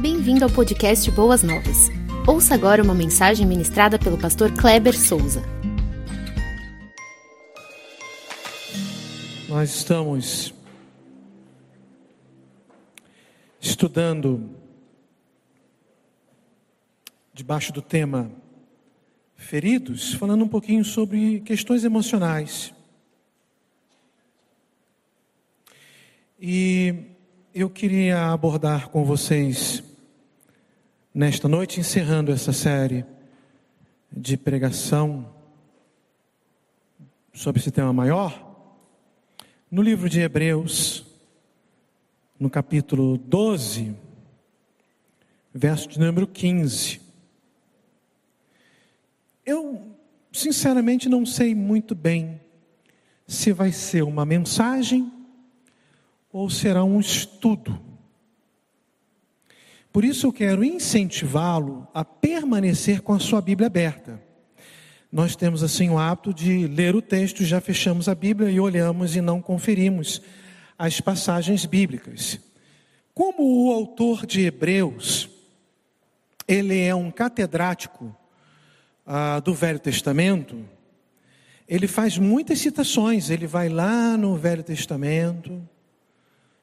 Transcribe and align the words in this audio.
Bem-vindo 0.00 0.46
ao 0.46 0.50
podcast 0.50 1.10
Boas 1.10 1.42
Novas. 1.42 1.90
Ouça 2.26 2.54
agora 2.54 2.82
uma 2.82 2.94
mensagem 2.94 3.46
ministrada 3.46 3.98
pelo 3.98 4.16
pastor 4.16 4.50
Kleber 4.50 4.98
Souza. 4.98 5.42
Nós 9.46 9.68
estamos 9.74 10.54
estudando 13.60 14.48
debaixo 17.34 17.70
do 17.70 17.82
tema 17.82 18.32
feridos, 19.36 20.14
falando 20.14 20.44
um 20.44 20.48
pouquinho 20.48 20.82
sobre 20.82 21.40
questões 21.40 21.84
emocionais. 21.84 22.72
E 26.40 27.04
eu 27.54 27.68
queria 27.68 28.32
abordar 28.32 28.88
com 28.88 29.04
vocês, 29.04 29.89
nesta 31.12 31.48
noite, 31.48 31.80
encerrando 31.80 32.30
essa 32.30 32.52
série 32.52 33.04
de 34.12 34.36
pregação 34.36 35.28
sobre 37.34 37.60
esse 37.60 37.70
tema 37.70 37.92
maior, 37.92 38.48
no 39.70 39.82
livro 39.82 40.08
de 40.08 40.20
Hebreus, 40.20 41.04
no 42.38 42.48
capítulo 42.48 43.18
12, 43.18 43.94
verso 45.52 45.88
de 45.88 45.98
número 45.98 46.26
15. 46.26 47.00
Eu, 49.44 49.96
sinceramente, 50.32 51.08
não 51.08 51.26
sei 51.26 51.54
muito 51.54 51.94
bem 51.94 52.40
se 53.26 53.52
vai 53.52 53.72
ser 53.72 54.02
uma 54.02 54.24
mensagem 54.24 55.10
ou 56.32 56.48
será 56.48 56.84
um 56.84 57.00
estudo. 57.00 57.89
Por 59.92 60.04
isso 60.04 60.26
eu 60.26 60.32
quero 60.32 60.62
incentivá-lo 60.62 61.86
a 61.92 62.04
permanecer 62.04 63.00
com 63.00 63.12
a 63.12 63.18
sua 63.18 63.40
Bíblia 63.40 63.66
aberta. 63.66 64.22
Nós 65.10 65.34
temos 65.34 65.64
assim 65.64 65.90
o 65.90 65.98
hábito 65.98 66.32
de 66.32 66.68
ler 66.68 66.94
o 66.94 67.02
texto, 67.02 67.44
já 67.44 67.60
fechamos 67.60 68.08
a 68.08 68.14
Bíblia 68.14 68.48
e 68.48 68.60
olhamos 68.60 69.16
e 69.16 69.20
não 69.20 69.42
conferimos 69.42 70.22
as 70.78 71.00
passagens 71.00 71.66
bíblicas. 71.66 72.38
Como 73.12 73.66
o 73.66 73.72
autor 73.72 74.24
de 74.24 74.42
Hebreus, 74.42 75.28
ele 76.46 76.78
é 76.80 76.94
um 76.94 77.10
catedrático 77.10 78.14
ah, 79.04 79.40
do 79.40 79.52
Velho 79.52 79.80
Testamento, 79.80 80.64
ele 81.68 81.88
faz 81.88 82.16
muitas 82.16 82.60
citações, 82.60 83.28
ele 83.28 83.46
vai 83.46 83.68
lá 83.68 84.16
no 84.16 84.36
Velho 84.36 84.62
Testamento, 84.62 85.60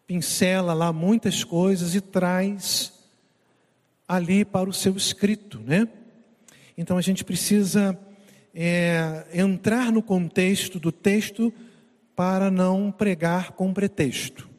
pincela 0.06 0.74
lá 0.74 0.94
muitas 0.94 1.44
coisas 1.44 1.94
e 1.94 2.00
traz 2.00 2.97
ali 4.08 4.46
para 4.46 4.70
o 4.70 4.74
seu 4.74 4.96
escrito, 4.96 5.60
né? 5.60 5.88
Então 6.78 6.98
a 6.98 7.02
gente 7.02 7.24
precisa 7.24 7.98
é, 8.54 9.26
entrar 9.34 9.92
no 9.92 10.02
contexto 10.02 10.80
do 10.80 10.92
texto 10.92 11.54
para 12.16 12.50
não 12.50 12.92
pregar 12.92 13.52
com 13.52 13.74
pretexto. 13.74 14.50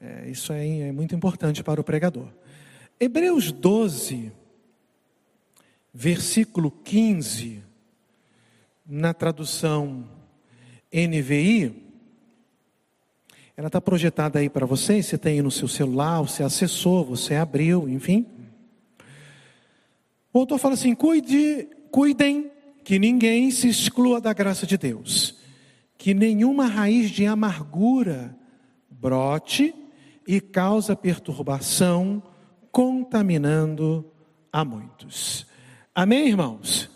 É, 0.00 0.28
isso 0.28 0.52
aí 0.52 0.82
é 0.82 0.92
muito 0.92 1.14
importante 1.14 1.62
para 1.62 1.80
o 1.80 1.84
pregador. 1.84 2.28
Hebreus 2.98 3.52
12, 3.52 4.32
versículo 5.92 6.70
15, 6.70 7.62
na 8.86 9.12
tradução 9.12 10.08
NVI, 10.92 11.85
ela 13.56 13.68
está 13.68 13.80
projetada 13.80 14.38
aí 14.38 14.50
para 14.50 14.66
você, 14.66 15.02
você 15.02 15.16
tem 15.16 15.40
no 15.40 15.50
seu 15.50 15.66
celular, 15.66 16.20
você 16.20 16.42
acessou, 16.42 17.04
você 17.04 17.36
abriu, 17.36 17.88
enfim. 17.88 18.26
O 20.32 20.40
autor 20.40 20.58
fala 20.58 20.74
assim: 20.74 20.94
cuide, 20.94 21.66
cuidem 21.90 22.50
que 22.84 22.98
ninguém 22.98 23.50
se 23.50 23.68
exclua 23.68 24.20
da 24.20 24.34
graça 24.34 24.66
de 24.66 24.76
Deus, 24.76 25.38
que 25.96 26.12
nenhuma 26.12 26.66
raiz 26.66 27.10
de 27.10 27.24
amargura 27.24 28.36
brote 28.90 29.74
e 30.28 30.40
causa 30.40 30.94
perturbação, 30.94 32.22
contaminando 32.70 34.04
a 34.52 34.64
muitos. 34.64 35.46
Amém, 35.94 36.28
irmãos? 36.28 36.90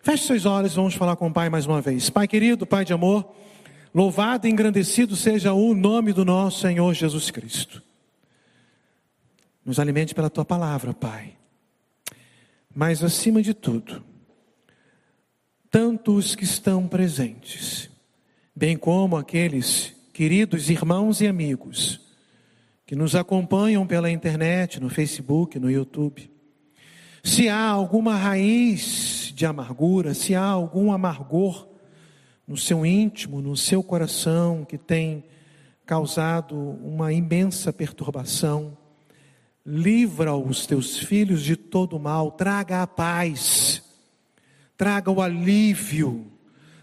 Feche 0.00 0.26
seus 0.26 0.44
olhos, 0.44 0.74
vamos 0.74 0.94
falar 0.94 1.14
com 1.14 1.28
o 1.28 1.32
Pai 1.32 1.48
mais 1.48 1.66
uma 1.66 1.80
vez. 1.80 2.10
Pai 2.10 2.26
querido, 2.26 2.66
Pai 2.66 2.84
de 2.84 2.92
amor. 2.92 3.32
Louvado 3.94 4.48
e 4.48 4.50
engrandecido 4.50 5.14
seja 5.14 5.52
o 5.52 5.72
nome 5.72 6.12
do 6.12 6.24
nosso 6.24 6.62
Senhor 6.62 6.92
Jesus 6.92 7.30
Cristo. 7.30 7.80
Nos 9.64 9.78
alimente 9.78 10.12
pela 10.12 10.28
tua 10.28 10.44
palavra, 10.44 10.92
Pai. 10.92 11.36
Mas 12.74 13.04
acima 13.04 13.40
de 13.40 13.54
tudo, 13.54 14.04
tanto 15.70 16.16
os 16.16 16.34
que 16.34 16.42
estão 16.42 16.88
presentes, 16.88 17.88
bem 18.54 18.76
como 18.76 19.16
aqueles 19.16 19.94
queridos 20.12 20.68
irmãos 20.68 21.20
e 21.20 21.28
amigos 21.28 22.00
que 22.84 22.96
nos 22.96 23.14
acompanham 23.14 23.86
pela 23.86 24.10
internet, 24.10 24.80
no 24.80 24.90
Facebook, 24.90 25.56
no 25.60 25.70
YouTube. 25.70 26.28
Se 27.22 27.48
há 27.48 27.68
alguma 27.68 28.16
raiz 28.16 29.32
de 29.32 29.46
amargura, 29.46 30.14
se 30.14 30.34
há 30.34 30.44
algum 30.44 30.90
amargor 30.90 31.73
no 32.46 32.56
seu 32.56 32.84
íntimo, 32.84 33.40
no 33.40 33.56
seu 33.56 33.82
coração, 33.82 34.64
que 34.64 34.76
tem 34.76 35.24
causado 35.86 36.56
uma 36.56 37.12
imensa 37.12 37.72
perturbação. 37.72 38.76
Livra 39.64 40.34
os 40.34 40.66
teus 40.66 40.98
filhos 40.98 41.42
de 41.42 41.56
todo 41.56 41.98
mal, 41.98 42.30
traga 42.30 42.82
a 42.82 42.86
paz, 42.86 43.82
traga 44.76 45.10
o 45.10 45.22
alívio, 45.22 46.30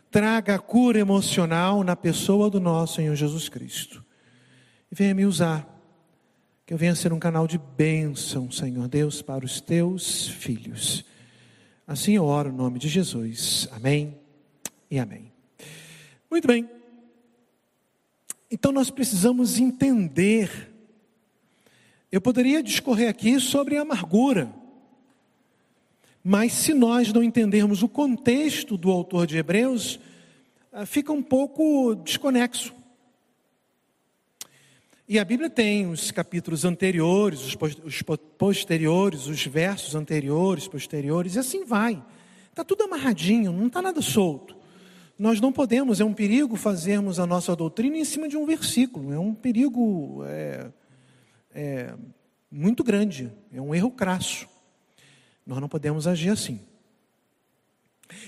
traga 0.10 0.56
a 0.56 0.60
cura 0.60 1.00
emocional 1.00 1.84
na 1.84 1.96
pessoa 1.96 2.50
do 2.50 2.60
nosso 2.60 2.96
Senhor 2.96 3.16
Jesus 3.16 3.50
Cristo. 3.50 4.04
E 4.92 4.96
venha 4.96 5.14
me 5.14 5.26
usar, 5.26 5.68
que 6.66 6.74
eu 6.74 6.78
venha 6.78 6.96
ser 6.96 7.14
um 7.14 7.20
canal 7.20 7.48
de 7.48 7.58
bênção, 7.58 8.50
Senhor 8.50 8.88
Deus, 8.88 9.22
para 9.22 9.46
os 9.46 9.62
teus 9.62 10.28
filhos. 10.28 11.06
Assim 11.86 12.14
eu 12.14 12.26
oro 12.26 12.52
no 12.52 12.58
nome 12.58 12.80
de 12.80 12.90
Jesus. 12.90 13.68
Amém 13.72 14.18
e 14.90 14.98
amém. 14.98 15.31
Muito 16.32 16.48
bem. 16.48 16.70
Então 18.50 18.72
nós 18.72 18.90
precisamos 18.90 19.60
entender. 19.60 20.72
Eu 22.10 22.22
poderia 22.22 22.64
discorrer 22.64 23.10
aqui 23.10 23.38
sobre 23.38 23.76
amargura, 23.76 24.50
mas 26.24 26.54
se 26.54 26.74
nós 26.74 27.12
não 27.12 27.22
entendermos 27.22 27.84
o 27.84 27.90
contexto 27.90 28.78
do 28.78 28.90
autor 28.90 29.28
de 29.28 29.38
Hebreus, 29.38 30.00
ah, 30.72 30.86
fica 30.86 31.12
um 31.12 31.22
pouco 31.22 31.96
desconexo. 31.96 32.74
E 35.10 35.20
a 35.20 35.26
Bíblia 35.26 35.50
tem 35.50 35.88
os 35.88 36.12
capítulos 36.12 36.64
anteriores, 36.64 37.42
os 37.84 38.02
posteriores, 38.38 39.28
os 39.28 39.46
versos 39.46 39.96
anteriores, 39.96 40.66
posteriores, 40.66 41.36
e 41.36 41.40
assim 41.40 41.66
vai. 41.66 42.02
Está 42.50 42.64
tudo 42.64 42.86
amarradinho, 42.86 43.52
não 43.52 43.68
está 43.68 43.82
nada 43.82 44.02
solto. 44.02 44.61
Nós 45.18 45.40
não 45.40 45.52
podemos, 45.52 46.02
é 46.02 46.06
um 46.06 46.14
perigo 46.14 46.56
fazermos 46.56 47.20
a 47.20 47.26
nossa 47.26 47.56
doutrina 47.56 47.98
em 47.98 48.06
cima 48.06 48.28
de 48.28 48.38
um 48.38 48.46
versículo, 48.46 49.14
é 49.14 49.20
um 49.20 49.34
perigo 49.34 50.24
é, 50.26 50.72
é, 51.54 51.94
muito 52.50 52.84
grande, 52.84 53.32
é 53.54 53.62
um 53.62 53.74
erro 53.76 53.92
crasso. 53.92 54.48
Nós 55.46 55.60
não 55.60 55.70
podemos 55.70 56.08
agir 56.08 56.30
assim. 56.30 56.60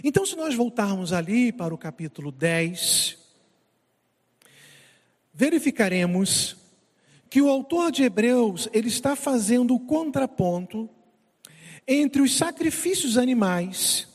Então, 0.04 0.26
se 0.26 0.36
nós 0.36 0.56
voltarmos 0.56 1.12
ali 1.12 1.52
para 1.52 1.74
o 1.74 1.78
capítulo 1.78 2.32
10, 2.32 3.18
verificaremos 5.34 6.56
que 7.30 7.42
o 7.42 7.50
autor 7.50 7.92
de 7.92 8.04
Hebreus, 8.04 8.70
ele 8.72 8.88
está 8.88 9.16
fazendo 9.16 9.74
o 9.74 9.80
contraponto 9.80 10.88
entre 11.88 12.22
os 12.22 12.38
sacrifícios 12.38 13.18
animais 13.18 14.08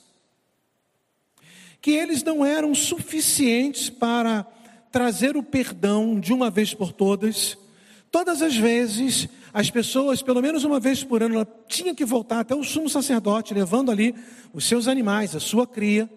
que 1.80 1.92
eles 1.92 2.22
não 2.22 2.44
eram 2.44 2.74
suficientes 2.74 3.88
para 3.88 4.46
trazer 4.90 5.36
o 5.36 5.42
perdão 5.42 6.18
de 6.18 6.32
uma 6.32 6.50
vez 6.50 6.74
por 6.74 6.92
todas. 6.92 7.56
Todas 8.10 8.42
as 8.42 8.56
vezes, 8.56 9.28
as 9.52 9.70
pessoas, 9.70 10.22
pelo 10.22 10.40
menos 10.42 10.64
uma 10.64 10.80
vez 10.80 11.04
por 11.04 11.22
ano, 11.22 11.46
tinham 11.66 11.94
que 11.94 12.04
voltar 12.04 12.40
até 12.40 12.54
o 12.54 12.64
sumo 12.64 12.88
sacerdote, 12.88 13.54
levando 13.54 13.90
ali 13.90 14.14
os 14.52 14.64
seus 14.64 14.88
animais, 14.88 15.36
a 15.36 15.40
sua 15.40 15.66
cria, 15.66 16.08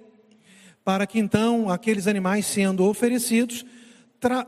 para 0.83 1.05
que 1.05 1.19
então 1.19 1.69
aqueles 1.69 2.07
animais 2.07 2.45
sendo 2.45 2.85
oferecidos 2.85 3.65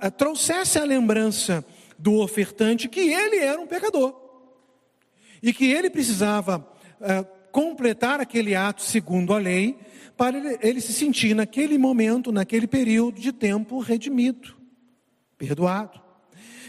eh, 0.01 0.09
trouxesse 0.09 0.79
a 0.79 0.83
lembrança 0.83 1.65
do 1.97 2.19
ofertante 2.19 2.87
que 2.87 2.99
ele 2.99 3.37
era 3.37 3.59
um 3.59 3.67
pecador 3.67 4.15
e 5.41 5.53
que 5.53 5.65
ele 5.65 5.89
precisava 5.89 6.65
uh, 7.01 7.42
completar 7.53 8.19
aquele 8.19 8.55
ato 8.55 8.81
segundo 8.81 9.31
a 9.31 9.37
lei 9.37 9.77
para 10.17 10.37
ele, 10.37 10.57
ele 10.59 10.81
se 10.81 10.91
sentir 10.91 11.35
naquele 11.35 11.77
momento, 11.77 12.31
naquele 12.31 12.65
período 12.65 13.21
de 13.21 13.31
tempo 13.31 13.79
redimido, 13.79 14.55
perdoado. 15.37 16.01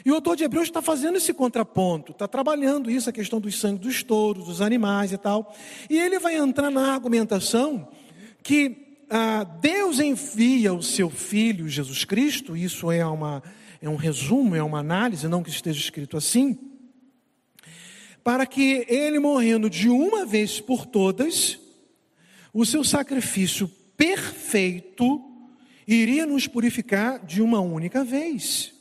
E 0.04 0.10
o 0.10 0.14
autor 0.14 0.36
de 0.36 0.44
Hebreus 0.44 0.68
está 0.68 0.82
fazendo 0.82 1.16
esse 1.16 1.32
contraponto, 1.32 2.12
está 2.12 2.28
trabalhando 2.28 2.90
isso, 2.90 3.08
a 3.08 3.12
questão 3.12 3.40
dos 3.40 3.58
sangue 3.58 3.80
dos 3.80 4.02
touros, 4.02 4.44
dos 4.44 4.60
animais 4.60 5.10
e 5.10 5.16
tal. 5.16 5.54
E 5.88 5.98
ele 5.98 6.18
vai 6.18 6.36
entrar 6.36 6.70
na 6.70 6.92
argumentação 6.92 7.88
que 8.42 8.98
ah, 9.08 9.44
Deus 9.44 9.98
envia 10.00 10.74
o 10.74 10.82
seu 10.82 11.08
Filho 11.08 11.66
Jesus 11.66 12.04
Cristo, 12.04 12.54
isso 12.54 12.92
é, 12.92 13.06
uma, 13.06 13.42
é 13.80 13.88
um 13.88 13.96
resumo, 13.96 14.54
é 14.54 14.62
uma 14.62 14.80
análise, 14.80 15.26
não 15.28 15.42
que 15.42 15.48
esteja 15.48 15.80
escrito 15.80 16.18
assim, 16.18 16.58
para 18.24 18.46
que 18.46 18.86
ele 18.88 19.18
morrendo 19.18 19.68
de 19.68 19.90
uma 19.90 20.24
vez 20.24 20.58
por 20.58 20.86
todas, 20.86 21.60
o 22.54 22.64
seu 22.64 22.82
sacrifício 22.82 23.70
perfeito 23.98 25.22
iria 25.86 26.24
nos 26.24 26.46
purificar 26.46 27.22
de 27.24 27.42
uma 27.42 27.60
única 27.60 28.02
vez. 28.02 28.72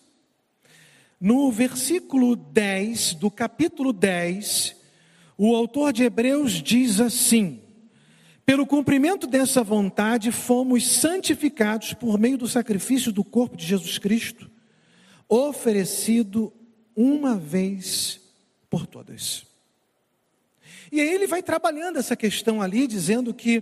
No 1.20 1.52
versículo 1.52 2.38
10 2.38 3.16
do 3.16 3.30
capítulo 3.30 3.92
10, 3.92 4.78
o 5.38 5.54
autor 5.54 5.92
de 5.92 6.04
Hebreus 6.04 6.54
diz 6.64 7.02
assim: 7.02 7.62
Pelo 8.46 8.66
cumprimento 8.66 9.28
dessa 9.28 9.62
vontade, 9.62 10.32
fomos 10.32 10.88
santificados 10.88 11.94
por 11.94 12.18
meio 12.18 12.38
do 12.38 12.48
sacrifício 12.48 13.12
do 13.12 13.26
corpo 13.26 13.58
de 13.58 13.66
Jesus 13.66 13.98
Cristo, 13.98 14.50
oferecido 15.28 16.54
uma 16.96 17.36
vez 17.36 18.23
por 18.74 18.88
todas. 18.88 19.46
E 20.92 21.00
aí 21.00 21.08
ele 21.08 21.28
vai 21.28 21.44
trabalhando 21.44 22.00
essa 22.00 22.16
questão 22.16 22.60
ali, 22.60 22.88
dizendo 22.88 23.32
que 23.32 23.62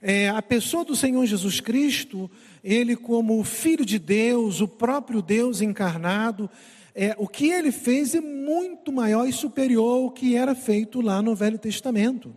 é, 0.00 0.28
a 0.28 0.40
pessoa 0.40 0.84
do 0.84 0.94
Senhor 0.94 1.26
Jesus 1.26 1.58
Cristo, 1.58 2.30
ele 2.62 2.94
como 2.94 3.42
Filho 3.42 3.84
de 3.84 3.98
Deus, 3.98 4.60
o 4.60 4.68
próprio 4.68 5.20
Deus 5.20 5.60
encarnado, 5.60 6.48
é, 6.94 7.12
o 7.18 7.26
que 7.26 7.48
ele 7.48 7.72
fez 7.72 8.14
é 8.14 8.20
muito 8.20 8.92
maior 8.92 9.26
e 9.26 9.32
superior 9.32 10.04
ao 10.04 10.10
que 10.12 10.36
era 10.36 10.54
feito 10.54 11.00
lá 11.00 11.20
no 11.20 11.34
Velho 11.34 11.58
Testamento. 11.58 12.32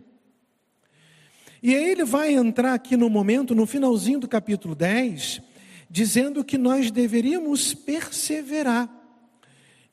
E 1.62 1.76
aí 1.76 1.90
ele 1.90 2.04
vai 2.04 2.34
entrar 2.34 2.74
aqui 2.74 2.96
no 2.96 3.08
momento, 3.08 3.54
no 3.54 3.66
finalzinho 3.66 4.18
do 4.18 4.26
capítulo 4.26 4.74
10, 4.74 5.40
dizendo 5.88 6.42
que 6.42 6.58
nós 6.58 6.90
deveríamos 6.90 7.72
perseverar. 7.72 8.95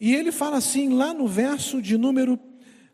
E 0.04 0.14
ele 0.14 0.34
fala 0.34 0.58
assim, 0.58 0.90
lá 0.90 1.14
no 1.14 1.30
verso 1.30 1.82
de 1.82 1.98
número 1.98 2.38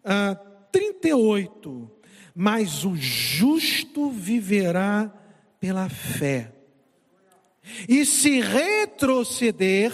ah, 0.05 0.35
38, 0.71 1.89
mas 2.35 2.85
o 2.85 2.95
justo 2.95 4.11
viverá 4.11 5.11
pela 5.59 5.89
fé. 5.89 6.53
E 7.87 8.05
se 8.05 8.41
retroceder, 8.41 9.91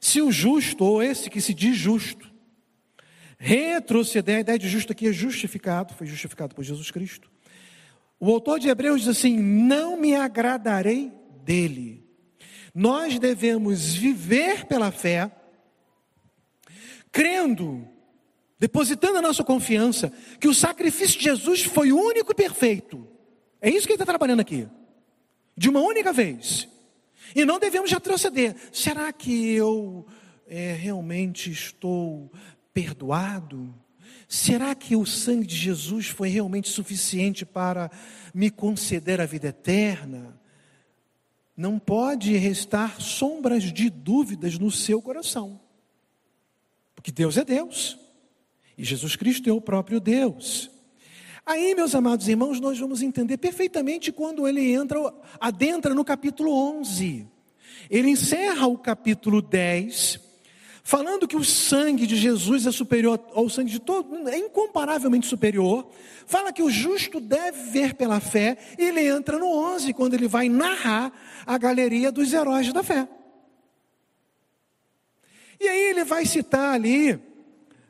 se 0.00 0.22
o 0.22 0.32
justo, 0.32 0.82
ou 0.82 1.02
esse 1.02 1.28
que 1.28 1.42
se 1.42 1.52
diz 1.52 1.76
justo, 1.76 2.32
retroceder, 3.38 4.38
a 4.38 4.40
ideia 4.40 4.58
de 4.58 4.66
justo 4.66 4.92
aqui 4.92 5.08
é 5.08 5.12
justificado, 5.12 5.92
foi 5.92 6.06
justificado 6.06 6.54
por 6.54 6.64
Jesus 6.64 6.90
Cristo. 6.90 7.30
O 8.18 8.32
autor 8.32 8.58
de 8.58 8.70
Hebreus 8.70 9.02
diz 9.02 9.08
assim: 9.10 9.36
Não 9.36 10.00
me 10.00 10.14
agradarei 10.14 11.12
dele. 11.44 12.05
Nós 12.78 13.18
devemos 13.18 13.94
viver 13.94 14.66
pela 14.66 14.90
fé, 14.90 15.30
crendo, 17.10 17.88
depositando 18.58 19.16
a 19.16 19.22
nossa 19.22 19.42
confiança, 19.42 20.12
que 20.38 20.46
o 20.46 20.52
sacrifício 20.52 21.16
de 21.16 21.24
Jesus 21.24 21.62
foi 21.62 21.90
único 21.90 22.32
e 22.32 22.34
perfeito. 22.34 23.08
É 23.62 23.70
isso 23.70 23.86
que 23.86 23.94
ele 23.94 24.02
está 24.02 24.04
trabalhando 24.04 24.40
aqui. 24.40 24.68
De 25.56 25.70
uma 25.70 25.80
única 25.80 26.12
vez. 26.12 26.68
E 27.34 27.46
não 27.46 27.58
devemos 27.58 27.90
retroceder. 27.90 28.54
Será 28.70 29.10
que 29.10 29.54
eu 29.54 30.06
é, 30.46 30.74
realmente 30.74 31.50
estou 31.50 32.30
perdoado? 32.74 33.74
Será 34.28 34.74
que 34.74 34.94
o 34.94 35.06
sangue 35.06 35.46
de 35.46 35.56
Jesus 35.56 36.08
foi 36.08 36.28
realmente 36.28 36.68
suficiente 36.68 37.46
para 37.46 37.90
me 38.34 38.50
conceder 38.50 39.18
a 39.18 39.24
vida 39.24 39.48
eterna? 39.48 40.35
Não 41.56 41.78
pode 41.78 42.36
restar 42.36 43.00
sombras 43.00 43.62
de 43.64 43.88
dúvidas 43.88 44.58
no 44.58 44.70
seu 44.70 45.00
coração. 45.00 45.58
Porque 46.94 47.10
Deus 47.10 47.36
é 47.36 47.44
Deus. 47.44 47.98
E 48.76 48.84
Jesus 48.84 49.16
Cristo 49.16 49.48
é 49.48 49.52
o 49.52 49.60
próprio 49.60 49.98
Deus. 49.98 50.70
Aí, 51.46 51.74
meus 51.74 51.94
amados 51.94 52.26
irmãos, 52.26 52.60
nós 52.60 52.78
vamos 52.78 53.02
entender 53.02 53.38
perfeitamente 53.38 54.10
quando 54.10 54.48
ele 54.48 54.72
entra, 54.72 54.98
adentra 55.40 55.94
no 55.94 56.04
capítulo 56.04 56.52
11. 56.52 57.26
Ele 57.88 58.10
encerra 58.10 58.66
o 58.66 58.76
capítulo 58.76 59.40
10, 59.40 60.18
falando 60.86 61.26
que 61.26 61.36
o 61.36 61.42
sangue 61.42 62.06
de 62.06 62.14
Jesus 62.14 62.64
é 62.64 62.70
superior 62.70 63.20
ao 63.34 63.50
sangue 63.50 63.72
de 63.72 63.80
todo, 63.80 64.28
é 64.28 64.38
incomparavelmente 64.38 65.26
superior. 65.26 65.90
Fala 66.26 66.52
que 66.52 66.62
o 66.62 66.70
justo 66.70 67.18
deve 67.18 67.70
ver 67.70 67.94
pela 67.94 68.20
fé, 68.20 68.56
e 68.78 68.84
ele 68.84 69.00
entra 69.00 69.36
no 69.36 69.48
11, 69.48 69.92
quando 69.92 70.14
ele 70.14 70.28
vai 70.28 70.48
narrar 70.48 71.12
a 71.44 71.58
galeria 71.58 72.12
dos 72.12 72.32
heróis 72.32 72.72
da 72.72 72.84
fé. 72.84 73.08
E 75.58 75.66
aí 75.66 75.90
ele 75.90 76.04
vai 76.04 76.24
citar 76.24 76.74
ali 76.74 77.20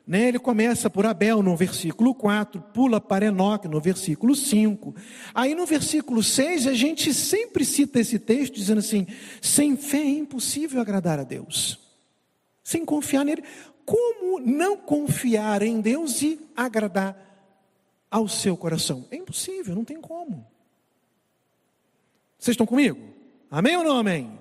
né? 0.07 0.29
Ele 0.29 0.39
começa 0.39 0.89
por 0.89 1.05
Abel 1.05 1.43
no 1.43 1.55
versículo 1.55 2.15
4, 2.15 2.61
pula 2.73 2.99
para 2.99 3.25
Enoque 3.25 3.67
no 3.67 3.81
versículo 3.81 4.33
5. 4.33 4.95
Aí 5.35 5.53
no 5.53 5.65
versículo 5.65 6.23
6 6.23 6.65
a 6.65 6.73
gente 6.73 7.13
sempre 7.13 7.65
cita 7.65 7.99
esse 7.99 8.17
texto 8.17 8.55
dizendo 8.55 8.79
assim: 8.79 9.05
sem 9.41 9.75
fé 9.75 9.97
é 9.97 10.09
impossível 10.09 10.79
agradar 10.79 11.19
a 11.19 11.23
Deus. 11.23 11.86
Sem 12.67 12.83
confiar 12.83 13.23
nele. 13.23 13.45
Como 13.85 14.41
não 14.41 14.75
confiar 14.75 15.61
em 15.61 15.79
Deus 15.79 16.21
e 16.21 16.37
agradar 16.53 17.15
ao 18.11 18.27
seu 18.27 18.57
coração? 18.57 19.07
É 19.09 19.15
impossível, 19.15 19.73
não 19.73 19.85
tem 19.85 20.01
como. 20.01 20.45
Vocês 22.37 22.55
estão 22.55 22.67
comigo? 22.67 22.99
Amém 23.49 23.77
ou 23.77 23.85
não 23.85 23.97
amém? 23.97 24.37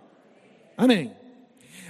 Amém. 0.77 1.15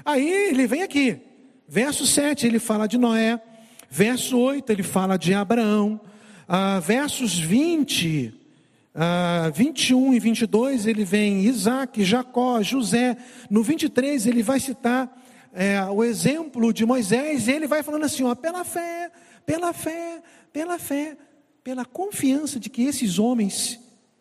Aí 0.05 0.29
ele 0.29 0.67
vem 0.67 0.83
aqui, 0.83 1.19
verso 1.67 2.07
7, 2.07 2.47
ele 2.47 2.59
fala 2.59 2.87
de 2.87 2.99
Noé, 2.99 3.41
Verso 3.89 4.37
8 4.37 4.71
ele 4.73 4.83
fala 4.83 5.17
de 5.17 5.33
Abraão. 5.33 5.99
Ah, 6.47 6.81
versos 6.81 7.39
20, 7.39 8.35
ah, 8.95 9.51
21 9.55 10.13
e 10.13 10.21
22 10.21 10.87
ele 10.87 11.03
vem 11.03 11.45
Isaac, 11.45 12.05
Jacó, 12.05 12.63
José. 12.63 13.17
No 13.49 13.63
23 13.63 14.27
ele 14.27 14.43
vai 14.43 14.61
citar 14.61 15.11
é, 15.57 15.83
o 15.85 16.05
exemplo 16.05 16.71
de 16.71 16.85
Moisés. 16.85 17.49
Ele 17.49 17.67
vai 17.67 17.83
falando 17.83 18.05
assim: 18.05 18.23
ó, 18.23 18.35
pela 18.35 18.63
fé, 18.63 19.11
pela 19.47 19.73
fé, 19.73 20.23
pela 20.53 20.79
fé, 20.79 21.17
pela 21.65 21.85
confiança 21.85 22.61
de 22.61 22.69
que 22.69 22.83
esses 22.83 23.19
homens 23.19 23.81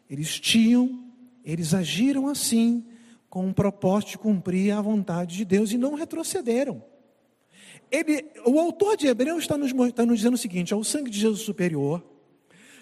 eles 0.10 0.40
tinham, 0.40 1.04
eles 1.44 1.74
agiram 1.74 2.30
assim 2.30 2.86
com 3.30 3.50
o 3.50 3.54
propósito 3.54 4.12
de 4.12 4.18
cumprir 4.18 4.72
a 4.72 4.82
vontade 4.82 5.36
de 5.36 5.44
Deus 5.44 5.72
e 5.72 5.78
não 5.78 5.94
retrocederam. 5.94 6.82
Ele, 7.92 8.26
o 8.46 8.58
autor 8.58 8.96
de 8.96 9.08
Hebreus 9.08 9.44
está 9.44 9.58
nos, 9.58 9.72
está 9.72 10.06
nos 10.06 10.20
dizendo 10.20 10.36
o 10.36 10.38
seguinte: 10.38 10.74
ao 10.74 10.86
sangue 10.86 11.12
de 11.12 11.20
Jesus 11.20 11.42
superior, 11.42 12.02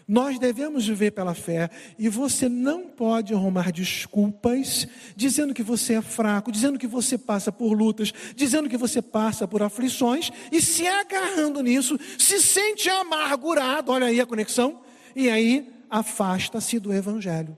nós 0.07 0.37
devemos 0.37 0.85
viver 0.85 1.11
pela 1.11 1.33
fé 1.33 1.69
e 1.97 2.09
você 2.09 2.49
não 2.49 2.87
pode 2.87 3.33
arrumar 3.33 3.71
desculpas 3.71 4.87
dizendo 5.15 5.53
que 5.53 5.63
você 5.63 5.93
é 5.93 6.01
fraco, 6.01 6.51
dizendo 6.51 6.77
que 6.77 6.87
você 6.87 7.17
passa 7.17 7.51
por 7.51 7.73
lutas, 7.73 8.13
dizendo 8.35 8.69
que 8.69 8.77
você 8.77 9.01
passa 9.01 9.47
por 9.47 9.63
aflições 9.63 10.31
e 10.51 10.61
se 10.61 10.85
agarrando 10.87 11.61
nisso, 11.61 11.97
se 12.17 12.41
sente 12.41 12.89
amargurado, 12.89 13.91
olha 13.91 14.07
aí 14.07 14.19
a 14.19 14.25
conexão, 14.25 14.81
e 15.15 15.29
aí 15.29 15.71
afasta-se 15.89 16.79
do 16.79 16.93
Evangelho. 16.93 17.57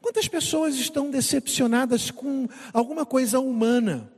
Quantas 0.00 0.28
pessoas 0.28 0.74
estão 0.76 1.10
decepcionadas 1.10 2.10
com 2.10 2.48
alguma 2.72 3.04
coisa 3.04 3.40
humana? 3.40 4.12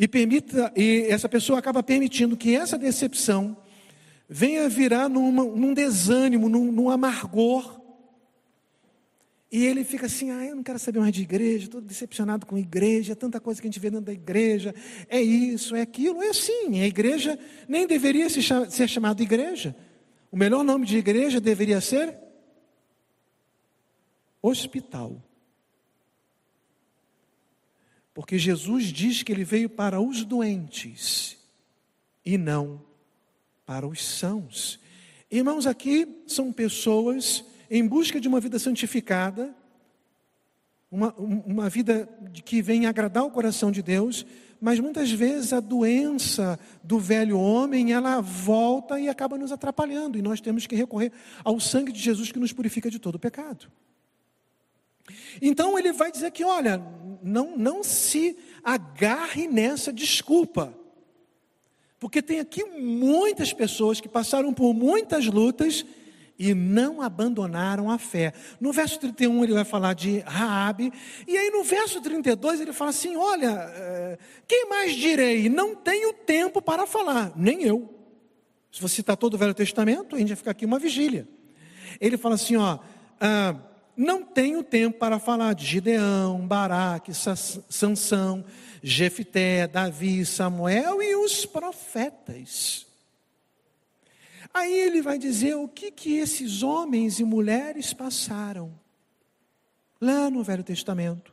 e 0.00 0.08
permita 0.08 0.72
e 0.74 1.04
essa 1.10 1.28
pessoa 1.28 1.58
acaba 1.58 1.82
permitindo 1.82 2.34
que 2.34 2.56
essa 2.56 2.78
decepção 2.78 3.54
venha 4.32 4.68
virar 4.68 5.08
numa, 5.08 5.42
num 5.42 5.74
desânimo, 5.74 6.48
num, 6.48 6.70
num, 6.70 6.88
amargor. 6.88 7.80
E 9.50 9.66
ele 9.66 9.82
fica 9.82 10.06
assim: 10.06 10.30
ah, 10.30 10.46
eu 10.46 10.54
não 10.54 10.62
quero 10.62 10.78
saber 10.78 11.00
mais 11.00 11.12
de 11.12 11.22
igreja, 11.22 11.64
estou 11.64 11.80
decepcionado 11.80 12.46
com 12.46 12.56
igreja, 12.56 13.16
tanta 13.16 13.40
coisa 13.40 13.60
que 13.60 13.66
a 13.66 13.70
gente 13.70 13.80
vê 13.80 13.90
dentro 13.90 14.06
da 14.06 14.12
igreja, 14.12 14.72
é 15.08 15.20
isso, 15.20 15.74
é 15.74 15.80
aquilo. 15.80 16.22
É 16.22 16.28
assim, 16.28 16.80
a 16.80 16.86
igreja 16.86 17.36
nem 17.68 17.88
deveria 17.88 18.28
ser 18.30 18.88
chamada 18.88 19.20
igreja. 19.20 19.74
O 20.30 20.36
melhor 20.36 20.62
nome 20.62 20.86
de 20.86 20.96
igreja 20.96 21.40
deveria 21.40 21.80
ser 21.80 22.16
hospital. 24.40 25.20
Porque 28.14 28.38
Jesus 28.38 28.84
diz 28.84 29.24
que 29.24 29.32
ele 29.32 29.42
veio 29.42 29.68
para 29.68 30.00
os 30.00 30.24
doentes 30.24 31.36
e 32.24 32.38
não 32.38 32.89
para 33.70 33.86
os 33.86 34.04
sãos. 34.04 34.80
Irmãos, 35.30 35.64
aqui 35.64 36.24
são 36.26 36.52
pessoas 36.52 37.44
em 37.70 37.86
busca 37.86 38.20
de 38.20 38.26
uma 38.26 38.40
vida 38.40 38.58
santificada, 38.58 39.54
uma, 40.90 41.14
uma 41.14 41.68
vida 41.68 42.08
que 42.44 42.60
vem 42.60 42.86
agradar 42.86 43.22
o 43.22 43.30
coração 43.30 43.70
de 43.70 43.80
Deus, 43.80 44.26
mas 44.60 44.80
muitas 44.80 45.12
vezes 45.12 45.52
a 45.52 45.60
doença 45.60 46.58
do 46.82 46.98
velho 46.98 47.38
homem, 47.38 47.92
ela 47.92 48.20
volta 48.20 48.98
e 48.98 49.08
acaba 49.08 49.38
nos 49.38 49.52
atrapalhando, 49.52 50.18
e 50.18 50.22
nós 50.22 50.40
temos 50.40 50.66
que 50.66 50.74
recorrer 50.74 51.12
ao 51.44 51.60
sangue 51.60 51.92
de 51.92 52.00
Jesus 52.00 52.32
que 52.32 52.40
nos 52.40 52.52
purifica 52.52 52.90
de 52.90 52.98
todo 52.98 53.14
o 53.14 53.20
pecado. 53.20 53.70
Então 55.40 55.78
ele 55.78 55.92
vai 55.92 56.10
dizer 56.10 56.32
que, 56.32 56.42
olha, 56.42 56.82
não, 57.22 57.56
não 57.56 57.84
se 57.84 58.36
agarre 58.64 59.46
nessa 59.46 59.92
desculpa. 59.92 60.76
Porque 62.00 62.20
tem 62.20 62.40
aqui 62.40 62.64
muitas 62.64 63.52
pessoas 63.52 64.00
que 64.00 64.08
passaram 64.08 64.52
por 64.52 64.74
muitas 64.74 65.26
lutas 65.26 65.84
e 66.38 66.54
não 66.54 67.02
abandonaram 67.02 67.90
a 67.90 67.98
fé. 67.98 68.32
No 68.58 68.72
verso 68.72 68.98
31 68.98 69.44
ele 69.44 69.52
vai 69.52 69.64
falar 69.64 69.92
de 69.92 70.20
Raabe, 70.20 70.90
e 71.28 71.36
aí 71.36 71.50
no 71.50 71.62
verso 71.62 72.00
32 72.00 72.62
ele 72.62 72.72
fala 72.72 72.90
assim: 72.90 73.14
"Olha, 73.14 73.70
eh, 73.74 74.18
quem 74.48 74.66
mais 74.68 74.94
direi? 74.94 75.50
Não 75.50 75.76
tenho 75.76 76.12
tempo 76.14 76.62
para 76.62 76.86
falar, 76.86 77.32
nem 77.36 77.62
eu." 77.62 77.94
Se 78.72 78.80
você 78.80 78.96
citar 78.96 79.16
todo 79.16 79.34
o 79.34 79.38
Velho 79.38 79.52
Testamento, 79.52 80.16
a 80.16 80.18
gente 80.18 80.28
vai 80.28 80.36
ficar 80.36 80.52
aqui 80.52 80.64
uma 80.64 80.78
vigília. 80.78 81.28
Ele 82.00 82.16
fala 82.16 82.36
assim, 82.36 82.56
ó, 82.56 82.78
ah, 83.20 83.56
não 83.96 84.22
tenho 84.22 84.62
tempo 84.62 84.98
para 84.98 85.18
falar 85.18 85.54
de 85.54 85.66
Gideão, 85.66 86.46
Baraque, 86.46 87.12
Sansão, 87.12 88.44
Jefité, 88.82 89.66
Davi, 89.66 90.24
Samuel 90.24 91.02
e 91.02 91.14
os 91.16 91.44
profetas. 91.44 92.86
Aí 94.52 94.72
ele 94.72 95.00
vai 95.00 95.18
dizer 95.18 95.54
o 95.54 95.68
que, 95.68 95.90
que 95.90 96.16
esses 96.16 96.62
homens 96.62 97.20
e 97.20 97.24
mulheres 97.24 97.92
passaram. 97.92 98.72
Lá 100.00 100.30
no 100.30 100.42
Velho 100.42 100.64
Testamento. 100.64 101.32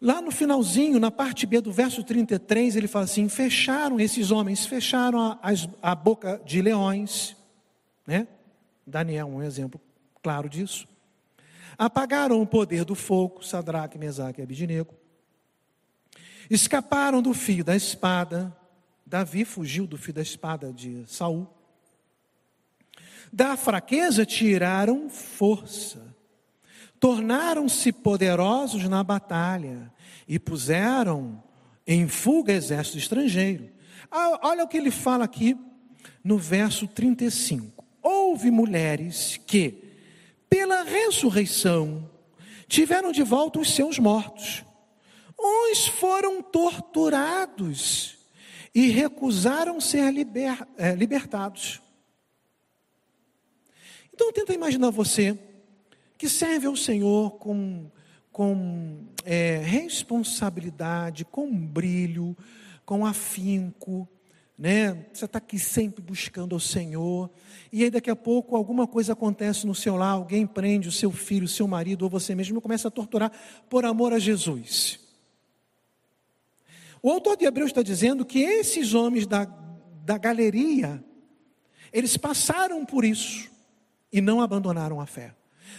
Lá 0.00 0.20
no 0.20 0.30
finalzinho, 0.30 1.00
na 1.00 1.10
parte 1.10 1.46
B 1.46 1.60
do 1.60 1.72
verso 1.72 2.02
33, 2.02 2.76
ele 2.76 2.86
fala 2.86 3.04
assim: 3.04 3.28
fecharam 3.28 3.98
esses 3.98 4.30
homens, 4.30 4.66
fecharam 4.66 5.18
a, 5.18 5.38
a, 5.42 5.90
a 5.90 5.94
boca 5.94 6.40
de 6.44 6.60
leões, 6.60 7.36
né? 8.06 8.28
Daniel, 8.86 9.26
um 9.26 9.42
exemplo 9.42 9.80
claro 10.22 10.48
disso. 10.48 10.86
Apagaram 11.76 12.40
o 12.40 12.46
poder 12.46 12.84
do 12.84 12.94
fogo, 12.94 13.42
Sadraque, 13.44 13.98
Mesaque 13.98 14.40
e 14.40 14.44
Abidinego. 14.44 14.94
Escaparam 16.50 17.22
do 17.22 17.32
fio 17.32 17.64
da 17.64 17.74
espada. 17.74 18.54
Davi 19.06 19.44
fugiu 19.44 19.86
do 19.86 19.96
fio 19.96 20.12
da 20.12 20.22
espada 20.22 20.72
de 20.72 21.04
Saul. 21.06 21.48
Da 23.32 23.56
fraqueza 23.56 24.24
tiraram 24.24 25.08
força. 25.10 26.14
Tornaram-se 27.00 27.92
poderosos 27.92 28.84
na 28.88 29.02
batalha 29.02 29.92
e 30.26 30.38
puseram 30.38 31.42
em 31.86 32.08
fuga 32.08 32.52
exército 32.52 32.98
estrangeiro. 32.98 33.70
Ah, 34.10 34.38
olha 34.42 34.64
o 34.64 34.68
que 34.68 34.76
ele 34.76 34.90
fala 34.90 35.24
aqui 35.24 35.56
no 36.22 36.38
verso 36.38 36.86
35. 36.86 37.84
Houve 38.02 38.50
mulheres 38.50 39.40
que, 39.46 39.82
pela 40.48 40.82
ressurreição, 40.82 42.08
tiveram 42.68 43.12
de 43.12 43.22
volta 43.22 43.58
os 43.58 43.74
seus 43.74 43.98
mortos. 43.98 44.64
Uns 45.46 45.86
foram 45.86 46.42
torturados 46.42 48.16
e 48.74 48.88
recusaram 48.88 49.78
ser 49.78 50.10
liber, 50.10 50.66
é, 50.78 50.94
libertados. 50.94 51.82
Então 54.10 54.32
tenta 54.32 54.54
imaginar 54.54 54.88
você 54.88 55.38
que 56.16 56.30
serve 56.30 56.66
ao 56.66 56.74
Senhor 56.74 57.32
com, 57.32 57.90
com 58.32 59.04
é, 59.22 59.58
responsabilidade, 59.58 61.26
com 61.26 61.54
brilho, 61.54 62.34
com 62.86 63.04
afinco, 63.04 64.08
né? 64.56 65.06
Você 65.12 65.26
está 65.26 65.36
aqui 65.36 65.58
sempre 65.58 66.00
buscando 66.00 66.54
ao 66.54 66.60
Senhor, 66.60 67.28
e 67.70 67.84
aí 67.84 67.90
daqui 67.90 68.08
a 68.08 68.16
pouco 68.16 68.56
alguma 68.56 68.86
coisa 68.86 69.12
acontece 69.12 69.66
no 69.66 69.74
seu 69.74 69.94
lar, 69.96 70.12
alguém 70.12 70.46
prende 70.46 70.88
o 70.88 70.92
seu 70.92 71.12
filho, 71.12 71.44
o 71.44 71.48
seu 71.48 71.68
marido 71.68 72.02
ou 72.02 72.08
você 72.08 72.34
mesmo 72.34 72.62
começa 72.62 72.88
a 72.88 72.90
torturar 72.90 73.30
por 73.68 73.84
amor 73.84 74.14
a 74.14 74.18
Jesus. 74.18 75.03
O 77.04 77.10
autor 77.10 77.36
de 77.36 77.44
Hebreus 77.44 77.68
está 77.68 77.82
dizendo 77.82 78.24
que 78.24 78.38
esses 78.38 78.94
homens 78.94 79.26
da, 79.26 79.44
da 80.06 80.16
galeria, 80.16 81.04
eles 81.92 82.16
passaram 82.16 82.82
por 82.82 83.04
isso 83.04 83.50
e 84.10 84.22
não 84.22 84.40
abandonaram 84.40 84.98
a 84.98 85.04
fé. 85.04 85.34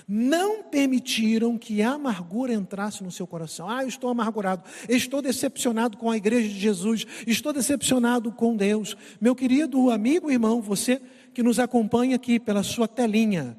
Não 0.08 0.62
permitiram 0.62 1.58
que 1.58 1.82
a 1.82 1.94
amargura 1.94 2.53
entrasse 2.53 3.03
no 3.03 3.10
seu 3.10 3.25
coração. 3.25 3.67
Ah, 3.67 3.82
eu 3.82 3.88
estou 3.88 4.12
amargurado, 4.12 4.70
estou 4.88 5.20
decepcionado 5.20 5.98
com 5.98 6.12
a 6.12 6.17
igreja 6.17 6.48
de 6.48 6.60
Jesus, 6.60 7.08
estou 7.25 7.51
decepcionado 7.51 8.32
com 8.32 8.55
Deus. 8.55 8.96
Meu 9.20 9.34
querido 9.34 9.89
amigo, 9.89 10.29
irmão, 10.29 10.62
você 10.62 11.01
que 11.34 11.41
nos 11.41 11.58
acompanha 11.58 12.17
aqui 12.17 12.39
pela 12.39 12.62
sua 12.62 12.88
telinha, 12.88 13.58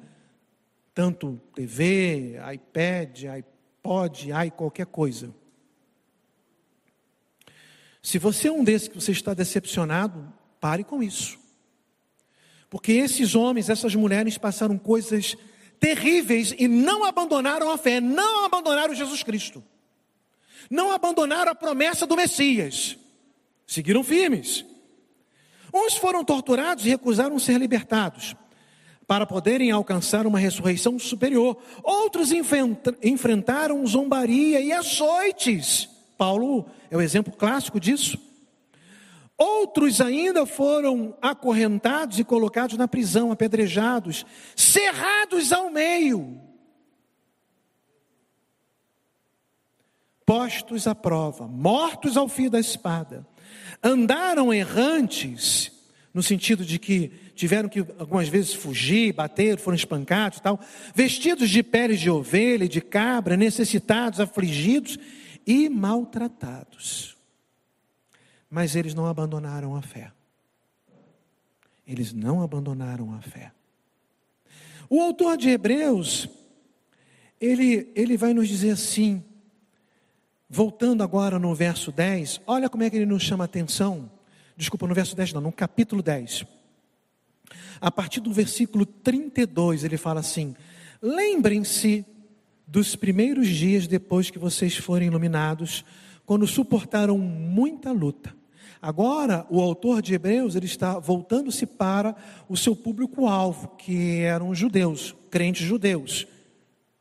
tanto 0.94 1.40
TV, 1.52 2.37
iPad, 2.54 3.25
iPod, 3.25 4.30
i 4.30 4.52
qualquer 4.52 4.87
coisa. 4.87 5.35
Se 8.06 8.20
você 8.20 8.46
é 8.46 8.52
um 8.52 8.62
desses 8.62 8.86
que 8.86 8.94
você 8.94 9.10
está 9.10 9.34
decepcionado, 9.34 10.32
pare 10.60 10.84
com 10.84 11.02
isso. 11.02 11.36
Porque 12.70 12.92
esses 12.92 13.34
homens, 13.34 13.68
essas 13.68 13.96
mulheres 13.96 14.38
passaram 14.38 14.78
coisas 14.78 15.36
terríveis 15.80 16.54
e 16.56 16.68
não 16.68 17.04
abandonaram 17.04 17.68
a 17.68 17.76
fé, 17.76 18.00
não 18.00 18.44
abandonaram 18.44 18.94
Jesus 18.94 19.25
Cristo. 19.25 19.60
Não 20.70 20.92
abandonaram 20.92 21.50
a 21.50 21.54
promessa 21.56 22.06
do 22.06 22.14
Messias. 22.14 22.96
Seguiram 23.66 24.04
firmes. 24.04 24.64
Uns 25.75 25.94
foram 25.94 26.25
torturados 26.25 26.86
e 26.86 26.90
recusaram 26.90 27.40
ser 27.40 27.58
libertados 27.58 28.36
para 29.04 29.26
poderem 29.26 29.72
alcançar 29.72 30.28
uma 30.28 30.38
ressurreição 30.38 30.96
superior. 30.96 31.60
Outros 31.82 32.30
enfrentaram 32.30 33.84
zombaria 33.84 34.60
e 34.60 34.70
açoites. 34.70 35.88
Paulo 36.16 36.70
é 36.90 36.96
o 36.96 37.00
exemplo 37.00 37.32
clássico 37.32 37.80
disso. 37.80 38.18
Outros 39.38 40.00
ainda 40.00 40.46
foram 40.46 41.16
acorrentados 41.20 42.18
e 42.18 42.24
colocados 42.24 42.78
na 42.78 42.88
prisão, 42.88 43.30
apedrejados, 43.30 44.24
cerrados 44.54 45.52
ao 45.52 45.70
meio, 45.70 46.40
postos 50.24 50.86
à 50.86 50.94
prova, 50.94 51.46
mortos 51.46 52.16
ao 52.16 52.28
fio 52.28 52.50
da 52.50 52.58
espada. 52.58 53.26
Andaram 53.82 54.54
errantes, 54.54 55.70
no 56.14 56.22
sentido 56.22 56.64
de 56.64 56.78
que 56.78 57.12
tiveram 57.34 57.68
que 57.68 57.80
algumas 57.98 58.28
vezes 58.28 58.54
fugir, 58.54 59.12
bater, 59.12 59.58
foram 59.58 59.76
espancados 59.76 60.38
e 60.38 60.42
tal, 60.42 60.58
vestidos 60.94 61.50
de 61.50 61.62
peles 61.62 62.00
de 62.00 62.08
ovelha 62.08 62.64
e 62.64 62.68
de 62.68 62.80
cabra, 62.80 63.36
necessitados, 63.36 64.18
afligidos 64.18 64.98
e 65.46 65.68
maltratados. 65.68 67.16
Mas 68.50 68.74
eles 68.74 68.94
não 68.94 69.06
abandonaram 69.06 69.76
a 69.76 69.82
fé. 69.82 70.12
Eles 71.86 72.12
não 72.12 72.42
abandonaram 72.42 73.14
a 73.14 73.20
fé. 73.20 73.52
O 74.90 75.00
autor 75.00 75.36
de 75.36 75.48
Hebreus, 75.48 76.28
ele, 77.40 77.92
ele 77.94 78.16
vai 78.16 78.32
nos 78.32 78.48
dizer 78.48 78.70
assim, 78.70 79.22
voltando 80.48 81.02
agora 81.02 81.38
no 81.38 81.54
verso 81.54 81.92
10, 81.92 82.40
olha 82.46 82.68
como 82.68 82.82
é 82.82 82.90
que 82.90 82.96
ele 82.96 83.06
nos 83.06 83.22
chama 83.22 83.44
a 83.44 83.46
atenção. 83.46 84.10
Desculpa, 84.56 84.86
no 84.86 84.94
verso 84.94 85.14
10, 85.14 85.32
não, 85.34 85.40
no 85.40 85.52
capítulo 85.52 86.02
10. 86.02 86.44
A 87.80 87.90
partir 87.90 88.20
do 88.20 88.32
versículo 88.32 88.86
32, 88.86 89.84
ele 89.84 89.96
fala 89.96 90.20
assim: 90.20 90.56
Lembrem-se 91.02 92.04
dos 92.66 92.96
primeiros 92.96 93.46
dias 93.49 93.87
depois 93.87 94.30
que 94.30 94.38
vocês 94.38 94.76
forem 94.76 95.08
iluminados, 95.08 95.85
quando 96.25 96.46
suportaram 96.46 97.16
muita 97.16 97.92
luta. 97.92 98.35
Agora, 98.82 99.46
o 99.49 99.61
autor 99.61 100.02
de 100.02 100.14
Hebreus, 100.14 100.54
ele 100.54 100.66
está 100.66 100.99
voltando-se 100.99 101.64
para 101.64 102.14
o 102.49 102.56
seu 102.56 102.75
público-alvo, 102.75 103.68
que 103.78 104.20
eram 104.20 104.54
judeus, 104.54 105.14
crentes 105.30 105.66
judeus. 105.66 106.26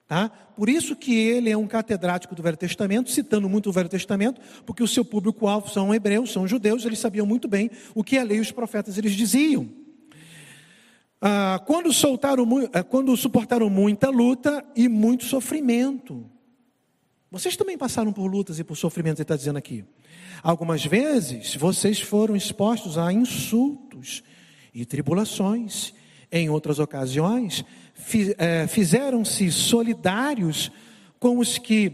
Tá? 0.07 0.29
Por 0.29 0.69
isso 0.69 0.95
que 0.95 1.15
ele 1.15 1.49
é 1.49 1.57
um 1.57 1.67
catedrático 1.67 2.35
do 2.35 2.43
Velho 2.43 2.55
Testamento, 2.55 3.09
citando 3.09 3.49
muito 3.49 3.69
o 3.69 3.73
Velho 3.73 3.89
Testamento, 3.89 4.39
porque 4.65 4.83
o 4.83 4.87
seu 4.87 5.03
público-alvo 5.03 5.69
são 5.69 5.93
hebreus, 5.93 6.31
são 6.31 6.47
judeus, 6.47 6.85
eles 6.85 6.99
sabiam 6.99 7.25
muito 7.25 7.47
bem 7.47 7.71
o 7.93 8.03
que 8.03 8.17
a 8.17 8.23
lei 8.23 8.37
e 8.37 8.41
os 8.41 8.51
profetas 8.51 8.97
eles 8.97 9.13
diziam. 9.13 9.84
Ah, 11.21 11.61
quando, 11.65 11.91
soltaram, 11.93 12.47
ah, 12.73 12.83
quando 12.83 13.15
suportaram 13.15 13.69
muita 13.69 14.09
luta 14.09 14.63
e 14.75 14.87
muito 14.87 15.25
sofrimento. 15.25 16.29
Vocês 17.31 17.57
também 17.57 17.77
passaram 17.77 18.13
por 18.13 18.27
lutas 18.27 18.59
e 18.59 18.63
por 18.63 18.75
sofrimento, 18.75 19.17
ele 19.17 19.23
está 19.23 19.35
dizendo 19.35 19.57
aqui. 19.57 19.83
Algumas 20.41 20.85
vezes 20.85 21.55
vocês 21.55 21.99
foram 21.99 22.35
expostos 22.35 22.97
a 22.97 23.11
insultos 23.11 24.23
e 24.73 24.85
tribulações. 24.85 25.93
Em 26.31 26.49
outras 26.49 26.79
ocasiões, 26.79 27.63
eh, 28.37 28.67
fizeram-se 28.67 29.51
solidários 29.51 30.71
com 31.19 31.39
os 31.39 31.57
que 31.57 31.93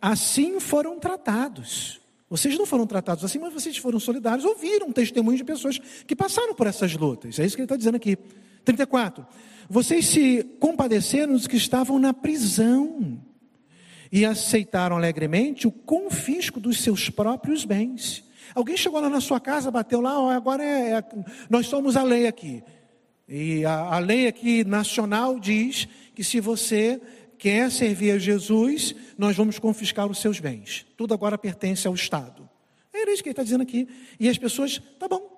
assim 0.00 0.60
foram 0.60 0.98
tratados. 0.98 2.00
Vocês 2.28 2.58
não 2.58 2.66
foram 2.66 2.86
tratados 2.86 3.24
assim, 3.24 3.38
mas 3.38 3.52
vocês 3.52 3.76
foram 3.76 4.00
solidários, 4.00 4.44
ouviram 4.44 4.90
testemunhos 4.92 5.38
de 5.38 5.44
pessoas 5.44 5.78
que 5.78 6.16
passaram 6.16 6.54
por 6.54 6.66
essas 6.66 6.94
lutas. 6.94 7.38
É 7.38 7.44
isso 7.44 7.54
que 7.54 7.62
ele 7.62 7.66
está 7.66 7.76
dizendo 7.76 7.96
aqui. 7.96 8.18
34. 8.66 9.24
Vocês 9.68 10.06
se 10.06 10.42
compadeceram 10.60 11.32
dos 11.32 11.46
que 11.46 11.56
estavam 11.56 11.98
na 11.98 12.12
prisão 12.12 13.18
e 14.12 14.24
aceitaram 14.24 14.96
alegremente 14.96 15.66
o 15.66 15.72
confisco 15.72 16.60
dos 16.60 16.80
seus 16.80 17.08
próprios 17.08 17.64
bens. 17.64 18.24
Alguém 18.54 18.76
chegou 18.76 19.00
lá 19.00 19.08
na 19.08 19.20
sua 19.20 19.40
casa, 19.40 19.70
bateu 19.70 20.00
lá, 20.00 20.20
ó, 20.20 20.30
agora 20.30 20.62
é, 20.62 20.98
é, 20.98 21.04
nós 21.48 21.66
somos 21.66 21.96
a 21.96 22.02
lei 22.02 22.26
aqui. 22.26 22.62
E 23.28 23.64
a, 23.64 23.96
a 23.96 23.98
lei 23.98 24.26
aqui 24.28 24.64
nacional 24.64 25.38
diz 25.40 25.88
que 26.14 26.22
se 26.22 26.40
você 26.40 27.00
quer 27.38 27.70
servir 27.70 28.12
a 28.12 28.18
Jesus, 28.18 28.94
nós 29.18 29.36
vamos 29.36 29.58
confiscar 29.58 30.06
os 30.06 30.20
seus 30.20 30.38
bens. 30.38 30.86
Tudo 30.96 31.12
agora 31.12 31.36
pertence 31.36 31.86
ao 31.86 31.94
Estado. 31.94 32.48
É 32.92 33.12
isso 33.12 33.22
que 33.22 33.28
ele 33.28 33.32
está 33.32 33.42
dizendo 33.42 33.62
aqui. 33.62 33.88
E 34.18 34.28
as 34.28 34.38
pessoas, 34.38 34.80
tá 34.98 35.06
bom, 35.06 35.35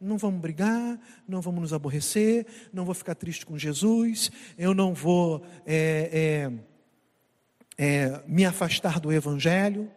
não 0.00 0.16
vamos 0.16 0.40
brigar, 0.40 0.98
não 1.28 1.40
vamos 1.40 1.60
nos 1.60 1.72
aborrecer, 1.72 2.46
não 2.72 2.84
vou 2.84 2.94
ficar 2.94 3.14
triste 3.14 3.44
com 3.44 3.58
Jesus, 3.58 4.30
eu 4.56 4.72
não 4.72 4.94
vou 4.94 5.44
é, 5.66 6.48
é, 7.76 7.86
é, 7.86 8.22
me 8.26 8.44
afastar 8.46 8.98
do 8.98 9.12
Evangelho, 9.12 9.90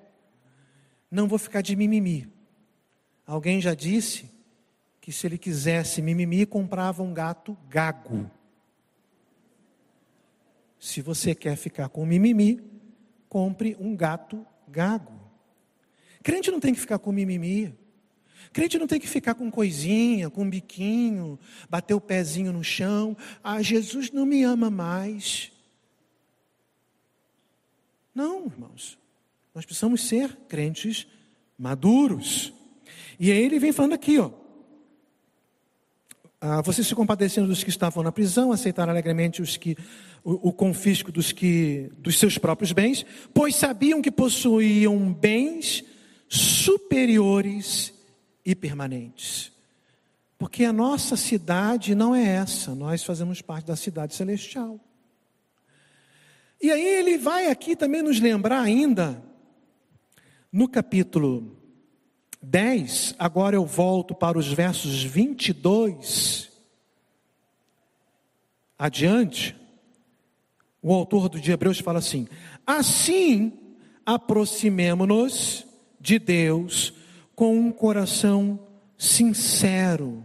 não 1.09 1.27
vou 1.27 1.39
ficar 1.39 1.61
de 1.61 1.75
mimimi. 1.75 2.27
Alguém 3.25 3.61
já 3.61 3.73
disse 3.73 4.29
que 4.99 5.11
se 5.11 5.25
ele 5.25 5.37
quisesse 5.37 6.01
mimimi, 6.01 6.45
comprava 6.45 7.01
um 7.01 7.13
gato 7.13 7.57
gago. 7.69 8.29
Se 10.79 11.01
você 11.01 11.33
quer 11.33 11.55
ficar 11.55 11.87
com 11.87 12.05
mimimi, 12.05 12.61
compre 13.29 13.77
um 13.79 13.95
gato 13.95 14.45
gago. 14.67 15.13
Crente 16.21 16.51
não 16.51 16.59
tem 16.59 16.73
que 16.73 16.79
ficar 16.79 16.99
com 16.99 17.11
mimimi. 17.11 17.73
Crente 18.51 18.77
não 18.77 18.87
tem 18.87 18.99
que 18.99 19.07
ficar 19.07 19.35
com 19.35 19.49
coisinha, 19.49 20.29
com 20.29 20.49
biquinho, 20.49 21.39
bater 21.69 21.93
o 21.93 22.01
pezinho 22.01 22.51
no 22.51 22.63
chão. 22.63 23.15
Ah, 23.43 23.61
Jesus 23.61 24.11
não 24.11 24.25
me 24.25 24.43
ama 24.43 24.69
mais. 24.69 25.51
Não, 28.13 28.45
irmãos. 28.45 28.97
Nós 29.53 29.65
precisamos 29.65 30.01
ser 30.01 30.35
crentes 30.47 31.07
maduros. 31.57 32.53
E 33.19 33.31
aí 33.31 33.37
ele 33.37 33.59
vem 33.59 33.71
falando 33.71 33.93
aqui, 33.93 34.19
ó. 34.19 34.31
Ah, 36.45 36.61
vocês 36.61 36.85
se 36.85 36.93
compadecendo 36.93 37.47
dos 37.47 37.63
que 37.63 37.69
estavam 37.69 38.03
na 38.03 38.11
prisão, 38.11 38.51
aceitaram 38.51 38.91
alegremente 38.91 39.41
os 39.41 39.55
que, 39.55 39.77
o, 40.23 40.49
o 40.49 40.53
confisco 40.53 41.09
dos, 41.09 41.31
que, 41.31 41.89
dos 41.97 42.19
seus 42.19 42.37
próprios 42.37 42.73
bens, 42.73 43.05
pois 43.33 43.55
sabiam 43.55 44.01
que 44.01 44.11
possuíam 44.11 45.13
bens 45.13 45.85
superiores 46.27 47.93
e 48.45 48.55
permanentes. 48.55 49.51
Porque 50.37 50.65
a 50.65 50.73
nossa 50.73 51.15
cidade 51.15 51.95
não 51.95 52.13
é 52.13 52.23
essa, 52.23 52.75
nós 52.75 53.03
fazemos 53.03 53.41
parte 53.41 53.65
da 53.67 53.75
cidade 53.75 54.13
celestial. 54.13 54.79
E 56.61 56.71
aí 56.71 56.85
ele 56.85 57.17
vai 57.17 57.47
aqui 57.47 57.75
também 57.75 58.01
nos 58.01 58.19
lembrar 58.19 58.61
ainda, 58.61 59.21
no 60.51 60.67
capítulo 60.67 61.57
10, 62.41 63.15
agora 63.17 63.55
eu 63.55 63.65
volto 63.65 64.13
para 64.13 64.37
os 64.37 64.47
versos 64.51 65.03
22 65.03 66.51
adiante. 68.77 69.55
O 70.81 70.93
autor 70.93 71.29
do 71.29 71.39
de 71.39 71.51
Hebreus 71.51 71.79
fala 71.79 71.99
assim: 71.99 72.27
Assim 72.67 73.53
aproximemo-nos 74.05 75.65
de 75.99 76.19
Deus 76.19 76.93
com 77.35 77.57
um 77.57 77.71
coração 77.71 78.59
sincero 78.97 80.23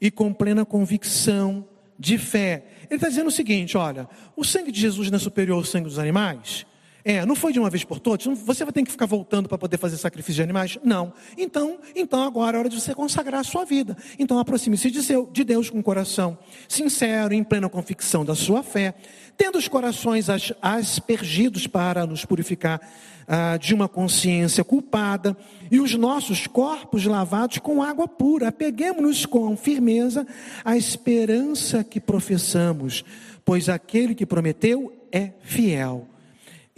e 0.00 0.10
com 0.10 0.32
plena 0.32 0.64
convicção 0.64 1.66
de 1.98 2.16
fé. 2.18 2.64
Ele 2.84 2.96
está 2.96 3.08
dizendo 3.08 3.28
o 3.28 3.32
seguinte: 3.32 3.76
olha, 3.76 4.08
o 4.36 4.44
sangue 4.44 4.70
de 4.70 4.80
Jesus 4.80 5.10
não 5.10 5.16
é 5.16 5.20
superior 5.20 5.56
ao 5.56 5.64
sangue 5.64 5.88
dos 5.88 5.98
animais? 5.98 6.66
É, 7.04 7.24
não 7.24 7.36
foi 7.36 7.52
de 7.52 7.60
uma 7.60 7.70
vez 7.70 7.84
por 7.84 8.00
todas? 8.00 8.26
Você 8.44 8.64
vai 8.64 8.72
ter 8.72 8.82
que 8.82 8.90
ficar 8.90 9.06
voltando 9.06 9.48
para 9.48 9.56
poder 9.56 9.78
fazer 9.78 9.96
sacrifício 9.96 10.34
de 10.34 10.42
animais? 10.42 10.78
Não. 10.82 11.12
Então, 11.36 11.78
então 11.94 12.22
agora 12.22 12.56
é 12.56 12.60
hora 12.60 12.68
de 12.68 12.80
você 12.80 12.94
consagrar 12.94 13.40
a 13.40 13.44
sua 13.44 13.64
vida. 13.64 13.96
Então 14.18 14.38
aproxime-se 14.38 14.90
de 14.90 15.44
Deus 15.44 15.70
com 15.70 15.78
um 15.78 15.82
coração 15.82 16.36
sincero, 16.68 17.32
em 17.32 17.44
plena 17.44 17.68
convicção 17.68 18.24
da 18.24 18.34
sua 18.34 18.62
fé, 18.62 18.94
tendo 19.36 19.58
os 19.58 19.68
corações 19.68 20.26
aspergidos 20.60 21.66
para 21.66 22.04
nos 22.04 22.24
purificar 22.24 22.80
ah, 23.28 23.56
de 23.56 23.74
uma 23.74 23.88
consciência 23.88 24.64
culpada 24.64 25.36
e 25.70 25.78
os 25.80 25.94
nossos 25.94 26.46
corpos 26.46 27.04
lavados 27.04 27.58
com 27.58 27.82
água 27.82 28.08
pura. 28.08 28.48
Apeguemos-nos 28.48 29.24
com 29.24 29.56
firmeza 29.56 30.26
à 30.64 30.76
esperança 30.76 31.84
que 31.84 32.00
professamos, 32.00 33.04
pois 33.44 33.68
aquele 33.68 34.14
que 34.14 34.26
prometeu 34.26 34.92
é 35.12 35.30
fiel 35.42 36.06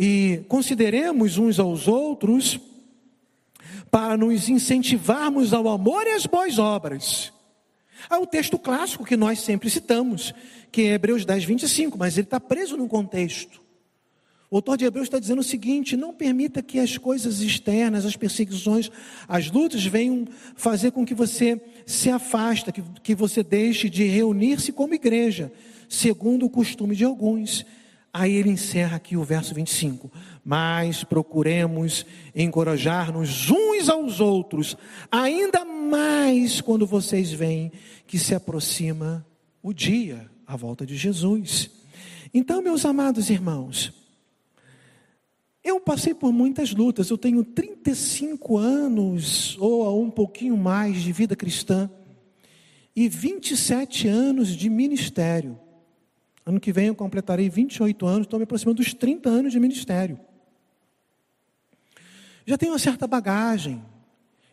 e 0.02 0.42
consideremos 0.48 1.36
uns 1.36 1.60
aos 1.60 1.86
outros 1.86 2.58
para 3.90 4.16
nos 4.16 4.48
incentivarmos 4.48 5.52
ao 5.52 5.68
amor 5.68 6.06
e 6.06 6.14
às 6.14 6.24
boas 6.24 6.58
obras. 6.58 7.30
Há 8.08 8.18
o 8.18 8.26
texto 8.26 8.58
clássico 8.58 9.04
que 9.04 9.14
nós 9.14 9.40
sempre 9.40 9.68
citamos, 9.68 10.32
que 10.72 10.84
é 10.84 10.94
Hebreus 10.94 11.26
10, 11.26 11.44
25, 11.44 11.98
mas 11.98 12.16
ele 12.16 12.24
está 12.26 12.40
preso 12.40 12.78
no 12.78 12.88
contexto. 12.88 13.60
O 14.50 14.56
autor 14.56 14.78
de 14.78 14.86
Hebreus 14.86 15.06
está 15.06 15.18
dizendo 15.18 15.40
o 15.40 15.44
seguinte: 15.44 15.98
não 15.98 16.14
permita 16.14 16.62
que 16.62 16.78
as 16.78 16.96
coisas 16.96 17.42
externas, 17.42 18.06
as 18.06 18.16
perseguições, 18.16 18.90
as 19.28 19.50
lutas 19.50 19.84
venham 19.84 20.26
fazer 20.56 20.92
com 20.92 21.04
que 21.04 21.12
você 21.12 21.60
se 21.84 22.08
afasta, 22.08 22.72
que, 22.72 22.82
que 23.02 23.14
você 23.14 23.42
deixe 23.42 23.90
de 23.90 24.04
reunir-se 24.04 24.72
como 24.72 24.94
igreja, 24.94 25.52
segundo 25.90 26.46
o 26.46 26.50
costume 26.50 26.96
de 26.96 27.04
alguns 27.04 27.66
Aí 28.12 28.35
ele 28.35 28.51
encerra 28.51 28.96
aqui 28.96 29.16
o 29.16 29.23
verso 29.23 29.55
25. 29.55 30.11
Mas 30.44 31.05
procuremos 31.05 32.05
encorajar-nos 32.35 33.51
uns 33.51 33.88
aos 33.88 34.20
outros, 34.20 34.77
ainda 35.11 35.64
mais 35.64 36.61
quando 36.61 36.87
vocês 36.87 37.33
veem 37.33 37.73
que 38.07 38.18
se 38.18 38.35
aproxima 38.35 39.27
o 39.62 39.73
dia, 39.73 40.31
a 40.46 40.57
volta 40.57 40.85
de 40.85 40.96
Jesus. 40.96 41.70
Então, 42.33 42.62
meus 42.62 42.85
amados 42.85 43.31
irmãos, 43.31 43.92
eu 45.62 45.79
passei 45.81 46.14
por 46.14 46.33
muitas 46.33 46.73
lutas, 46.73 47.11
eu 47.11 47.18
tenho 47.18 47.44
35 47.44 48.57
anos 48.57 49.57
ou 49.59 50.03
um 50.03 50.11
pouquinho 50.11 50.57
mais 50.57 51.03
de 51.03 51.12
vida 51.12 51.37
cristã 51.37 51.90
e 52.94 53.09
27 53.09 54.09
anos 54.09 54.49
de 54.49 54.68
ministério. 54.68 55.59
Ano 56.44 56.59
que 56.59 56.72
vem 56.72 56.87
eu 56.87 56.94
completarei 56.94 57.48
28 57.48 58.07
anos, 58.07 58.26
estou 58.26 58.38
me 58.38 58.44
aproximando 58.44 58.83
dos 58.83 58.94
30 58.94 59.29
anos 59.29 59.53
de 59.53 59.61
ministério. 59.61 60.18
Já 62.46 62.57
tenho 62.57 62.72
uma 62.72 62.79
certa 62.79 63.07
bagagem. 63.07 63.83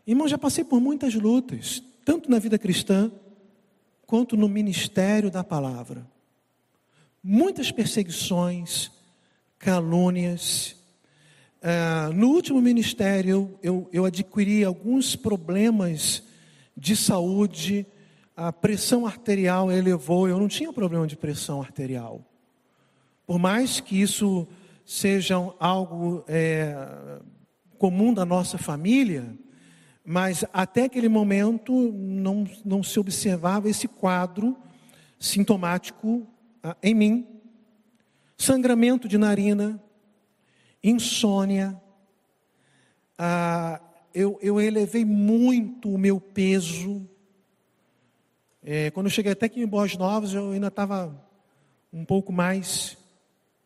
Irmão, 0.06 0.28
já 0.28 0.38
passei 0.38 0.64
por 0.64 0.80
muitas 0.80 1.14
lutas, 1.16 1.82
tanto 2.06 2.30
na 2.30 2.40
vida 2.40 2.58
cristã, 2.58 3.12
quanto 4.06 4.38
no 4.38 4.48
ministério 4.48 5.30
da 5.30 5.44
palavra. 5.44 6.06
Muitas 7.24 7.72
perseguições, 7.72 8.92
calúnias. 9.60 10.76
Uh, 11.62 12.14
no 12.14 12.30
último 12.30 12.62
ministério, 12.62 13.58
eu, 13.62 13.90
eu 13.92 14.06
adquiri 14.06 14.64
alguns 14.64 15.16
problemas 15.16 16.24
de 16.76 16.96
saúde, 16.96 17.86
a 18.38 18.54
pressão 18.54 19.08
arterial 19.08 19.72
elevou, 19.72 20.30
eu 20.30 20.40
não 20.40 20.48
tinha 20.48 20.72
problema 20.72 21.08
de 21.08 21.18
pressão 21.18 21.60
arterial. 21.60 22.24
Por 23.26 23.40
mais 23.40 23.80
que 23.80 24.00
isso 24.00 24.48
seja 24.86 25.38
algo 25.60 26.24
é, 26.28 27.20
comum 27.80 28.14
da 28.14 28.24
nossa 28.24 28.60
família, 28.60 29.36
mas 30.06 30.46
até 30.54 30.84
aquele 30.84 31.10
momento 31.10 31.74
não, 31.92 32.48
não 32.64 32.84
se 32.84 33.00
observava 33.00 33.70
esse 33.70 33.88
quadro 33.88 34.56
sintomático 35.20 36.28
ah, 36.62 36.78
em 36.84 36.94
mim. 36.94 37.28
Sangramento 38.38 39.08
de 39.08 39.18
narina, 39.18 39.84
insônia. 40.84 41.82
Ah, 43.18 43.82
eu, 44.14 44.38
eu 44.44 44.62
elevei 44.62 45.04
muito 45.04 45.90
o 45.90 45.98
meu 45.98 46.22
peso 46.22 47.10
é, 48.70 48.92
quando 48.92 49.06
eu 49.06 49.10
cheguei 49.10 49.32
até 49.32 49.46
aqui 49.46 49.62
em 49.62 49.66
Boas 49.66 49.96
Novas, 49.96 50.34
eu 50.34 50.52
ainda 50.52 50.68
estava 50.68 51.16
um 51.94 52.04
pouco 52.04 52.34
mais 52.34 52.98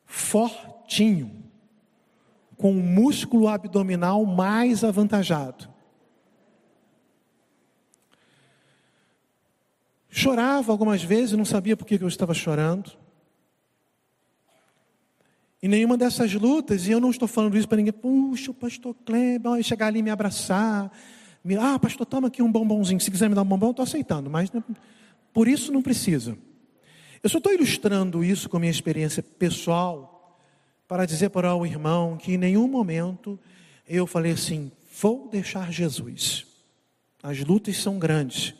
fortinho, 0.05 1.43
com 2.55 2.69
o 2.69 2.83
músculo 2.83 3.47
abdominal 3.47 4.23
mais 4.27 4.83
avantajado. 4.83 5.67
Chorava 10.07 10.71
algumas 10.71 11.03
vezes, 11.03 11.35
não 11.35 11.45
sabia 11.45 11.75
por 11.75 11.87
que 11.87 11.95
eu 11.95 12.07
estava 12.07 12.35
chorando. 12.35 12.91
em 15.63 15.67
nenhuma 15.67 15.97
dessas 15.97 16.31
lutas, 16.35 16.87
e 16.87 16.91
eu 16.91 16.99
não 16.99 17.09
estou 17.09 17.27
falando 17.27 17.57
isso 17.57 17.67
para 17.67 17.77
ninguém, 17.77 17.93
puxa, 17.93 18.51
o 18.51 18.53
pastor 18.53 18.95
Kleber, 19.03 19.63
chegar 19.63 19.87
ali 19.87 19.97
e 19.97 20.03
me 20.03 20.11
abraçar, 20.11 20.91
ah, 21.59 21.79
pastor, 21.79 22.05
toma 22.05 22.27
aqui 22.27 22.41
um 22.41 22.51
bombonzinho, 22.51 22.99
se 22.99 23.09
quiser 23.09 23.29
me 23.29 23.35
dar 23.35 23.41
um 23.41 23.45
bombom, 23.45 23.71
estou 23.71 23.83
aceitando, 23.83 24.29
mas 24.29 24.51
por 25.33 25.47
isso 25.47 25.71
não 25.71 25.81
precisa. 25.81 26.37
Eu 27.23 27.29
só 27.29 27.37
estou 27.37 27.53
ilustrando 27.53 28.23
isso 28.23 28.49
com 28.49 28.57
a 28.57 28.59
minha 28.59 28.71
experiência 28.71 29.23
pessoal, 29.23 30.39
para 30.87 31.05
dizer 31.05 31.29
para 31.29 31.55
o 31.55 31.65
irmão 31.65 32.17
que 32.17 32.33
em 32.33 32.37
nenhum 32.37 32.67
momento 32.67 33.39
eu 33.87 34.05
falei 34.05 34.33
assim, 34.33 34.71
vou 34.99 35.29
deixar 35.29 35.71
Jesus. 35.71 36.45
As 37.23 37.39
lutas 37.39 37.77
são 37.77 37.97
grandes. 37.97 38.53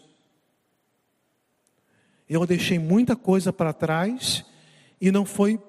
Eu 2.30 2.46
deixei 2.46 2.80
muita 2.80 3.15
coisa 3.15 3.52
para 3.52 3.74
trás 3.74 4.46
e 5.00 5.12
não 5.12 5.26
foi 5.26 5.60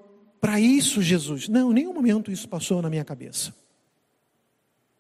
para 0.41 0.61
isso, 0.61 1.03
Jesus. 1.03 1.49
Não, 1.49 1.73
em 1.73 1.75
nenhum 1.75 1.93
momento 1.93 2.31
isso 2.31 2.49
passou 2.49 2.81
na 2.81 2.91
minha 2.91 3.05
cabeça. 3.05 3.55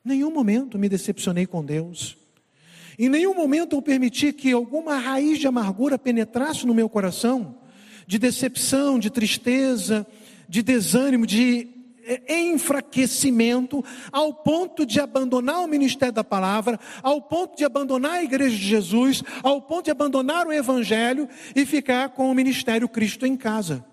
Nenhum 0.04 0.32
momento 0.32 0.78
me 0.78 0.88
decepcionei 0.88 1.46
com 1.46 1.64
Deus. 1.64 2.16
Em 2.98 3.08
nenhum 3.08 3.34
momento 3.34 3.76
eu 3.76 3.82
permiti 3.82 4.32
que 4.32 4.52
alguma 4.52 4.96
raiz 4.96 5.38
de 5.38 5.46
amargura 5.46 5.98
penetrasse 5.98 6.66
no 6.66 6.74
meu 6.74 6.88
coração, 6.88 7.56
de 8.06 8.18
decepção, 8.18 8.98
de 8.98 9.10
tristeza, 9.10 10.06
de 10.48 10.62
desânimo, 10.62 11.26
de 11.26 11.68
é, 12.04 12.42
enfraquecimento, 12.42 13.84
ao 14.10 14.34
ponto 14.34 14.84
de 14.84 15.00
abandonar 15.00 15.60
o 15.60 15.68
ministério 15.68 16.12
da 16.12 16.24
palavra, 16.24 16.78
ao 17.02 17.22
ponto 17.22 17.56
de 17.56 17.64
abandonar 17.64 18.14
a 18.14 18.24
igreja 18.24 18.56
de 18.56 18.66
Jesus, 18.66 19.22
ao 19.42 19.62
ponto 19.62 19.84
de 19.84 19.92
abandonar 19.92 20.46
o 20.46 20.52
evangelho 20.52 21.28
e 21.54 21.64
ficar 21.64 22.10
com 22.10 22.30
o 22.30 22.34
ministério 22.34 22.88
Cristo 22.88 23.24
em 23.24 23.36
casa. 23.36 23.84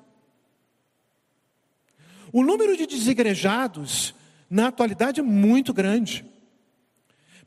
O 2.34 2.44
número 2.44 2.76
de 2.76 2.86
desigrejados 2.86 4.14
na 4.50 4.68
atualidade 4.68 5.20
é 5.20 5.24
muito 5.24 5.74
grande. 5.74 6.26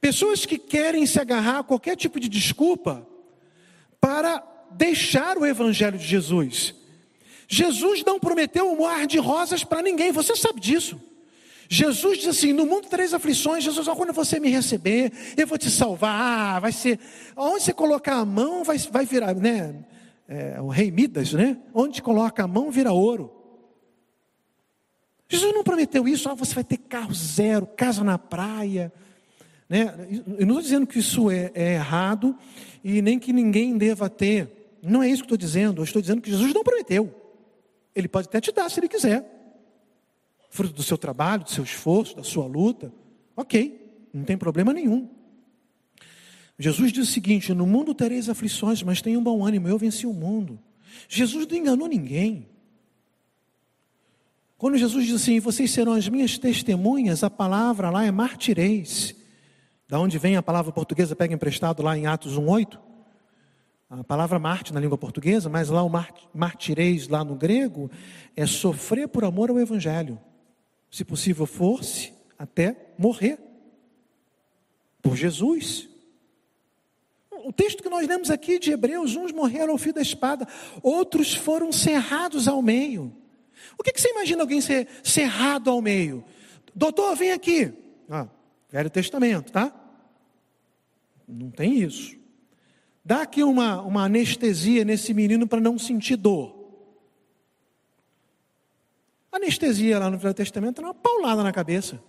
Pessoas 0.01 0.47
que 0.47 0.59
querem 0.59 1.07
se 1.07 1.21
agarrar 1.21 1.61
a 1.61 1.65
qualquer 1.65 1.97
tipo 1.97 2.19
de 2.19 2.29
desculpa 2.29 3.07
para 4.01 4.43
deixar 4.73 5.39
o 5.39 5.47
Evangelho 5.47 5.99
de 5.99 6.07
Jesus. 6.07 6.75
Jesus 7.49 8.03
não 8.05 8.19
prometeu 8.19 8.71
um 8.71 8.83
mar 8.83 9.07
de 9.07 9.19
rosas 9.19 9.63
para 9.63 9.83
ninguém, 9.83 10.11
você 10.11 10.35
sabe 10.35 10.61
disso. 10.61 11.01
Jesus 11.69 12.19
diz 12.19 12.29
assim: 12.29 12.53
no 12.53 12.67
mundo 12.67 12.89
três 12.89 13.15
aflições, 13.15 13.65
Jesus, 13.65 13.87
quando 13.89 14.13
você 14.13 14.39
me 14.39 14.51
receber, 14.51 15.13
eu 15.37 15.47
vou 15.47 15.57
te 15.57 15.71
salvar. 15.71 16.57
Ah, 16.57 16.61
vai 16.61 16.73
ser, 16.73 16.99
onde 17.37 17.65
você 17.65 17.73
colocar 17.73 18.17
a 18.17 18.25
mão, 18.25 18.65
vai, 18.65 18.79
vai 18.79 19.07
virar, 19.07 19.35
né? 19.35 19.75
É, 20.29 20.61
o 20.61 20.69
rei 20.69 20.91
Midas, 20.91 21.33
né? 21.33 21.57
Onde 21.73 22.03
coloca 22.03 22.45
a 22.45 22.47
mão, 22.47 22.71
vira 22.71 22.93
ouro. 22.93 23.42
Jesus 25.33 25.55
não 25.55 25.65
prometeu 25.65 26.07
isso, 26.07 26.29
ah, 26.29 26.35
você 26.35 26.55
vai 26.55 26.63
ter 26.63 26.77
carro 26.77 27.15
zero, 27.15 27.67
casa 27.67 28.05
na 28.05 28.19
praia. 28.19 28.93
Né? 29.67 29.87
Eu 30.39 30.47
não 30.47 30.57
estou 30.57 30.61
dizendo 30.61 30.87
que 30.87 30.99
isso 30.99 31.31
é, 31.31 31.51
é 31.55 31.73
errado 31.73 32.37
e 32.85 33.01
nem 33.01 33.19
que 33.19 33.33
ninguém 33.33 33.79
deva 33.79 34.11
ter. 34.11 34.77
Não 34.83 35.03
é 35.03 35.09
isso 35.09 35.23
que 35.23 35.25
estou 35.25 35.39
dizendo. 35.39 35.81
Eu 35.81 35.85
estou 35.85 36.03
dizendo 36.03 36.21
que 36.21 36.31
Jesus 36.31 36.53
não 36.53 36.63
prometeu. 36.63 37.15
Ele 37.97 38.09
pode 38.09 38.29
até 38.29 38.43
te 38.43 38.53
dar 38.53 38.69
se 38.71 38.79
ele 38.79 38.89
quiser. 38.89 39.25
Fruto 40.51 40.75
do 40.75 40.83
seu 40.83 40.99
trabalho, 40.99 41.45
do 41.45 41.51
seu 41.51 41.65
esforço, 41.65 42.15
da 42.15 42.23
sua 42.23 42.47
luta. 42.47 42.93
Ok, 43.35 44.07
não 44.13 44.25
tem 44.25 44.37
problema 44.37 44.71
nenhum. 44.75 45.09
Jesus 46.59 46.93
diz 46.93 47.09
o 47.09 47.11
seguinte: 47.11 47.55
No 47.55 47.67
mundo 47.67 47.95
tereis 47.95 48.29
aflições, 48.29 48.83
mas 48.83 49.01
tenham 49.01 49.23
um 49.23 49.25
bom 49.25 49.43
ânimo, 49.47 49.67
eu 49.67 49.79
venci 49.79 50.07
o 50.07 50.13
mundo. 50.13 50.61
Jesus 51.09 51.47
não 51.47 51.57
enganou 51.57 51.89
ninguém. 51.89 52.52
Quando 54.63 54.79
Jesus 54.79 55.07
diz 55.07 55.17
assim: 55.17 55.41
Vocês 55.41 55.73
serão 55.73 55.93
as 55.93 56.09
minhas 56.09 56.39
testemunhas, 56.39 57.25
a 57.25 57.29
palavra 57.29 57.91
lá 57.91 58.05
é 58.05 58.13
martireis. 58.13 59.13
Da 59.89 59.99
onde 59.99 60.19
vem 60.19 60.37
a 60.37 60.43
palavra 60.43 60.71
portuguesa, 60.71 61.17
pega 61.17 61.35
emprestado 61.35 61.83
lá 61.83 61.99
em 61.99 62.07
Atos 62.07 62.39
1,8. 62.39 62.79
A 63.91 64.05
palavra 64.05 64.39
Marte 64.39 64.73
na 64.73 64.79
língua 64.79 64.97
portuguesa, 64.97 65.49
mas 65.49 65.69
lá 65.69 65.83
o 65.83 65.91
martireis, 66.33 67.09
lá 67.09 67.25
no 67.25 67.35
grego, 67.35 67.91
é 68.37 68.47
sofrer 68.47 69.09
por 69.09 69.25
amor 69.25 69.51
ao 69.51 69.59
Evangelho. 69.59 70.17
Se 70.89 71.05
possível 71.05 71.45
fosse, 71.45 72.13
até 72.39 72.95
morrer. 72.97 73.41
Por 75.03 75.17
Jesus. 75.17 75.89
O 77.33 77.53
texto 77.53 77.83
que 77.83 77.91
nós 77.91 78.07
lemos 78.07 78.31
aqui 78.31 78.61
de 78.61 78.71
Hebreus, 78.71 79.17
uns 79.17 79.33
morreram 79.33 79.73
ao 79.73 79.79
fio 79.79 79.93
da 79.93 80.03
espada, 80.03 80.47
outros 80.85 81.35
foram 81.35 81.73
cerrados 81.73 82.47
ao 82.47 82.63
meio. 82.63 83.22
O 83.79 83.83
que, 83.83 83.93
que 83.93 84.01
você 84.01 84.11
imagina 84.11 84.43
alguém 84.43 84.61
ser 84.61 84.89
cerrado 85.03 85.71
ao 85.71 85.81
meio? 85.81 86.25
Doutor, 86.75 87.15
vem 87.17 87.33
aqui. 87.33 87.73
Ah, 88.09 88.29
Velho 88.71 88.91
Testamento, 88.91 89.53
tá? 89.53 89.73
Não 91.29 91.51
tem 91.51 91.81
isso. 91.81 92.17
Dá 93.05 93.23
aqui 93.23 93.43
uma, 93.43 93.83
uma 93.83 94.05
anestesia 94.05 94.85
nesse 94.85 95.13
menino 95.13 95.47
para 95.47 95.61
não 95.61 95.79
sentir 95.79 96.17
dor. 96.17 96.63
Anestesia 99.31 99.99
lá 99.99 100.11
no 100.11 100.19
Velho 100.19 100.35
Testamento 100.35 100.79
era 100.79 100.89
uma 100.89 100.95
paulada 100.95 101.43
na 101.43 101.53
cabeça. 101.53 102.03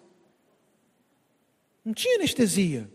Não 1.83 1.93
tinha 1.93 2.15
anestesia. 2.15 2.89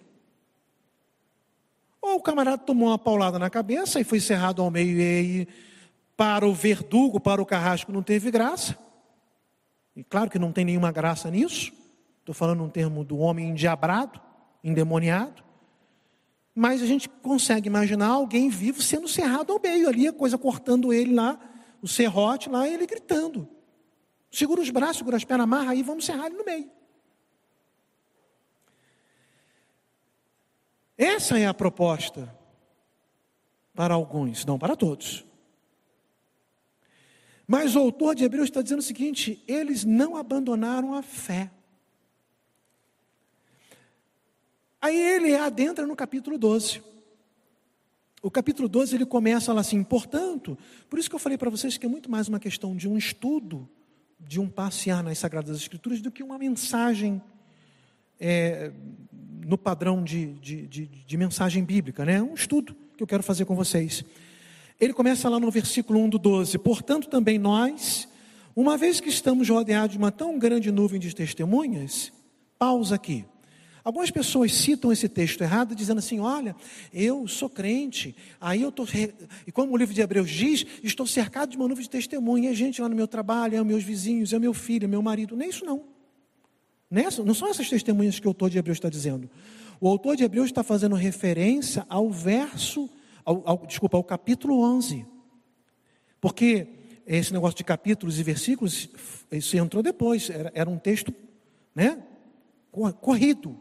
Ou 2.00 2.16
o 2.16 2.22
camarada 2.22 2.58
tomou 2.58 2.88
uma 2.88 2.98
paulada 2.98 3.38
na 3.38 3.50
cabeça 3.50 4.00
e 4.00 4.04
foi 4.04 4.20
cerrado 4.20 4.62
ao 4.62 4.70
meio 4.70 5.00
e 5.00 5.48
para 6.18 6.44
o 6.44 6.52
verdugo, 6.52 7.20
para 7.20 7.40
o 7.40 7.46
carrasco, 7.46 7.92
não 7.92 8.02
teve 8.02 8.28
graça. 8.32 8.76
E 9.94 10.02
claro 10.02 10.28
que 10.28 10.36
não 10.36 10.50
tem 10.50 10.64
nenhuma 10.64 10.90
graça 10.90 11.30
nisso. 11.30 11.72
Estou 12.18 12.34
falando 12.34 12.60
um 12.64 12.68
termo 12.68 13.04
do 13.04 13.18
homem 13.18 13.50
endiabrado, 13.50 14.20
endemoniado. 14.62 15.44
Mas 16.52 16.82
a 16.82 16.86
gente 16.86 17.08
consegue 17.08 17.68
imaginar 17.68 18.08
alguém 18.08 18.50
vivo 18.50 18.82
sendo 18.82 19.06
cerrado 19.06 19.52
ao 19.52 19.60
meio 19.60 19.88
ali, 19.88 20.08
a 20.08 20.12
coisa 20.12 20.36
cortando 20.36 20.92
ele 20.92 21.14
lá, 21.14 21.38
o 21.80 21.86
serrote 21.86 22.48
lá, 22.48 22.66
ele 22.66 22.84
gritando. 22.84 23.48
Segura 24.28 24.60
os 24.60 24.70
braços, 24.70 24.96
segura 24.96 25.16
as 25.16 25.24
pernas, 25.24 25.44
amarra 25.44 25.70
aí, 25.70 25.84
vamos 25.84 26.04
serrar 26.04 26.26
ele 26.26 26.36
no 26.36 26.44
meio. 26.44 26.68
Essa 30.96 31.38
é 31.38 31.46
a 31.46 31.54
proposta 31.54 32.36
para 33.72 33.94
alguns, 33.94 34.44
não 34.44 34.58
para 34.58 34.74
todos. 34.74 35.27
Mas 37.50 37.74
o 37.74 37.78
autor 37.78 38.14
de 38.14 38.24
Hebreus 38.24 38.50
está 38.50 38.60
dizendo 38.60 38.80
o 38.80 38.82
seguinte: 38.82 39.42
eles 39.48 39.82
não 39.82 40.16
abandonaram 40.16 40.92
a 40.92 41.02
fé. 41.02 41.50
Aí 44.78 44.94
ele 44.94 45.34
adentra 45.34 45.86
no 45.86 45.96
capítulo 45.96 46.36
12. 46.36 46.82
O 48.20 48.30
capítulo 48.30 48.68
12 48.68 48.96
ele 48.96 49.06
começa 49.06 49.52
lá 49.52 49.62
assim, 49.62 49.82
portanto, 49.82 50.58
por 50.90 50.98
isso 50.98 51.08
que 51.08 51.14
eu 51.14 51.20
falei 51.20 51.38
para 51.38 51.48
vocês 51.48 51.78
que 51.78 51.86
é 51.86 51.88
muito 51.88 52.10
mais 52.10 52.28
uma 52.28 52.38
questão 52.38 52.76
de 52.76 52.86
um 52.86 52.98
estudo, 52.98 53.68
de 54.20 54.38
um 54.38 54.48
passear 54.48 55.02
nas 55.02 55.18
Sagradas 55.18 55.56
Escrituras, 55.56 56.02
do 56.02 56.10
que 56.10 56.22
uma 56.22 56.36
mensagem 56.36 57.22
é, 58.20 58.72
no 59.46 59.56
padrão 59.56 60.04
de, 60.04 60.34
de, 60.34 60.66
de, 60.66 60.86
de 60.86 61.16
mensagem 61.16 61.64
bíblica, 61.64 62.04
né? 62.04 62.20
Um 62.20 62.34
estudo 62.34 62.76
que 62.96 63.02
eu 63.02 63.06
quero 63.06 63.22
fazer 63.22 63.46
com 63.46 63.54
vocês. 63.54 64.04
Ele 64.80 64.92
começa 64.92 65.28
lá 65.28 65.40
no 65.40 65.50
versículo 65.50 65.98
1 66.00 66.08
do 66.10 66.18
12: 66.18 66.58
Portanto, 66.58 67.08
também 67.08 67.38
nós, 67.38 68.08
uma 68.54 68.76
vez 68.76 69.00
que 69.00 69.08
estamos 69.08 69.48
rodeados 69.48 69.92
de 69.92 69.98
uma 69.98 70.12
tão 70.12 70.38
grande 70.38 70.70
nuvem 70.70 71.00
de 71.00 71.14
testemunhas, 71.14 72.12
pausa 72.58 72.94
aqui. 72.94 73.24
Algumas 73.82 74.10
pessoas 74.10 74.52
citam 74.52 74.92
esse 74.92 75.08
texto 75.08 75.40
errado, 75.40 75.74
dizendo 75.74 75.98
assim: 75.98 76.20
Olha, 76.20 76.54
eu 76.92 77.26
sou 77.26 77.48
crente, 77.48 78.14
aí 78.40 78.62
eu 78.62 78.68
estou. 78.68 78.86
E 79.46 79.50
como 79.50 79.72
o 79.72 79.76
livro 79.76 79.94
de 79.94 80.00
Hebreus 80.00 80.30
diz, 80.30 80.64
estou 80.82 81.06
cercado 81.06 81.50
de 81.50 81.56
uma 81.56 81.66
nuvem 81.66 81.82
de 81.82 81.90
testemunha. 81.90 82.50
É 82.50 82.54
gente 82.54 82.80
lá 82.80 82.88
no 82.88 82.94
meu 82.94 83.08
trabalho, 83.08 83.56
é 83.56 83.64
meus 83.64 83.82
vizinhos, 83.82 84.32
é 84.32 84.38
meu 84.38 84.54
filho, 84.54 84.84
é 84.84 84.88
meu 84.88 85.02
marido. 85.02 85.34
Nem 85.34 85.48
isso 85.48 85.64
não. 85.64 85.82
Nessa, 86.90 87.24
não 87.24 87.34
são 87.34 87.48
essas 87.48 87.68
testemunhas 87.68 88.20
que 88.20 88.26
o 88.26 88.30
autor 88.30 88.48
de 88.48 88.58
Hebreus 88.58 88.76
está 88.76 88.88
dizendo. 88.88 89.28
O 89.80 89.88
autor 89.88 90.16
de 90.16 90.24
Hebreus 90.24 90.46
está 90.46 90.62
fazendo 90.62 90.94
referência 90.94 91.84
ao 91.88 92.10
verso 92.10 92.88
ao, 93.28 93.42
ao, 93.44 93.66
desculpa, 93.66 93.98
ao 93.98 94.04
capítulo 94.04 94.60
11. 94.62 95.04
Porque 96.18 96.66
esse 97.06 97.32
negócio 97.32 97.58
de 97.58 97.64
capítulos 97.64 98.18
e 98.18 98.22
versículos, 98.22 98.88
isso 99.30 99.56
entrou 99.56 99.82
depois, 99.82 100.30
era, 100.30 100.50
era 100.54 100.70
um 100.70 100.78
texto 100.78 101.12
né, 101.74 102.02
corrido. 103.00 103.58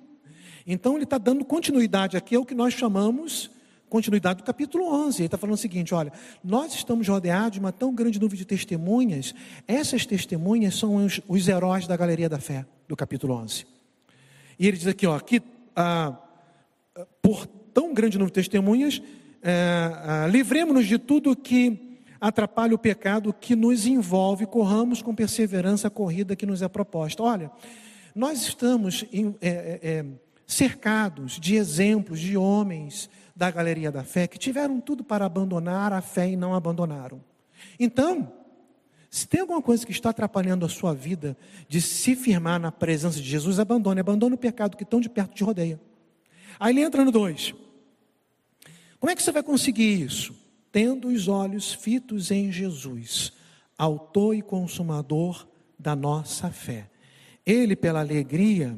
Então 0.65 0.95
ele 0.95 1.03
está 1.03 1.17
dando 1.17 1.43
continuidade 1.43 2.15
aqui 2.15 2.35
ao 2.35 2.45
que 2.45 2.55
nós 2.55 2.73
chamamos 2.73 3.51
continuidade 3.89 4.41
do 4.41 4.45
capítulo 4.45 4.85
11. 4.85 5.19
Ele 5.19 5.27
está 5.27 5.37
falando 5.37 5.55
o 5.55 5.59
seguinte: 5.59 5.93
olha, 5.93 6.13
nós 6.43 6.73
estamos 6.73 7.07
rodeados 7.07 7.53
de 7.53 7.59
uma 7.59 7.71
tão 7.71 7.93
grande 7.93 8.19
nuvem 8.19 8.37
de 8.37 8.45
testemunhas, 8.45 9.35
essas 9.67 10.05
testemunhas 10.05 10.75
são 10.75 10.95
os, 10.95 11.21
os 11.27 11.47
heróis 11.47 11.87
da 11.87 11.97
galeria 11.97 12.29
da 12.29 12.39
fé, 12.39 12.65
do 12.87 12.95
capítulo 12.95 13.33
11. 13.33 13.65
E 14.59 14.67
ele 14.67 14.77
diz 14.77 14.87
aqui, 14.87 15.05
ó, 15.05 15.19
que 15.19 15.41
ah, 15.75 16.17
por 17.21 17.45
tão 17.45 17.93
grande 17.93 18.17
número 18.17 18.31
de 18.31 18.41
testemunhas, 18.41 19.01
é, 19.41 20.25
é, 20.25 20.29
livremos-nos 20.29 20.85
de 20.85 20.97
tudo 20.97 21.35
que 21.35 21.99
atrapalha 22.19 22.73
o 22.73 22.79
pecado 22.79 23.33
que 23.33 23.55
nos 23.55 23.85
envolve, 23.85 24.45
corramos 24.45 25.01
com 25.01 25.13
perseverança 25.13 25.87
a 25.87 25.91
corrida 25.91 26.35
que 26.35 26.45
nos 26.45 26.61
é 26.61 26.67
proposta. 26.67 27.21
Olha, 27.21 27.51
nós 28.15 28.41
estamos 28.41 29.05
em, 29.13 29.35
é, 29.39 29.49
é, 29.49 29.79
é, 29.83 30.05
cercados 30.45 31.39
de 31.39 31.55
exemplos 31.55 32.19
de 32.19 32.35
homens 32.35 33.09
da 33.35 33.51
galeria 33.51 33.91
da 33.91 34.03
fé 34.03 34.27
que 34.27 34.39
tiveram 34.39 34.81
tudo 34.81 35.03
para 35.03 35.25
abandonar 35.25 35.93
a 35.93 36.01
fé 36.01 36.29
e 36.29 36.35
não 36.35 36.55
abandonaram. 36.55 37.21
Então, 37.79 38.31
se 39.09 39.27
tem 39.27 39.41
alguma 39.41 39.61
coisa 39.61 39.85
que 39.85 39.91
está 39.91 40.09
atrapalhando 40.09 40.65
a 40.65 40.69
sua 40.69 40.93
vida 40.93 41.37
de 41.67 41.79
se 41.79 42.15
firmar 42.15 42.59
na 42.59 42.71
presença 42.71 43.19
de 43.19 43.29
Jesus, 43.29 43.59
abandone, 43.59 43.99
abandone 43.99 44.35
o 44.35 44.37
pecado 44.37 44.75
que 44.75 44.83
tão 44.83 44.99
de 44.99 45.09
perto 45.09 45.35
te 45.35 45.43
rodeia. 45.43 45.79
Aí 46.59 46.73
ele 46.73 46.81
entra 46.81 47.05
no 47.05 47.11
2. 47.11 47.53
Como 48.99 49.11
é 49.11 49.15
que 49.15 49.21
você 49.21 49.31
vai 49.31 49.43
conseguir 49.43 50.01
isso? 50.01 50.35
Tendo 50.71 51.07
os 51.07 51.27
olhos 51.27 51.73
fitos 51.73 52.31
em 52.31 52.51
Jesus, 52.51 53.31
autor 53.77 54.35
e 54.35 54.41
consumador 54.41 55.47
da 55.77 55.95
nossa 55.95 56.49
fé. 56.49 56.89
Ele, 57.45 57.75
pela 57.75 57.99
alegria 57.99 58.77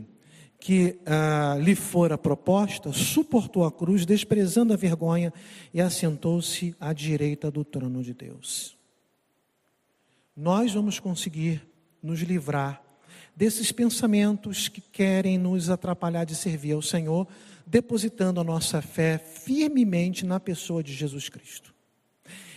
que 0.60 1.00
ah, 1.06 1.58
lhe 1.60 1.74
fora 1.74 2.18
proposta, 2.18 2.92
suportou 2.92 3.64
a 3.64 3.72
cruz, 3.72 4.06
desprezando 4.06 4.74
a 4.74 4.76
vergonha, 4.76 5.34
e 5.74 5.80
assentou-se 5.80 6.76
à 6.80 6.92
direita 6.92 7.50
do 7.50 7.64
trono 7.64 8.04
de 8.04 8.14
Deus. 8.14 8.78
Nós 10.36 10.74
vamos 10.74 11.00
conseguir 11.00 11.66
nos 12.04 12.20
livrar 12.22 12.82
desses 13.36 13.72
pensamentos 13.72 14.68
que 14.68 14.82
querem 14.82 15.38
nos 15.38 15.70
atrapalhar 15.70 16.26
de 16.26 16.36
servir 16.36 16.74
ao 16.74 16.82
Senhor, 16.82 17.26
depositando 17.70 18.42
a 18.42 18.44
nossa 18.44 18.82
fé 18.82 19.20
firmemente 19.20 20.26
na 20.26 20.40
pessoa 20.40 20.82
de 20.82 20.92
Jesus 20.92 21.30
Cristo. 21.30 21.74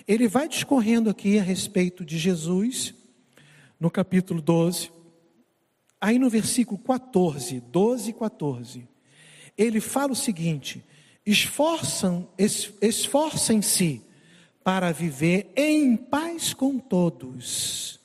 Ele 0.08 0.26
vai 0.26 0.48
discorrendo 0.48 1.10
aqui 1.10 1.38
a 1.38 1.42
respeito 1.42 2.02
de 2.02 2.18
Jesus, 2.18 2.94
no 3.78 3.90
capítulo 3.90 4.40
12, 4.40 4.90
aí 6.00 6.18
no 6.18 6.30
versículo 6.30 6.78
14, 6.78 7.60
12 7.60 8.10
e 8.10 8.12
14, 8.14 8.88
ele 9.56 9.80
fala 9.80 10.12
o 10.12 10.16
seguinte: 10.16 10.82
esforçam, 11.26 12.26
esforcem-se 12.80 14.02
para 14.64 14.92
viver 14.92 15.52
em 15.54 15.94
paz 15.94 16.54
com 16.54 16.78
todos 16.78 18.00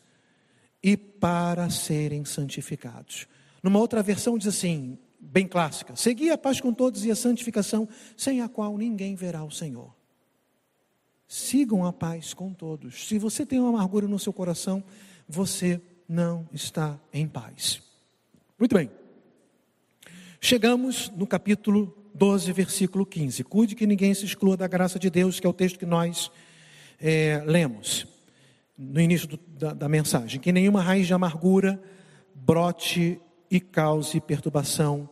e 0.84 0.98
para 0.98 1.70
serem 1.70 2.26
santificados. 2.26 3.28
Numa 3.64 3.80
outra 3.80 4.04
versão 4.04 4.38
diz 4.38 4.48
assim: 4.48 5.00
bem 5.32 5.48
clássica: 5.48 5.96
seguir 5.96 6.32
a 6.32 6.38
paz 6.38 6.62
com 6.62 6.74
todos 6.74 7.06
e 7.06 7.12
a 7.12 7.16
santificação, 7.16 7.88
sem 8.16 8.42
a 8.42 8.50
qual 8.50 8.78
ninguém 8.78 9.16
verá 9.16 9.44
o 9.44 9.52
Senhor. 9.52 9.96
Sigam 11.28 11.86
a 11.86 11.92
paz 11.92 12.34
com 12.34 12.54
todos. 12.54 13.08
Se 13.08 13.20
você 13.20 13.46
tem 13.46 13.60
uma 13.60 13.70
amargura 13.70 14.08
no 14.08 14.18
seu 14.18 14.32
coração, 14.32 14.84
você 15.28 15.82
não 16.08 16.48
está 16.54 16.98
em 17.12 17.28
paz. 17.28 17.82
Muito 18.58 18.74
bem. 18.76 18.90
Chegamos 20.40 21.10
no 21.10 21.28
capítulo 21.28 21.94
12, 22.14 22.52
versículo 22.54 23.06
15. 23.06 23.44
Cuide 23.44 23.76
que 23.76 23.86
ninguém 23.86 24.14
se 24.14 24.24
exclua 24.24 24.56
da 24.56 24.68
graça 24.68 24.98
de 24.98 25.10
Deus, 25.10 25.40
que 25.40 25.46
é 25.46 25.50
o 25.50 25.54
texto 25.54 25.78
que 25.78 25.86
nós 25.86 26.32
é, 27.00 27.44
lemos 27.46 28.08
no 28.78 29.02
início 29.02 29.28
do, 29.28 29.38
da, 29.38 29.74
da 29.74 29.90
mensagem. 29.90 30.40
Que 30.40 30.54
nenhuma 30.54 30.82
raiz 30.82 31.08
de 31.08 31.14
amargura 31.14 31.82
brote 32.34 33.20
e 33.50 33.60
cause 33.60 34.22
perturbação, 34.22 35.10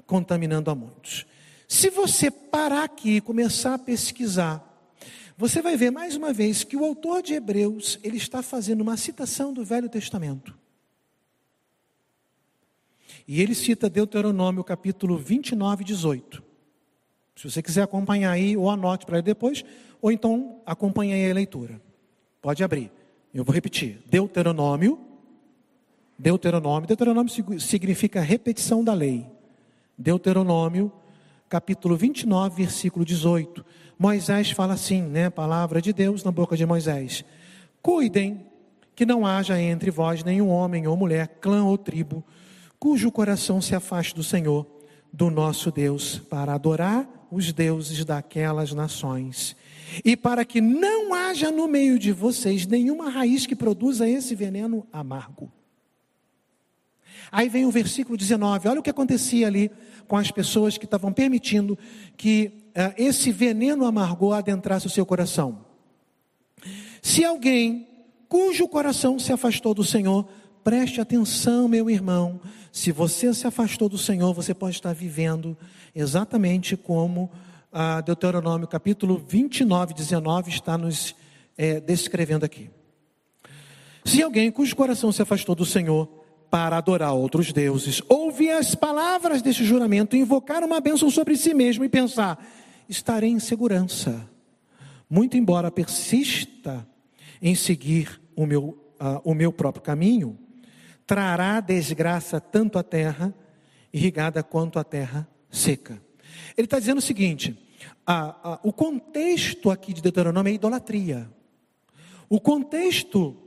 contaminando 0.00 0.70
a 0.70 0.74
muitos. 0.74 1.26
Se 1.68 1.90
você 1.90 2.30
parar 2.30 2.84
aqui 2.84 3.16
e 3.16 3.20
começar 3.20 3.74
a 3.74 3.78
pesquisar, 3.78 4.62
você 5.36 5.60
vai 5.60 5.76
ver 5.76 5.90
mais 5.90 6.16
uma 6.16 6.32
vez 6.32 6.64
que 6.64 6.76
o 6.76 6.84
autor 6.84 7.22
de 7.22 7.34
Hebreus, 7.34 7.98
ele 8.02 8.16
está 8.16 8.42
fazendo 8.42 8.80
uma 8.80 8.96
citação 8.96 9.52
do 9.52 9.64
Velho 9.64 9.88
Testamento. 9.88 10.56
E 13.28 13.42
ele 13.42 13.54
cita 13.54 13.90
Deuteronômio 13.90 14.62
capítulo 14.62 15.18
29, 15.18 15.84
18. 15.84 16.42
Se 17.34 17.50
você 17.50 17.62
quiser 17.62 17.82
acompanhar 17.82 18.30
aí, 18.30 18.56
ou 18.56 18.70
anote 18.70 19.04
para 19.04 19.20
depois, 19.20 19.64
ou 20.00 20.12
então 20.12 20.62
acompanhe 20.64 21.12
aí 21.12 21.30
a 21.30 21.34
leitura. 21.34 21.80
Pode 22.40 22.62
abrir. 22.62 22.90
Eu 23.34 23.44
vou 23.44 23.54
repetir. 23.54 24.00
Deuteronômio 24.06 25.06
Deuteronômio. 26.18 26.86
Deuteronômio 26.86 27.60
significa 27.60 28.20
repetição 28.20 28.82
da 28.82 28.94
lei. 28.94 29.26
Deuteronômio, 29.98 30.92
capítulo 31.48 31.96
29, 31.96 32.62
versículo 32.62 33.04
18. 33.04 33.64
Moisés 33.98 34.50
fala 34.50 34.74
assim, 34.74 35.02
né? 35.02 35.30
Palavra 35.30 35.80
de 35.80 35.92
Deus 35.92 36.22
na 36.22 36.30
boca 36.30 36.56
de 36.56 36.66
Moisés. 36.66 37.24
Cuidem 37.80 38.44
que 38.94 39.06
não 39.06 39.26
haja 39.26 39.60
entre 39.60 39.90
vós 39.90 40.22
nenhum 40.22 40.48
homem 40.48 40.86
ou 40.86 40.96
mulher, 40.96 41.28
clã 41.40 41.64
ou 41.64 41.78
tribo, 41.78 42.24
cujo 42.78 43.10
coração 43.10 43.60
se 43.60 43.74
afaste 43.74 44.14
do 44.14 44.22
Senhor, 44.22 44.66
do 45.12 45.30
nosso 45.30 45.70
Deus, 45.70 46.18
para 46.18 46.54
adorar 46.54 47.08
os 47.30 47.52
deuses 47.52 48.04
daquelas 48.04 48.72
nações. 48.72 49.56
E 50.04 50.16
para 50.16 50.44
que 50.44 50.60
não 50.60 51.14
haja 51.14 51.50
no 51.50 51.66
meio 51.66 51.98
de 51.98 52.12
vocês 52.12 52.66
nenhuma 52.66 53.08
raiz 53.08 53.46
que 53.46 53.56
produza 53.56 54.08
esse 54.08 54.34
veneno 54.34 54.86
amargo. 54.92 55.50
Aí 57.30 57.48
vem 57.48 57.64
o 57.64 57.70
versículo 57.70 58.16
19, 58.16 58.68
olha 58.68 58.80
o 58.80 58.82
que 58.82 58.90
acontecia 58.90 59.46
ali 59.46 59.70
com 60.06 60.16
as 60.16 60.30
pessoas 60.30 60.78
que 60.78 60.84
estavam 60.84 61.12
permitindo 61.12 61.78
que 62.16 62.52
uh, 62.68 62.94
esse 62.96 63.32
veneno 63.32 63.84
amargor 63.84 64.34
adentrasse 64.34 64.86
o 64.86 64.90
seu 64.90 65.04
coração. 65.04 65.64
Se 67.02 67.24
alguém 67.24 67.88
cujo 68.28 68.68
coração 68.68 69.18
se 69.18 69.32
afastou 69.32 69.74
do 69.74 69.84
Senhor, 69.84 70.26
preste 70.62 71.00
atenção, 71.00 71.68
meu 71.68 71.88
irmão. 71.88 72.40
Se 72.72 72.92
você 72.92 73.32
se 73.32 73.46
afastou 73.46 73.88
do 73.88 73.98
Senhor, 73.98 74.32
você 74.34 74.52
pode 74.52 74.76
estar 74.76 74.92
vivendo 74.92 75.56
exatamente 75.94 76.76
como 76.76 77.30
uh, 77.72 78.02
Deuteronômio 78.04 78.66
capítulo 78.66 79.24
29, 79.26 79.94
19 79.94 80.50
está 80.50 80.76
nos 80.76 81.14
é, 81.56 81.80
descrevendo 81.80 82.44
aqui. 82.44 82.70
Se 84.04 84.22
alguém 84.22 84.50
cujo 84.52 84.76
coração 84.76 85.10
se 85.10 85.22
afastou 85.22 85.54
do 85.54 85.64
Senhor, 85.64 86.08
para 86.56 86.78
adorar 86.78 87.12
outros 87.12 87.52
deuses, 87.52 88.00
ouvir 88.08 88.48
as 88.48 88.74
palavras 88.74 89.42
deste 89.42 89.62
juramento, 89.62 90.16
invocar 90.16 90.64
uma 90.64 90.80
bênção 90.80 91.10
sobre 91.10 91.36
si 91.36 91.52
mesmo 91.52 91.84
e 91.84 91.88
pensar: 91.88 92.42
estarei 92.88 93.28
em 93.28 93.38
segurança, 93.38 94.26
muito 95.06 95.36
embora 95.36 95.70
persista 95.70 96.88
em 97.42 97.54
seguir 97.54 98.18
o 98.34 98.46
meu, 98.46 98.68
uh, 98.98 99.20
o 99.22 99.34
meu 99.34 99.52
próprio 99.52 99.82
caminho, 99.82 100.38
trará 101.06 101.60
desgraça 101.60 102.40
tanto 102.40 102.78
à 102.78 102.82
terra 102.82 103.34
irrigada 103.92 104.42
quanto 104.42 104.78
à 104.78 104.84
terra 104.84 105.28
seca. 105.50 106.00
Ele 106.56 106.64
está 106.64 106.78
dizendo 106.78 106.98
o 106.98 107.02
seguinte: 107.02 107.54
o 108.62 108.72
contexto 108.72 109.70
aqui 109.70 109.92
de 109.92 110.00
Deuteronômio 110.00 110.50
é 110.50 110.54
idolatria. 110.54 111.30
O 112.30 112.40
contexto 112.40 113.45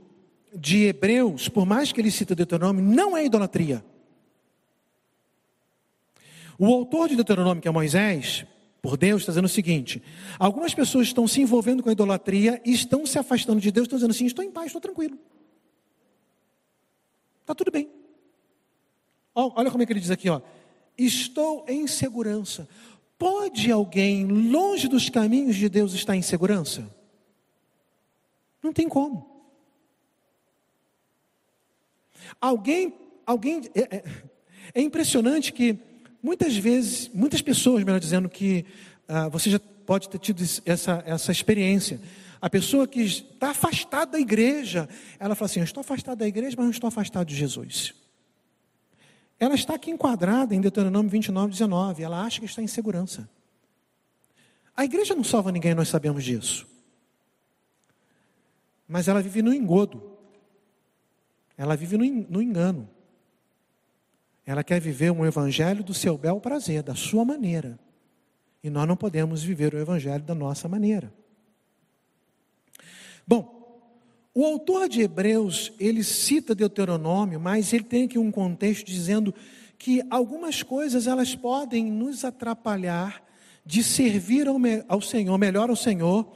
de 0.54 0.84
Hebreus, 0.84 1.48
por 1.48 1.64
mais 1.64 1.92
que 1.92 2.00
ele 2.00 2.10
cita 2.10 2.34
Deuteronômio, 2.34 2.84
não 2.84 3.16
é 3.16 3.24
idolatria. 3.24 3.84
O 6.58 6.66
autor 6.66 7.08
de 7.08 7.16
Deuteronômio, 7.16 7.62
que 7.62 7.68
é 7.68 7.70
Moisés, 7.70 8.44
por 8.82 8.96
Deus, 8.96 9.22
está 9.22 9.32
dizendo 9.32 9.46
o 9.46 9.48
seguinte: 9.48 10.02
algumas 10.38 10.74
pessoas 10.74 11.06
estão 11.06 11.26
se 11.26 11.40
envolvendo 11.40 11.82
com 11.82 11.88
a 11.88 11.92
idolatria 11.92 12.60
e 12.64 12.72
estão 12.72 13.06
se 13.06 13.18
afastando 13.18 13.60
de 13.60 13.70
Deus, 13.70 13.86
estão 13.86 13.96
dizendo 13.96 14.10
assim: 14.10 14.26
estou 14.26 14.44
em 14.44 14.50
paz, 14.50 14.66
estou 14.66 14.80
tranquilo. 14.80 15.18
Está 17.40 17.54
tudo 17.54 17.70
bem. 17.70 17.88
Olha 19.34 19.70
como 19.70 19.82
é 19.82 19.86
que 19.86 19.92
ele 19.92 20.00
diz 20.00 20.10
aqui, 20.10 20.28
ó. 20.28 20.40
Estou 20.98 21.64
em 21.68 21.86
segurança. 21.86 22.68
Pode 23.18 23.70
alguém 23.70 24.26
longe 24.26 24.88
dos 24.88 25.08
caminhos 25.08 25.56
de 25.56 25.68
Deus 25.68 25.92
estar 25.92 26.16
em 26.16 26.22
segurança? 26.22 26.88
Não 28.62 28.72
tem 28.72 28.88
como. 28.88 29.29
Alguém, 32.38 32.92
alguém 33.24 33.62
é, 33.74 33.96
é, 33.96 34.04
é 34.74 34.80
impressionante 34.82 35.52
que 35.52 35.78
muitas 36.22 36.56
vezes, 36.56 37.08
muitas 37.14 37.40
pessoas, 37.40 37.82
melhor 37.82 38.00
dizendo, 38.00 38.28
que 38.28 38.66
ah, 39.08 39.28
você 39.28 39.50
já 39.50 39.58
pode 39.58 40.08
ter 40.08 40.18
tido 40.18 40.42
essa, 40.64 41.02
essa 41.06 41.32
experiência. 41.32 42.00
A 42.40 42.48
pessoa 42.48 42.86
que 42.86 43.00
está 43.00 43.50
afastada 43.50 44.12
da 44.12 44.20
igreja, 44.20 44.88
ela 45.18 45.34
fala 45.34 45.46
assim: 45.46 45.60
Eu 45.60 45.64
estou 45.64 45.80
afastado 45.80 46.18
da 46.18 46.28
igreja, 46.28 46.54
mas 46.56 46.64
não 46.64 46.70
estou 46.70 46.88
afastado 46.88 47.26
de 47.26 47.34
Jesus. 47.34 47.94
Ela 49.38 49.54
está 49.54 49.74
aqui 49.74 49.90
enquadrada 49.90 50.54
em 50.54 50.60
Deuteronômio 50.60 51.10
29, 51.10 51.50
19. 51.50 52.02
Ela 52.02 52.22
acha 52.22 52.40
que 52.40 52.46
está 52.46 52.62
em 52.62 52.66
segurança. 52.66 53.28
A 54.76 54.84
igreja 54.84 55.14
não 55.14 55.24
salva 55.24 55.50
ninguém, 55.50 55.74
nós 55.74 55.88
sabemos 55.88 56.22
disso. 56.22 56.66
Mas 58.86 59.08
ela 59.08 59.22
vive 59.22 59.42
no 59.42 59.52
engodo. 59.52 60.19
Ela 61.60 61.76
vive 61.76 61.98
no 61.98 62.40
engano. 62.40 62.88
Ela 64.46 64.64
quer 64.64 64.80
viver 64.80 65.10
um 65.10 65.26
evangelho 65.26 65.84
do 65.84 65.92
seu 65.92 66.16
bel 66.16 66.40
prazer, 66.40 66.82
da 66.82 66.94
sua 66.94 67.22
maneira. 67.22 67.78
E 68.64 68.70
nós 68.70 68.88
não 68.88 68.96
podemos 68.96 69.42
viver 69.42 69.74
o 69.74 69.78
evangelho 69.78 70.24
da 70.24 70.34
nossa 70.34 70.70
maneira. 70.70 71.12
Bom, 73.26 73.78
o 74.34 74.42
autor 74.46 74.88
de 74.88 75.02
Hebreus, 75.02 75.70
ele 75.78 76.02
cita 76.02 76.54
Deuteronômio, 76.54 77.38
mas 77.38 77.74
ele 77.74 77.84
tem 77.84 78.04
aqui 78.04 78.18
um 78.18 78.32
contexto 78.32 78.86
dizendo 78.86 79.34
que 79.78 80.02
algumas 80.08 80.62
coisas 80.62 81.06
elas 81.06 81.34
podem 81.34 81.92
nos 81.92 82.24
atrapalhar 82.24 83.22
de 83.66 83.84
servir 83.84 84.48
ao, 84.48 84.56
ao 84.88 85.02
Senhor, 85.02 85.36
melhor 85.36 85.68
ao 85.68 85.76
Senhor, 85.76 86.26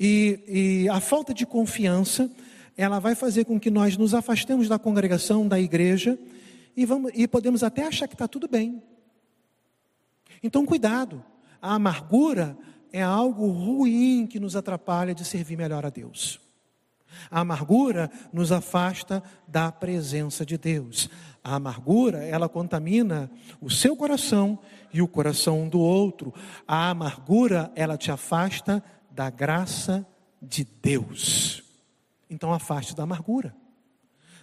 e, 0.00 0.40
e 0.48 0.88
a 0.88 1.00
falta 1.00 1.34
de 1.34 1.44
confiança, 1.44 2.30
ela 2.80 2.98
vai 2.98 3.14
fazer 3.14 3.44
com 3.44 3.60
que 3.60 3.70
nós 3.70 3.98
nos 3.98 4.14
afastemos 4.14 4.66
da 4.66 4.78
congregação, 4.78 5.46
da 5.46 5.60
igreja, 5.60 6.18
e, 6.74 6.86
vamos, 6.86 7.12
e 7.14 7.28
podemos 7.28 7.62
até 7.62 7.86
achar 7.86 8.08
que 8.08 8.14
está 8.14 8.26
tudo 8.26 8.48
bem. 8.48 8.82
Então, 10.42 10.64
cuidado, 10.64 11.22
a 11.60 11.74
amargura 11.74 12.56
é 12.90 13.02
algo 13.02 13.48
ruim 13.48 14.26
que 14.26 14.40
nos 14.40 14.56
atrapalha 14.56 15.14
de 15.14 15.26
servir 15.26 15.58
melhor 15.58 15.84
a 15.84 15.90
Deus. 15.90 16.40
A 17.30 17.40
amargura 17.40 18.10
nos 18.32 18.50
afasta 18.50 19.22
da 19.46 19.70
presença 19.70 20.46
de 20.46 20.56
Deus. 20.56 21.10
A 21.44 21.56
amargura, 21.56 22.24
ela 22.24 22.48
contamina 22.48 23.30
o 23.60 23.68
seu 23.68 23.94
coração 23.94 24.58
e 24.90 25.02
o 25.02 25.08
coração 25.08 25.68
do 25.68 25.80
outro. 25.80 26.32
A 26.66 26.88
amargura, 26.88 27.70
ela 27.74 27.98
te 27.98 28.10
afasta 28.10 28.82
da 29.10 29.28
graça 29.28 30.06
de 30.40 30.66
Deus. 30.80 31.69
Então 32.30 32.52
afaste 32.52 32.94
da 32.94 33.02
amargura. 33.02 33.54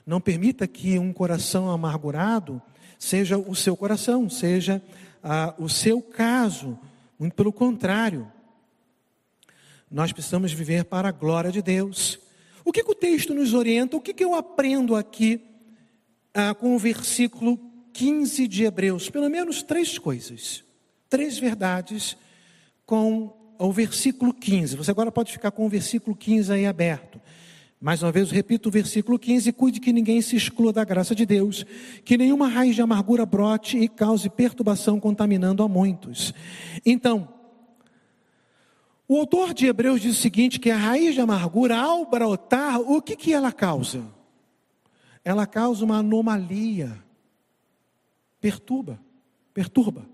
Não 0.06 0.22
permita 0.22 0.68
que 0.68 1.00
um 1.00 1.12
coração 1.12 1.70
amargurado 1.70 2.62
seja 3.00 3.38
o 3.38 3.56
seu 3.56 3.76
coração, 3.76 4.30
seja 4.30 4.82
ah, 5.24 5.56
o 5.58 5.70
seu 5.70 6.02
caso. 6.02 6.78
Muito 7.18 7.34
pelo 7.34 7.52
contrário. 7.52 8.32
Nós 9.90 10.12
precisamos 10.12 10.52
viver 10.52 10.86
para 10.86 11.10
a 11.10 11.14
glória 11.14 11.52
de 11.52 11.62
Deus. 11.62 12.20
O 12.64 12.72
que, 12.72 12.84
que 12.84 12.92
o 12.92 12.96
texto 12.96 13.34
nos 13.34 13.54
orienta? 13.54 13.96
O 13.96 14.02
que, 14.02 14.14
que 14.14 14.24
eu 14.24 14.36
aprendo 14.36 14.96
aqui 14.96 15.42
ah, 16.34 16.54
com 16.54 16.76
o 16.76 16.80
versículo 16.80 17.58
15 17.94 18.48
de 18.48 18.66
Hebreus? 18.66 19.10
Pelo 19.10 19.30
menos 19.30 19.64
três 19.64 19.98
coisas. 19.98 20.64
Três 21.10 21.40
verdades 21.40 22.18
com 22.86 23.34
ao 23.58 23.72
versículo 23.72 24.34
15. 24.34 24.76
Você 24.76 24.92
agora 24.92 25.12
pode 25.12 25.32
ficar 25.32 25.52
com 25.52 25.66
o 25.66 25.70
versículo 25.70 26.16
15 26.16 26.54
aí 26.54 26.66
aberto. 26.66 27.20
Mais 27.80 28.02
uma 28.02 28.12
vez, 28.12 28.32
repito 28.32 28.70
o 28.70 28.72
versículo 28.72 29.20
15: 29.20 29.52
cuide 29.52 29.80
que 29.80 29.94
ninguém 29.94 30.20
se 30.22 30.36
exclua 30.36 30.74
da 30.74 30.84
graça 30.84 31.14
de 31.14 31.26
Deus, 31.26 31.64
que 32.04 32.18
nenhuma 32.18 32.48
raiz 32.48 32.76
de 32.76 32.82
amargura 32.82 33.26
brote 33.26 33.78
e 33.78 33.88
cause 33.88 34.30
perturbação, 34.30 35.00
contaminando 35.00 35.62
a 35.62 35.68
muitos. 35.68 36.34
Então, 36.84 37.30
o 39.08 39.18
autor 39.18 39.54
de 39.54 39.68
Hebreus 39.68 40.02
diz 40.02 40.18
o 40.18 40.22
seguinte: 40.22 40.60
que 40.60 40.72
a 40.72 40.78
raiz 40.78 41.14
de 41.14 41.22
amargura, 41.22 41.78
ao 41.78 42.06
brotar, 42.10 42.82
o 42.82 43.00
que, 43.00 43.16
que 43.16 43.32
ela 43.32 43.52
causa? 43.52 44.04
Ela 45.24 45.46
causa 45.46 45.86
uma 45.86 45.98
anomalia, 45.98 46.98
perturba, 48.42 49.00
perturba. 49.54 50.06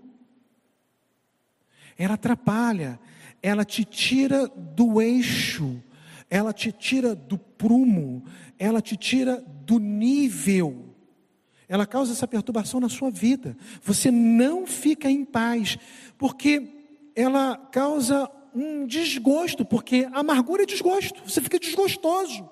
Ela 1.96 2.14
atrapalha, 2.14 3.00
ela 3.42 3.64
te 3.64 3.84
tira 3.84 4.48
do 4.48 5.00
eixo, 5.00 5.82
ela 6.34 6.52
te 6.52 6.72
tira 6.72 7.14
do 7.14 7.38
prumo, 7.38 8.24
ela 8.58 8.82
te 8.82 8.96
tira 8.96 9.40
do 9.64 9.78
nível. 9.78 10.92
Ela 11.68 11.86
causa 11.86 12.10
essa 12.10 12.26
perturbação 12.26 12.80
na 12.80 12.88
sua 12.88 13.08
vida. 13.08 13.56
Você 13.84 14.10
não 14.10 14.66
fica 14.66 15.08
em 15.08 15.24
paz, 15.24 15.78
porque 16.18 16.90
ela 17.14 17.56
causa 17.70 18.28
um 18.52 18.84
desgosto, 18.84 19.64
porque 19.64 20.08
amargura 20.12 20.64
é 20.64 20.66
desgosto. 20.66 21.22
Você 21.24 21.40
fica 21.40 21.56
desgostoso. 21.56 22.50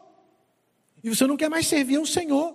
E 1.02 1.08
você 1.08 1.26
não 1.26 1.36
quer 1.36 1.50
mais 1.50 1.66
servir 1.66 1.96
ao 1.96 2.06
Senhor. 2.06 2.54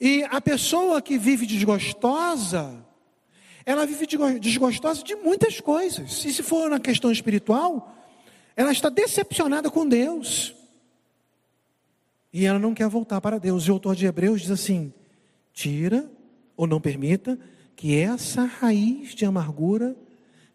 E 0.00 0.22
a 0.30 0.40
pessoa 0.40 1.02
que 1.02 1.18
vive 1.18 1.44
desgostosa, 1.44 2.86
ela 3.66 3.84
vive 3.84 4.06
desgostosa 4.38 5.02
de 5.02 5.16
muitas 5.16 5.60
coisas. 5.60 6.24
E 6.24 6.32
se 6.32 6.42
for 6.44 6.70
na 6.70 6.78
questão 6.78 7.10
espiritual, 7.10 7.92
ela 8.56 8.72
está 8.72 8.88
decepcionada 8.88 9.70
com 9.70 9.88
Deus. 9.88 10.54
E 12.32 12.46
ela 12.46 12.58
não 12.58 12.74
quer 12.74 12.88
voltar 12.88 13.20
para 13.20 13.38
Deus. 13.38 13.64
E 13.64 13.70
o 13.70 13.74
autor 13.74 13.94
de 13.94 14.06
Hebreus 14.06 14.42
diz 14.42 14.50
assim: 14.50 14.92
tira 15.52 16.10
ou 16.56 16.66
não 16.66 16.80
permita 16.80 17.38
que 17.76 17.98
essa 17.98 18.44
raiz 18.44 19.14
de 19.14 19.24
amargura 19.24 19.96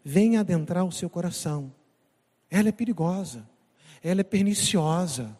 venha 0.04 0.40
adentrar 0.40 0.84
o 0.84 0.92
seu 0.92 1.08
coração. 1.08 1.72
Ela 2.50 2.70
é 2.70 2.72
perigosa, 2.72 3.48
ela 4.02 4.20
é 4.20 4.24
perniciosa. 4.24 5.36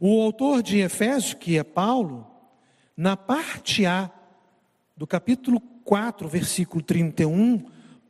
O 0.00 0.22
autor 0.22 0.62
de 0.62 0.78
Efésios, 0.78 1.34
que 1.34 1.58
é 1.58 1.64
Paulo, 1.64 2.26
na 2.96 3.16
parte 3.16 3.84
A 3.84 4.10
do 4.96 5.06
capítulo 5.06 5.60
4, 5.84 6.28
versículo 6.28 6.82
31, 6.82 7.64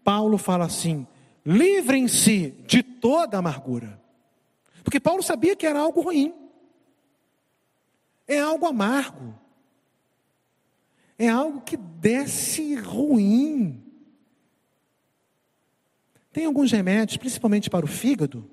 Paulo 0.04 0.38
fala 0.38 0.66
assim: 0.66 1.06
livrem-se 1.48 2.50
de 2.66 2.82
toda 2.82 3.38
amargura. 3.38 3.98
Porque 4.84 5.00
Paulo 5.00 5.22
sabia 5.22 5.56
que 5.56 5.66
era 5.66 5.80
algo 5.80 6.02
ruim, 6.02 6.34
é 8.26 8.38
algo 8.38 8.66
amargo, 8.66 9.34
é 11.18 11.26
algo 11.26 11.62
que 11.62 11.76
desce 11.76 12.74
ruim. 12.74 13.82
Tem 16.30 16.44
alguns 16.44 16.70
remédios, 16.70 17.16
principalmente 17.16 17.70
para 17.70 17.86
o 17.86 17.88
fígado, 17.88 18.48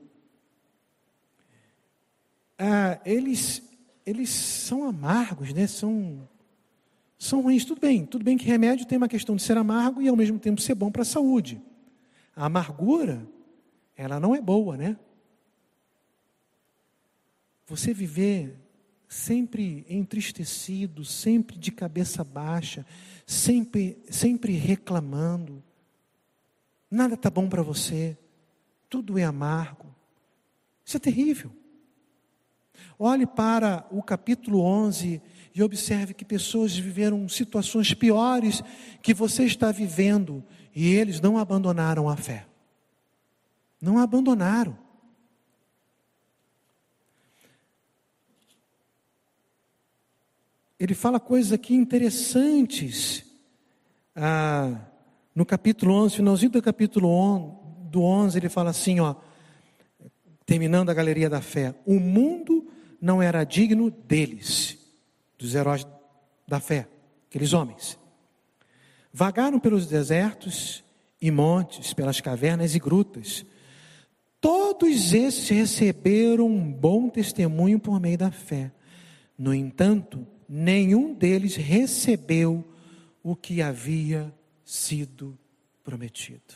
ah, 2.58 3.02
eles, 3.06 3.62
eles 4.06 4.30
são 4.30 4.88
amargos, 4.88 5.54
né? 5.54 5.68
são 5.68 6.30
são 7.18 7.42
ruins. 7.42 7.66
Tudo 7.66 7.82
bem, 7.82 8.06
tudo 8.06 8.24
bem 8.24 8.38
que 8.38 8.46
remédio 8.46 8.86
tem 8.86 8.98
uma 8.98 9.10
questão 9.10 9.36
de 9.36 9.42
ser 9.42 9.58
amargo 9.58 10.02
e 10.02 10.08
ao 10.08 10.16
mesmo 10.16 10.40
tempo 10.40 10.62
ser 10.62 10.76
bom 10.76 10.90
para 10.90 11.02
a 11.02 11.06
saúde. 11.06 11.62
A 12.36 12.46
amargura, 12.46 13.26
ela 13.96 14.20
não 14.20 14.36
é 14.36 14.42
boa, 14.42 14.76
né? 14.76 14.98
Você 17.68 17.94
viver 17.94 18.56
sempre 19.08 19.86
entristecido, 19.90 21.06
sempre 21.06 21.58
de 21.58 21.72
cabeça 21.72 22.24
baixa, 22.24 22.86
sempre, 23.26 23.98
sempre 24.10 24.54
reclamando, 24.54 25.64
nada 26.92 27.16
está 27.16 27.30
bom 27.30 27.48
para 27.48 27.62
você, 27.62 28.18
tudo 28.90 29.18
é 29.18 29.24
amargo. 29.24 29.94
Isso 30.86 30.98
é 30.98 31.00
terrível. 31.00 31.52
Olhe 33.00 33.26
para 33.26 33.86
o 33.90 34.04
capítulo 34.04 34.62
11 34.62 35.22
e 35.54 35.64
observe 35.64 36.14
que 36.14 36.26
pessoas 36.26 36.78
viveram 36.78 37.28
situações 37.28 37.94
piores 37.94 38.62
que 39.02 39.14
você 39.14 39.46
está 39.46 39.72
vivendo 39.72 40.44
e 40.76 40.94
eles 40.94 41.22
não 41.22 41.38
abandonaram 41.38 42.10
a 42.10 42.18
fé. 42.18 42.46
Não 43.82 43.98
abandonaram. 43.98 44.78
Ele 50.78 50.94
fala 50.94 51.18
coisas 51.18 51.54
aqui 51.54 51.74
interessantes. 51.74 53.26
Ah, 54.14 54.82
no 55.34 55.46
capítulo 55.46 55.94
11, 55.94 56.18
finalzinho 56.18 56.52
do 56.52 56.62
capítulo 56.62 57.08
11, 57.08 57.56
do 57.90 58.02
11, 58.02 58.38
ele 58.38 58.50
fala 58.50 58.72
assim, 58.72 59.00
ó, 59.00 59.16
terminando 60.46 60.90
a 60.90 60.94
galeria 60.94 61.30
da 61.30 61.42
fé: 61.42 61.74
o 61.86 62.00
mundo 62.00 62.70
não 63.02 63.22
era 63.22 63.46
digno 63.46 63.90
deles 63.90 64.78
dos 65.38 65.56
heróis 65.56 65.88
da 66.46 66.60
fé, 66.60 66.88
aqueles 67.30 67.54
homens. 67.54 67.98
Vagaram 69.18 69.62
pelos 69.62 69.88
desertos 69.88 70.84
e 71.22 71.32
montes, 71.32 71.94
pelas 71.94 72.20
cavernas 72.20 72.76
e 72.76 72.80
grutas. 72.80 73.46
Todos 74.42 75.14
esses 75.14 75.48
receberam 75.48 76.48
um 76.48 76.70
bom 76.70 77.08
testemunho 77.08 77.80
por 77.80 77.98
meio 77.98 78.18
da 78.18 78.30
fé. 78.30 78.74
No 79.38 79.54
entanto, 79.54 80.28
nenhum 80.50 81.14
deles 81.14 81.56
recebeu 81.56 82.62
o 83.24 83.38
que 83.38 83.62
havia 83.62 84.36
sido 84.66 85.40
prometido. 85.82 86.56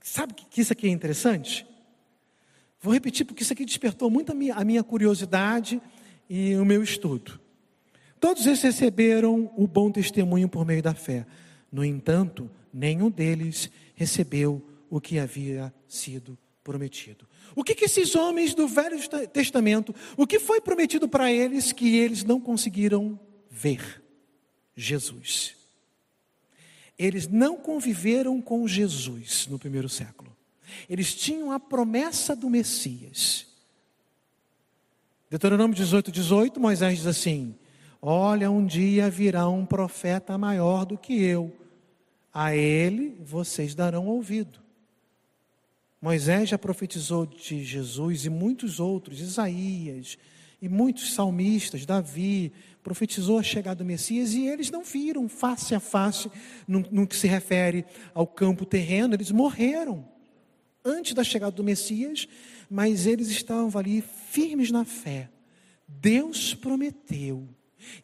Sabe 0.00 0.32
que 0.32 0.62
isso 0.62 0.72
aqui 0.72 0.86
é 0.86 0.90
interessante? 0.90 1.66
Vou 2.80 2.94
repetir 2.94 3.26
porque 3.26 3.42
isso 3.42 3.52
aqui 3.52 3.66
despertou 3.66 4.08
muito 4.08 4.32
a 4.32 4.34
minha, 4.34 4.54
a 4.54 4.64
minha 4.64 4.82
curiosidade 4.82 5.78
e 6.26 6.56
o 6.56 6.64
meu 6.64 6.82
estudo. 6.82 7.41
Todos 8.22 8.46
eles 8.46 8.62
receberam 8.62 9.52
o 9.56 9.66
bom 9.66 9.90
testemunho 9.90 10.48
por 10.48 10.64
meio 10.64 10.80
da 10.80 10.94
fé. 10.94 11.26
No 11.72 11.84
entanto, 11.84 12.48
nenhum 12.72 13.10
deles 13.10 13.68
recebeu 13.96 14.64
o 14.88 15.00
que 15.00 15.18
havia 15.18 15.74
sido 15.88 16.38
prometido. 16.62 17.26
O 17.56 17.64
que, 17.64 17.74
que 17.74 17.86
esses 17.86 18.14
homens 18.14 18.54
do 18.54 18.68
Velho 18.68 18.96
Testamento, 19.26 19.92
o 20.16 20.24
que 20.24 20.38
foi 20.38 20.60
prometido 20.60 21.08
para 21.08 21.32
eles 21.32 21.72
que 21.72 21.96
eles 21.96 22.22
não 22.22 22.40
conseguiram 22.40 23.18
ver? 23.50 24.00
Jesus. 24.76 25.56
Eles 26.96 27.26
não 27.26 27.56
conviveram 27.56 28.40
com 28.40 28.68
Jesus 28.68 29.48
no 29.48 29.58
primeiro 29.58 29.88
século. 29.88 30.30
Eles 30.88 31.12
tinham 31.12 31.50
a 31.50 31.58
promessa 31.58 32.36
do 32.36 32.48
Messias. 32.48 33.48
Deuteronômio 35.28 35.74
18, 35.74 36.12
18, 36.12 36.60
Moisés 36.60 36.98
diz 36.98 37.06
assim: 37.08 37.56
Olha, 38.04 38.50
um 38.50 38.66
dia 38.66 39.08
virá 39.08 39.48
um 39.48 39.64
profeta 39.64 40.36
maior 40.36 40.84
do 40.84 40.98
que 40.98 41.22
eu, 41.22 41.56
a 42.34 42.52
ele 42.52 43.16
vocês 43.20 43.76
darão 43.76 44.08
ouvido. 44.08 44.60
Moisés 46.00 46.48
já 46.48 46.58
profetizou 46.58 47.24
de 47.24 47.62
Jesus 47.62 48.24
e 48.24 48.28
muitos 48.28 48.80
outros, 48.80 49.20
Isaías 49.20 50.18
e 50.60 50.68
muitos 50.68 51.14
salmistas, 51.14 51.86
Davi, 51.86 52.52
profetizou 52.82 53.38
a 53.38 53.42
chegada 53.42 53.76
do 53.76 53.84
Messias 53.84 54.34
e 54.34 54.48
eles 54.48 54.68
não 54.68 54.82
viram 54.82 55.28
face 55.28 55.72
a 55.72 55.78
face 55.78 56.28
no, 56.66 56.84
no 56.90 57.06
que 57.06 57.14
se 57.14 57.28
refere 57.28 57.84
ao 58.12 58.26
campo 58.26 58.66
terreno, 58.66 59.14
eles 59.14 59.30
morreram 59.30 60.04
antes 60.84 61.14
da 61.14 61.22
chegada 61.22 61.54
do 61.54 61.62
Messias, 61.62 62.26
mas 62.68 63.06
eles 63.06 63.28
estavam 63.28 63.78
ali 63.78 64.02
firmes 64.02 64.72
na 64.72 64.84
fé. 64.84 65.30
Deus 65.86 66.52
prometeu, 66.52 67.48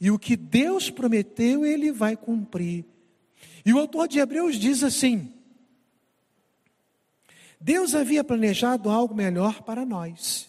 e 0.00 0.10
o 0.10 0.18
que 0.18 0.36
Deus 0.36 0.90
prometeu, 0.90 1.64
ele 1.64 1.92
vai 1.92 2.16
cumprir. 2.16 2.84
E 3.64 3.72
o 3.72 3.78
autor 3.78 4.08
de 4.08 4.18
Hebreus 4.18 4.56
diz 4.56 4.82
assim: 4.82 5.32
Deus 7.60 7.94
havia 7.94 8.22
planejado 8.22 8.88
algo 8.88 9.14
melhor 9.14 9.62
para 9.62 9.84
nós. 9.84 10.48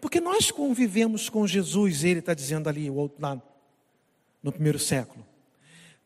Porque 0.00 0.20
nós 0.20 0.50
convivemos 0.50 1.28
com 1.28 1.46
Jesus, 1.46 2.02
ele 2.02 2.18
está 2.18 2.34
dizendo 2.34 2.68
ali, 2.68 2.90
o 2.90 2.94
outro 2.94 3.22
lado, 3.22 3.42
no 4.42 4.50
primeiro 4.50 4.78
século, 4.78 5.24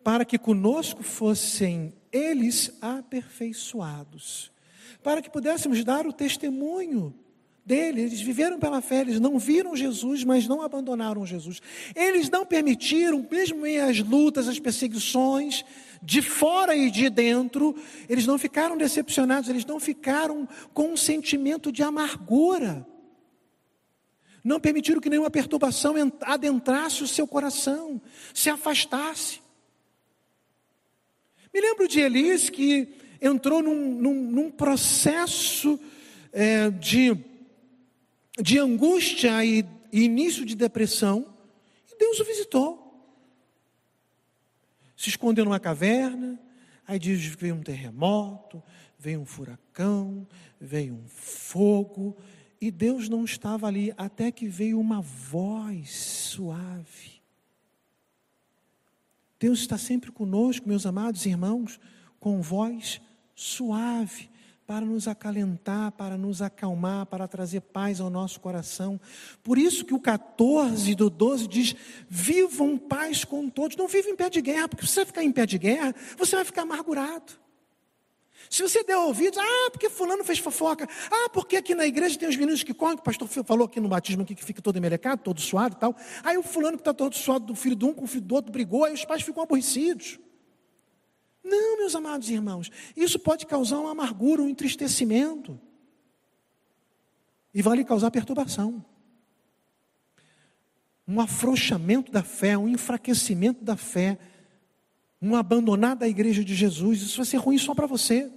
para 0.05 0.25
que 0.25 0.39
conosco 0.39 1.03
fossem 1.03 1.95
eles 2.13 2.77
aperfeiçoados, 2.83 4.53
para 5.03 5.23
que 5.23 5.31
pudéssemos 5.31 5.83
dar 5.83 6.07
o 6.07 6.13
testemunho 6.13 7.15
dele. 7.67 8.03
Eles 8.03 8.21
viveram 8.21 8.59
pela 8.61 8.81
fé, 8.81 9.01
eles 9.01 9.19
não 9.19 9.39
viram 9.39 9.75
Jesus, 9.75 10.23
mas 10.23 10.47
não 10.47 10.62
abandonaram 10.62 11.27
Jesus. 11.27 11.61
Eles 11.95 12.31
não 12.31 12.47
permitiram, 12.47 13.27
mesmo 13.29 13.67
em 13.67 13.79
as 13.79 13.99
lutas, 13.99 14.47
as 14.47 14.61
perseguições, 14.61 15.64
de 16.01 16.23
fora 16.23 16.77
e 16.77 16.91
de 16.91 17.11
dentro, 17.11 17.75
eles 18.09 18.27
não 18.27 18.39
ficaram 18.39 18.79
decepcionados, 18.79 19.51
eles 19.51 19.64
não 19.64 19.81
ficaram 19.81 20.49
com 20.73 20.93
um 20.93 20.97
sentimento 20.97 21.73
de 21.73 21.83
amargura. 21.83 22.87
Não 24.45 24.61
permitiram 24.61 25.01
que 25.01 25.11
nenhuma 25.11 25.31
perturbação 25.31 25.95
adentrasse 26.23 27.03
o 27.03 27.09
seu 27.09 27.27
coração, 27.27 28.01
se 28.33 28.49
afastasse. 28.49 29.41
Me 31.53 31.61
lembro 31.61 31.89
de 31.89 31.99
Elis 31.99 32.49
que 32.49 32.89
entrou 33.21 33.61
num, 33.61 33.95
num, 33.95 34.14
num 34.14 34.51
processo 34.51 35.81
é, 36.33 36.71
de, 36.71 37.17
de 38.41 38.59
angústia 38.59 39.45
e, 39.45 39.64
início 39.93 40.45
de 40.45 40.55
depressão, 40.55 41.34
e 41.91 41.99
Deus 41.99 42.20
o 42.20 42.24
visitou 42.24 42.87
se 44.97 45.11
escondeu 45.11 45.45
numa 45.45 45.61
caverna, 45.61 46.41
aí 46.87 46.99
diz 46.99 47.26
veio 47.26 47.55
um 47.55 47.62
terremoto, 47.62 48.62
veio 48.99 49.20
um 49.20 49.26
furacão, 49.26 50.26
veio 50.59 50.95
um 50.95 51.07
fogo, 51.07 52.16
e 52.59 52.70
Deus 52.70 53.09
não 53.09 53.24
estava 53.24 53.66
ali, 53.66 53.93
até 53.99 54.32
que 54.32 54.49
veio 54.49 54.80
uma 54.80 55.03
voz 55.03 55.91
suave. 55.95 57.20
Deus 59.39 59.61
está 59.61 59.76
sempre 59.76 60.11
conosco, 60.11 60.66
meus 60.66 60.87
amados 60.87 61.26
irmãos, 61.26 61.78
com 62.18 62.41
voz 62.41 63.01
suave 63.34 64.30
para 64.67 64.85
nos 64.85 65.07
acalentar, 65.07 65.93
para 65.93 66.19
nos 66.19 66.43
acalmar, 66.43 67.07
para 67.07 67.29
trazer 67.29 67.61
paz 67.61 68.01
ao 68.01 68.11
nosso 68.11 68.41
coração. 68.41 69.01
Por 69.43 69.59
isso 69.59 69.85
que 69.85 69.95
o 69.95 70.01
14 70.01 70.95
do 70.95 71.09
12 71.09 71.47
diz: 71.47 71.77
vivam 72.09 72.77
paz 72.77 73.25
com 73.25 73.49
todos. 73.49 73.77
Não 73.77 73.87
vive 73.87 74.11
em 74.11 74.17
pé 74.17 74.29
de 74.29 74.41
guerra, 74.41 74.69
porque 74.69 74.87
se 74.87 74.93
você 74.93 75.07
ficar 75.07 75.23
em 75.23 75.31
pé 75.31 75.47
de 75.47 75.57
guerra, 75.57 75.95
você 76.19 76.35
vai 76.35 76.45
ficar 76.45 76.62
amargurado. 76.62 77.33
Se 78.51 78.62
você 78.62 78.83
der 78.85 78.97
ouvidos, 78.97 79.39
ah, 79.39 79.71
porque 79.71 79.89
fulano 79.89 80.23
fez 80.23 80.39
fofoca, 80.39 80.89
ah, 81.11 81.29
porque 81.31 81.57
aqui 81.57 81.75
na 81.75 81.87
igreja 81.87 82.19
tem 82.19 82.29
os 82.29 82.37
meninos 82.37 82.62
que 82.62 82.73
correm, 82.73 82.97
que 82.97 83.01
o 83.01 83.05
pastor 83.05 83.27
falou 83.29 83.67
aqui 83.67 83.81
no 83.81 83.89
batismo 83.89 84.23
aqui, 84.23 84.35
que 84.35 84.45
fica 84.45 84.62
todo 84.62 84.77
emelecado, 84.77 85.23
todo 85.23 85.41
suado 85.41 85.75
e 85.77 85.81
tal. 85.81 85.97
Aí 86.23 86.37
o 86.37 86.43
fulano 86.43 86.77
que 86.77 86.83
está 86.83 86.95
todo 86.95 87.14
suado 87.14 87.47
do 87.47 87.55
filho 87.55 87.75
de 87.75 87.85
um 87.85 87.93
com 87.93 88.05
o 88.05 88.07
filho 88.07 88.25
do 88.25 88.35
outro 88.35 88.53
brigou, 88.53 88.85
aí 88.85 88.93
os 88.93 89.05
pais 89.05 89.23
ficam 89.23 89.43
aborrecidos. 89.43 90.19
Não, 91.47 91.79
meus 91.79 91.95
amados 91.95 92.29
irmãos, 92.29 92.73
isso 92.97 93.21
pode 93.21 93.47
causar 93.47 93.79
uma 93.79 93.93
amargura, 93.93 94.43
um 94.43 94.49
entristecimento. 94.49 95.59
E 97.55 97.63
vai 97.63 97.77
lhe 97.77 97.85
causar 97.85 98.11
perturbação. 98.11 98.85
Um 101.07 101.21
afrouxamento 101.21 102.11
da 102.11 102.25
fé, 102.25 102.59
um 102.59 102.69
enfraquecimento 102.69 103.63
da 103.65 103.77
fé, 103.77 104.19
um 105.23 105.37
abandonar 105.37 105.95
da 105.95 106.09
igreja 106.09 106.45
de 106.45 106.53
Jesus, 106.53 107.01
isso 107.01 107.17
vai 107.17 107.27
ser 107.27 107.37
ruim 107.37 107.59
só 107.59 107.77
para 107.77 107.87
você. 107.87 108.29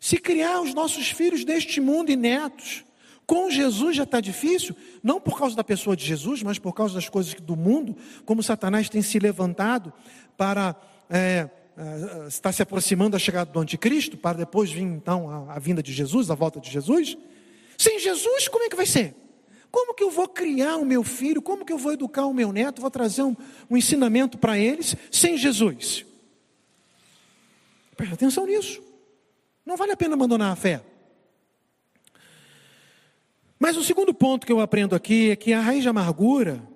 Se 0.00 0.18
criar 0.18 0.60
os 0.60 0.74
nossos 0.74 1.08
filhos 1.10 1.44
deste 1.44 1.80
mundo 1.80 2.10
e 2.10 2.16
netos, 2.16 2.84
com 3.30 3.48
Jesus 3.48 3.94
já 3.94 4.02
está 4.02 4.20
difícil, 4.20 4.74
não 5.04 5.20
por 5.20 5.38
causa 5.38 5.54
da 5.54 5.62
pessoa 5.62 5.94
de 5.94 6.04
Jesus, 6.04 6.42
mas 6.42 6.58
por 6.58 6.72
causa 6.72 6.96
das 6.96 7.08
coisas 7.08 7.32
do 7.34 7.54
mundo, 7.54 7.96
como 8.24 8.42
Satanás 8.42 8.88
tem 8.88 9.02
se 9.02 9.20
levantado 9.20 9.92
para 10.36 10.74
é, 11.08 11.48
é, 11.76 12.26
estar 12.26 12.50
se 12.50 12.60
aproximando 12.60 13.10
da 13.10 13.20
chegada 13.20 13.48
do 13.48 13.60
anticristo, 13.60 14.16
para 14.16 14.38
depois 14.38 14.72
vir 14.72 14.82
então 14.82 15.30
a, 15.30 15.54
a 15.54 15.58
vinda 15.60 15.80
de 15.80 15.92
Jesus, 15.92 16.28
a 16.28 16.34
volta 16.34 16.58
de 16.58 16.72
Jesus. 16.72 17.16
Sem 17.78 18.00
Jesus, 18.00 18.48
como 18.48 18.64
é 18.64 18.68
que 18.68 18.74
vai 18.74 18.84
ser? 18.84 19.14
Como 19.70 19.94
que 19.94 20.02
eu 20.02 20.10
vou 20.10 20.26
criar 20.26 20.74
o 20.78 20.84
meu 20.84 21.04
filho? 21.04 21.40
Como 21.40 21.64
que 21.64 21.72
eu 21.72 21.78
vou 21.78 21.92
educar 21.92 22.26
o 22.26 22.34
meu 22.34 22.50
neto? 22.52 22.80
Vou 22.80 22.90
trazer 22.90 23.22
um, 23.22 23.36
um 23.70 23.76
ensinamento 23.76 24.38
para 24.38 24.58
eles 24.58 24.96
sem 25.08 25.38
Jesus? 25.38 26.04
Presta 27.96 28.16
atenção 28.16 28.44
nisso. 28.44 28.82
Não 29.64 29.76
vale 29.76 29.92
a 29.92 29.96
pena 29.96 30.14
abandonar 30.14 30.50
a 30.50 30.56
fé. 30.56 30.82
Mas 33.62 33.76
o 33.76 33.84
segundo 33.84 34.14
ponto 34.14 34.46
que 34.46 34.52
eu 34.52 34.58
aprendo 34.58 34.96
aqui 34.96 35.30
é 35.30 35.36
que 35.36 35.52
a 35.52 35.60
raiz 35.60 35.82
de 35.82 35.88
amargura, 35.90 36.66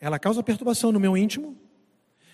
ela 0.00 0.18
causa 0.18 0.42
perturbação 0.42 0.90
no 0.90 0.98
meu 0.98 1.14
íntimo, 1.14 1.54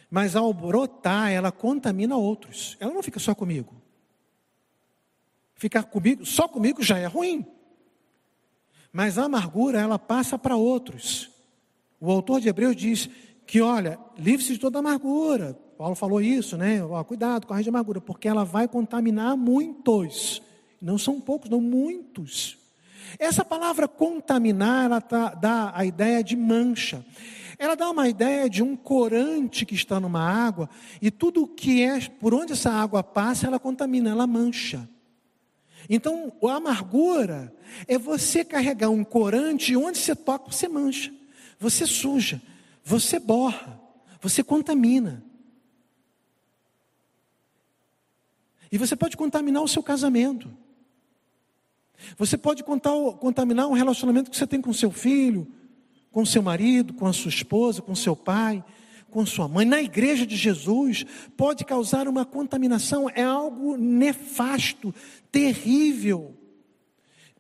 mas 0.09 0.37
ao 0.37 0.55
brotar, 0.55 1.33
ela 1.33 1.51
contamina 1.51 2.17
outros. 2.17 2.77
Ela 2.79 2.95
não 2.95 3.03
fica 3.03 3.19
só 3.19 3.35
comigo. 3.35 3.75
Ficar 5.57 5.83
comigo, 5.83 6.25
só 6.25 6.47
comigo 6.47 6.85
já 6.85 6.99
é 6.99 7.07
ruim. 7.07 7.45
Mas 8.93 9.19
a 9.19 9.25
amargura, 9.25 9.81
ela 9.81 9.99
passa 9.99 10.39
para 10.39 10.55
outros. 10.55 11.29
O 12.01 12.13
autor 12.13 12.41
de 12.41 12.49
Hebreus 12.49 12.77
diz 12.77 13.11
que, 13.45 13.61
olha, 13.61 13.99
livre-se 14.17 14.53
de 14.53 14.61
toda 14.61 14.79
amargura. 14.79 15.59
Paulo 15.77 15.97
falou 15.97 16.21
isso, 16.21 16.57
né? 16.57 16.81
Ó, 16.85 17.03
cuidado 17.03 17.45
com 17.45 17.53
a 17.53 17.57
raiz 17.57 17.65
de 17.65 17.71
amargura, 17.71 18.01
porque 18.01 18.29
ela 18.29 18.45
vai 18.45 18.69
contaminar 18.69 19.37
muitos. 19.37 20.41
Não 20.81 20.97
são 20.97 21.21
poucos, 21.21 21.51
não 21.51 21.61
muitos. 21.61 22.65
Essa 23.19 23.45
palavra 23.45 23.89
contaminar, 23.89 24.87
ela 24.87 25.01
tá, 25.01 25.35
dá 25.35 25.73
a 25.75 25.85
ideia 25.85 26.23
de 26.23 26.37
mancha. 26.37 27.05
Ela 27.59 27.75
dá 27.75 27.91
uma 27.91 28.09
ideia 28.09 28.51
de 28.51 28.63
um 28.63 28.77
corante 28.77 29.65
que 29.65 29.75
está 29.75 29.99
numa 29.99 30.21
água 30.21 30.69
e 31.01 31.11
tudo 31.11 31.47
que 31.47 31.83
é 31.83 31.99
por 32.01 32.35
onde 32.35 32.53
essa 32.53 32.71
água 32.71 33.03
passa, 33.03 33.47
ela 33.47 33.59
contamina, 33.59 34.11
ela 34.11 34.27
mancha. 34.27 34.89
Então, 35.89 36.33
a 36.45 36.55
amargura 36.55 37.55
é 37.87 37.97
você 37.97 38.45
carregar 38.45 38.91
um 38.91 39.05
corante 39.05 39.73
e 39.73 39.77
onde 39.77 39.99
você 39.99 40.15
toca, 40.15 40.51
você 40.51 40.69
mancha, 40.69 41.15
você 41.59 41.87
suja, 41.87 42.43
você 42.85 43.19
borra, 43.19 43.81
você 44.21 44.43
contamina. 44.43 45.25
E 48.71 48.77
você 48.77 48.97
pode 48.97 49.17
contaminar 49.17 49.63
o 49.63 49.69
seu 49.69 49.83
casamento. 49.83 50.51
Você 52.17 52.37
pode 52.37 52.63
contaminar 52.65 53.69
um 53.69 53.73
relacionamento 53.73 54.31
que 54.31 54.37
você 54.37 54.47
tem 54.47 54.61
com 54.61 54.73
seu 54.73 54.91
filho, 54.91 55.47
com 56.11 56.25
seu 56.25 56.43
marido, 56.43 56.95
com 56.95 57.07
a 57.07 57.13
sua 57.13 57.29
esposa, 57.29 57.83
com 57.83 57.95
seu 57.95 58.17
pai, 58.17 58.65
com 59.11 59.25
sua 59.27 59.49
mãe. 59.49 59.67
Na 59.67 59.81
igreja 59.81 60.27
de 60.27 60.37
Jesus, 60.37 61.05
pode 61.37 61.65
causar 61.65 62.09
uma 62.09 62.25
contaminação, 62.25 63.09
é 63.15 63.23
algo 63.23 63.77
nefasto, 63.77 64.95
terrível. 65.31 66.35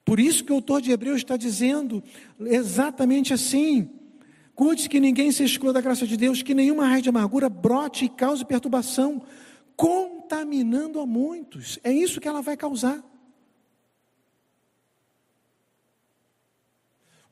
Por 0.05 0.21
isso 0.21 0.45
que 0.45 0.53
o 0.53 0.57
autor 0.57 0.81
de 0.81 0.93
Hebreus 0.93 1.17
está 1.17 1.37
dizendo 1.37 2.03
exatamente 2.41 3.35
assim: 3.35 3.91
cuide 4.55 4.89
que 4.89 5.01
ninguém 5.01 5.33
se 5.33 5.43
exclua 5.43 5.73
da 5.73 5.81
graça 5.81 6.07
de 6.07 6.17
Deus, 6.17 6.43
que 6.43 6.55
nenhuma 6.55 6.87
raiz 6.87 7.03
de 7.03 7.09
amargura 7.09 7.49
brote 7.49 8.05
e 8.05 8.09
cause 8.09 8.45
perturbação, 8.45 9.23
contaminando 9.77 11.01
a 11.01 11.07
muitos. 11.07 11.79
É 11.83 11.93
isso 11.93 12.21
que 12.21 12.29
ela 12.29 12.41
vai 12.41 12.57
causar. 12.57 13.03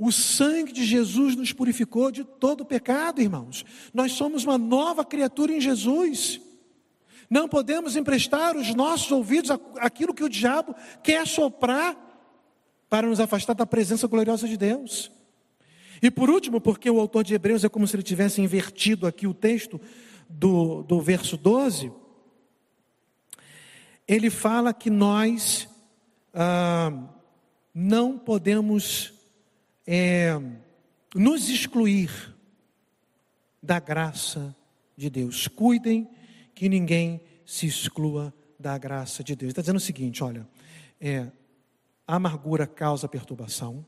O 0.04 0.12
sangue 0.12 0.70
de 0.70 0.84
Jesus 0.84 1.34
nos 1.34 1.50
purificou 1.50 2.10
de 2.10 2.24
todo 2.24 2.62
pecado, 2.62 3.22
irmãos. 3.22 3.64
Nós 3.94 4.12
somos 4.12 4.44
uma 4.44 4.58
nova 4.58 5.02
criatura 5.02 5.50
em 5.50 5.62
Jesus. 5.62 6.42
Não 7.30 7.48
podemos 7.48 7.96
emprestar 7.96 8.54
os 8.54 8.74
nossos 8.74 9.10
ouvidos 9.10 9.50
àquilo 9.78 10.12
que 10.12 10.22
o 10.22 10.28
diabo 10.28 10.74
quer 11.02 11.26
soprar 11.26 11.96
para 12.90 13.06
nos 13.06 13.18
afastar 13.18 13.54
da 13.54 13.64
presença 13.64 14.06
gloriosa 14.06 14.46
de 14.46 14.58
Deus. 14.58 15.10
E 16.02 16.10
por 16.10 16.28
último, 16.28 16.60
porque 16.60 16.90
o 16.90 17.00
autor 17.00 17.24
de 17.24 17.32
Hebreus 17.32 17.64
é 17.64 17.70
como 17.70 17.86
se 17.86 17.96
ele 17.96 18.02
tivesse 18.02 18.42
invertido 18.42 19.06
aqui 19.06 19.26
o 19.26 19.32
texto 19.32 19.80
do, 20.28 20.82
do 20.82 21.00
verso 21.00 21.38
12, 21.38 21.90
ele 24.06 24.28
fala 24.28 24.74
que 24.74 24.90
nós 24.90 25.66
ah, 26.34 26.92
não 27.74 28.18
podemos 28.18 29.13
é, 29.86 30.40
nos 31.14 31.48
excluir 31.48 32.34
da 33.62 33.78
graça 33.78 34.54
de 34.96 35.08
Deus. 35.08 35.48
Cuidem 35.48 36.08
que 36.54 36.68
ninguém 36.68 37.20
se 37.44 37.66
exclua 37.66 38.32
da 38.58 38.76
graça 38.78 39.22
de 39.22 39.34
Deus. 39.34 39.50
Está 39.50 39.62
dizendo 39.62 39.76
o 39.76 39.80
seguinte: 39.80 40.22
olha, 40.22 40.46
é, 41.00 41.30
a 42.06 42.16
amargura 42.16 42.66
causa 42.66 43.08
perturbação, 43.08 43.84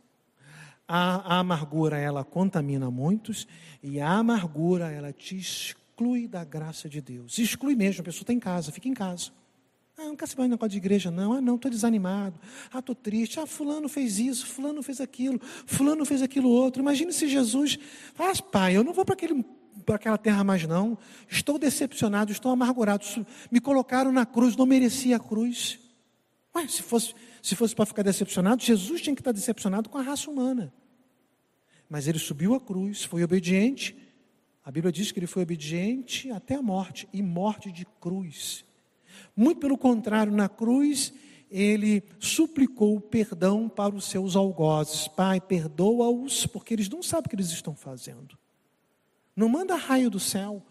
a, 0.86 1.36
a 1.36 1.38
amargura 1.38 1.98
ela 1.98 2.24
contamina 2.24 2.90
muitos 2.90 3.46
e 3.82 4.00
a 4.00 4.10
amargura 4.10 4.90
ela 4.90 5.12
te 5.12 5.36
exclui 5.36 6.28
da 6.28 6.44
graça 6.44 6.88
de 6.88 7.00
Deus. 7.00 7.38
Exclui 7.38 7.74
mesmo, 7.74 8.02
a 8.02 8.04
pessoa 8.04 8.22
está 8.22 8.32
em 8.32 8.40
casa, 8.40 8.72
fica 8.72 8.88
em 8.88 8.94
casa. 8.94 9.30
Ah, 9.98 10.04
não 10.04 10.16
quer 10.16 10.28
saber 10.28 10.42
de 10.42 10.48
negócio 10.50 10.70
de 10.70 10.76
igreja, 10.76 11.10
não. 11.10 11.32
Ah, 11.32 11.40
não, 11.40 11.56
estou 11.56 11.70
desanimado. 11.70 12.38
Ah, 12.70 12.80
estou 12.80 12.94
triste. 12.94 13.40
Ah, 13.40 13.46
fulano 13.46 13.88
fez 13.88 14.18
isso, 14.18 14.46
fulano 14.46 14.82
fez 14.82 15.00
aquilo, 15.00 15.40
fulano 15.64 16.04
fez 16.04 16.20
aquilo 16.20 16.50
outro. 16.50 16.82
Imagine 16.82 17.12
se 17.12 17.26
Jesus. 17.26 17.78
Ah, 18.18 18.32
pai, 18.52 18.76
eu 18.76 18.84
não 18.84 18.92
vou 18.92 19.04
para 19.04 19.14
aquele 19.14 19.44
para 19.84 19.96
aquela 19.96 20.18
terra 20.18 20.42
mais 20.42 20.66
não. 20.66 20.98
Estou 21.30 21.58
decepcionado, 21.58 22.32
estou 22.32 22.50
amargurado. 22.50 23.04
Me 23.50 23.60
colocaram 23.60 24.10
na 24.10 24.26
cruz, 24.26 24.56
não 24.56 24.66
merecia 24.66 25.16
a 25.16 25.20
cruz. 25.20 25.78
Ué, 26.54 26.66
se 26.66 26.82
fosse, 26.82 27.14
se 27.40 27.54
fosse 27.54 27.74
para 27.74 27.86
ficar 27.86 28.02
decepcionado, 28.02 28.62
Jesus 28.62 29.00
tinha 29.00 29.14
que 29.14 29.20
estar 29.20 29.32
decepcionado 29.32 29.88
com 29.88 29.96
a 29.96 30.02
raça 30.02 30.30
humana. 30.30 30.74
Mas 31.88 32.08
ele 32.08 32.18
subiu 32.18 32.54
a 32.54 32.60
cruz, 32.60 33.04
foi 33.04 33.22
obediente. 33.22 33.96
A 34.64 34.72
Bíblia 34.72 34.90
diz 34.90 35.12
que 35.12 35.20
ele 35.20 35.26
foi 35.26 35.42
obediente 35.42 36.30
até 36.32 36.56
a 36.56 36.62
morte 36.62 37.08
e 37.12 37.22
morte 37.22 37.70
de 37.70 37.86
cruz. 38.00 38.65
Muito 39.34 39.60
pelo 39.60 39.78
contrário, 39.78 40.32
na 40.32 40.48
cruz 40.48 41.12
ele 41.50 42.02
suplicou 42.18 43.00
perdão 43.00 43.68
para 43.68 43.94
os 43.94 44.06
seus 44.06 44.34
algozes. 44.34 45.08
Pai, 45.08 45.40
perdoa-os, 45.40 46.46
porque 46.46 46.74
eles 46.74 46.88
não 46.88 47.02
sabem 47.02 47.26
o 47.26 47.28
que 47.30 47.36
eles 47.36 47.50
estão 47.50 47.74
fazendo. 47.74 48.36
Não 49.34 49.48
manda 49.48 49.76
raio 49.76 50.10
do 50.10 50.18
céu. 50.18 50.62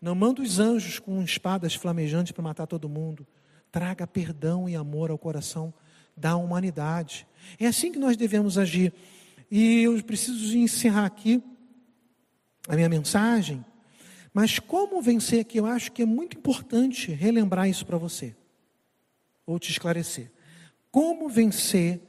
Não 0.00 0.16
manda 0.16 0.42
os 0.42 0.58
anjos 0.58 0.98
com 0.98 1.22
espadas 1.22 1.74
flamejantes 1.74 2.32
para 2.32 2.42
matar 2.42 2.66
todo 2.66 2.88
mundo. 2.88 3.26
Traga 3.70 4.06
perdão 4.06 4.68
e 4.68 4.74
amor 4.74 5.10
ao 5.10 5.18
coração 5.18 5.72
da 6.16 6.34
humanidade. 6.36 7.26
É 7.58 7.66
assim 7.66 7.92
que 7.92 7.98
nós 7.98 8.16
devemos 8.16 8.58
agir. 8.58 8.92
E 9.50 9.82
eu 9.82 10.02
preciso 10.02 10.56
encerrar 10.56 11.06
aqui 11.06 11.42
a 12.68 12.74
minha 12.74 12.88
mensagem. 12.88 13.64
Mas 14.32 14.58
como 14.58 15.02
vencer 15.02 15.40
aqui? 15.40 15.58
Eu 15.58 15.66
acho 15.66 15.92
que 15.92 16.02
é 16.02 16.06
muito 16.06 16.38
importante 16.38 17.12
relembrar 17.12 17.68
isso 17.68 17.84
para 17.84 17.98
você. 17.98 18.34
Ou 19.44 19.58
te 19.58 19.70
esclarecer. 19.70 20.30
Como 20.90 21.28
vencer 21.28 22.00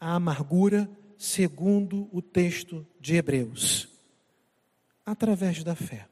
a 0.00 0.14
amargura 0.14 0.88
segundo 1.16 2.08
o 2.12 2.20
texto 2.20 2.86
de 3.00 3.16
Hebreus? 3.16 3.92
através 5.04 5.62
da 5.62 5.74
fé, 5.74 6.06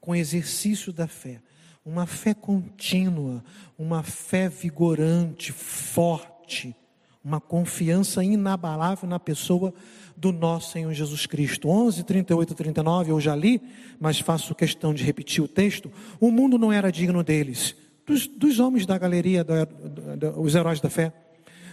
com 0.00 0.14
exercício 0.14 0.92
da 0.92 1.06
fé, 1.06 1.40
uma 1.84 2.06
fé 2.06 2.34
contínua, 2.34 3.44
uma 3.78 4.02
fé 4.02 4.48
vigorante, 4.48 5.52
forte, 5.52 6.74
uma 7.22 7.40
confiança 7.40 8.24
inabalável 8.24 9.08
na 9.08 9.18
pessoa 9.18 9.74
do 10.16 10.32
nosso 10.32 10.72
Senhor 10.72 10.92
Jesus 10.92 11.26
Cristo. 11.26 11.68
11, 11.68 12.02
38 12.04 12.52
e 12.52 12.56
39, 12.56 13.10
eu 13.12 13.20
já 13.20 13.36
li, 13.36 13.60
mas 14.00 14.18
faço 14.18 14.54
questão 14.54 14.94
de 14.94 15.04
repetir 15.04 15.42
o 15.44 15.48
texto. 15.48 15.90
O 16.18 16.30
mundo 16.30 16.58
não 16.58 16.72
era 16.72 16.90
digno 16.90 17.22
deles, 17.22 17.76
dos, 18.06 18.26
dos 18.26 18.58
homens 18.58 18.86
da 18.86 18.96
galeria, 18.96 19.44
do, 19.44 19.66
do, 19.66 20.16
do, 20.16 20.40
os 20.40 20.54
heróis 20.54 20.80
da 20.80 20.88
fé. 20.88 21.12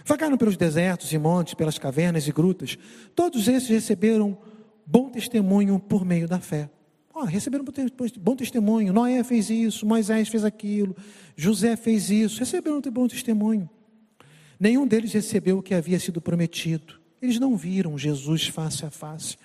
Vagaram 0.04 0.36
pelos 0.36 0.56
desertos 0.56 1.12
e 1.12 1.18
montes, 1.18 1.54
pelas 1.54 1.78
cavernas 1.78 2.28
e 2.28 2.32
grutas. 2.32 2.76
Todos 3.14 3.48
esses 3.48 3.68
receberam 3.68 4.36
bom 4.86 5.08
testemunho 5.08 5.78
por 5.78 6.04
meio 6.04 6.28
da 6.28 6.38
fé. 6.38 6.68
Oh, 7.14 7.24
receberam 7.24 7.64
bom 8.20 8.36
testemunho. 8.36 8.92
Noé 8.92 9.22
fez 9.24 9.48
isso, 9.48 9.86
Moisés 9.86 10.28
fez 10.28 10.44
aquilo, 10.44 10.94
José 11.36 11.76
fez 11.76 12.10
isso. 12.10 12.40
Receberam 12.40 12.82
bom 12.92 13.08
testemunho. 13.08 13.70
Nenhum 14.58 14.86
deles 14.86 15.12
recebeu 15.12 15.58
o 15.58 15.62
que 15.62 15.74
havia 15.74 15.98
sido 15.98 16.20
prometido. 16.20 17.03
Eles 17.24 17.40
não 17.40 17.56
viram 17.56 17.96
Jesus 17.96 18.46
face 18.48 18.84
a 18.84 18.90
face. 18.90 19.36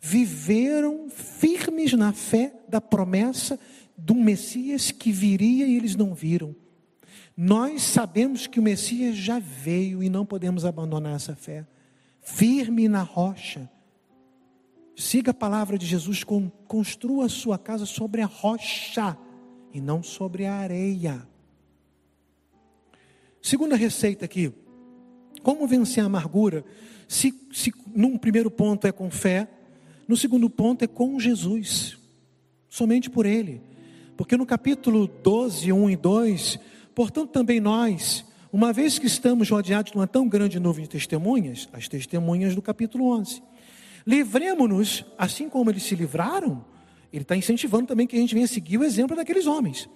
Viveram 0.00 1.08
firmes 1.10 1.92
na 1.92 2.12
fé 2.12 2.54
da 2.68 2.80
promessa 2.80 3.58
de 3.96 4.12
um 4.12 4.22
Messias 4.22 4.90
que 4.90 5.10
viria 5.10 5.66
e 5.66 5.76
eles 5.76 5.96
não 5.96 6.14
viram. 6.14 6.54
Nós 7.36 7.82
sabemos 7.82 8.46
que 8.46 8.60
o 8.60 8.62
Messias 8.62 9.16
já 9.16 9.38
veio 9.38 10.02
e 10.02 10.08
não 10.08 10.24
podemos 10.24 10.64
abandonar 10.64 11.16
essa 11.16 11.34
fé. 11.34 11.66
Firme 12.20 12.88
na 12.88 13.02
rocha, 13.02 13.68
Siga 14.96 15.32
a 15.32 15.34
palavra 15.34 15.76
de 15.76 15.86
Jesus, 15.86 16.22
construa 16.68 17.26
a 17.26 17.28
sua 17.28 17.58
casa 17.58 17.84
sobre 17.84 18.22
a 18.22 18.26
rocha 18.26 19.18
e 19.72 19.80
não 19.80 20.04
sobre 20.04 20.46
a 20.46 20.54
areia. 20.54 21.26
Segunda 23.42 23.74
receita 23.74 24.24
aqui. 24.24 24.52
Como 25.42 25.66
vencer 25.66 26.02
a 26.02 26.06
amargura? 26.06 26.64
Se, 27.14 27.32
se 27.52 27.72
num 27.94 28.18
primeiro 28.18 28.50
ponto 28.50 28.88
é 28.88 28.90
com 28.90 29.08
fé, 29.08 29.46
no 30.08 30.16
segundo 30.16 30.50
ponto 30.50 30.82
é 30.82 30.88
com 30.88 31.20
Jesus, 31.20 31.96
somente 32.68 33.08
por 33.08 33.24
Ele. 33.24 33.60
Porque 34.16 34.36
no 34.36 34.44
capítulo 34.44 35.06
12, 35.06 35.72
1 35.72 35.90
e 35.90 35.94
2, 35.94 36.58
portanto 36.92 37.30
também 37.30 37.60
nós, 37.60 38.24
uma 38.52 38.72
vez 38.72 38.98
que 38.98 39.06
estamos 39.06 39.48
rodeados 39.48 39.92
de 39.92 39.96
uma 39.96 40.08
tão 40.08 40.28
grande 40.28 40.58
nuvem 40.58 40.82
de 40.82 40.90
testemunhas, 40.90 41.68
as 41.72 41.86
testemunhas 41.86 42.52
do 42.56 42.60
capítulo 42.60 43.06
11, 43.16 43.40
Livremos-nos, 44.04 45.04
assim 45.16 45.48
como 45.48 45.70
eles 45.70 45.84
se 45.84 45.94
livraram, 45.94 46.64
ele 47.12 47.22
está 47.22 47.36
incentivando 47.36 47.86
também 47.86 48.08
que 48.08 48.16
a 48.16 48.18
gente 48.18 48.34
venha 48.34 48.48
seguir 48.48 48.76
o 48.76 48.84
exemplo 48.84 49.14
daqueles 49.14 49.46
homens. 49.46 49.88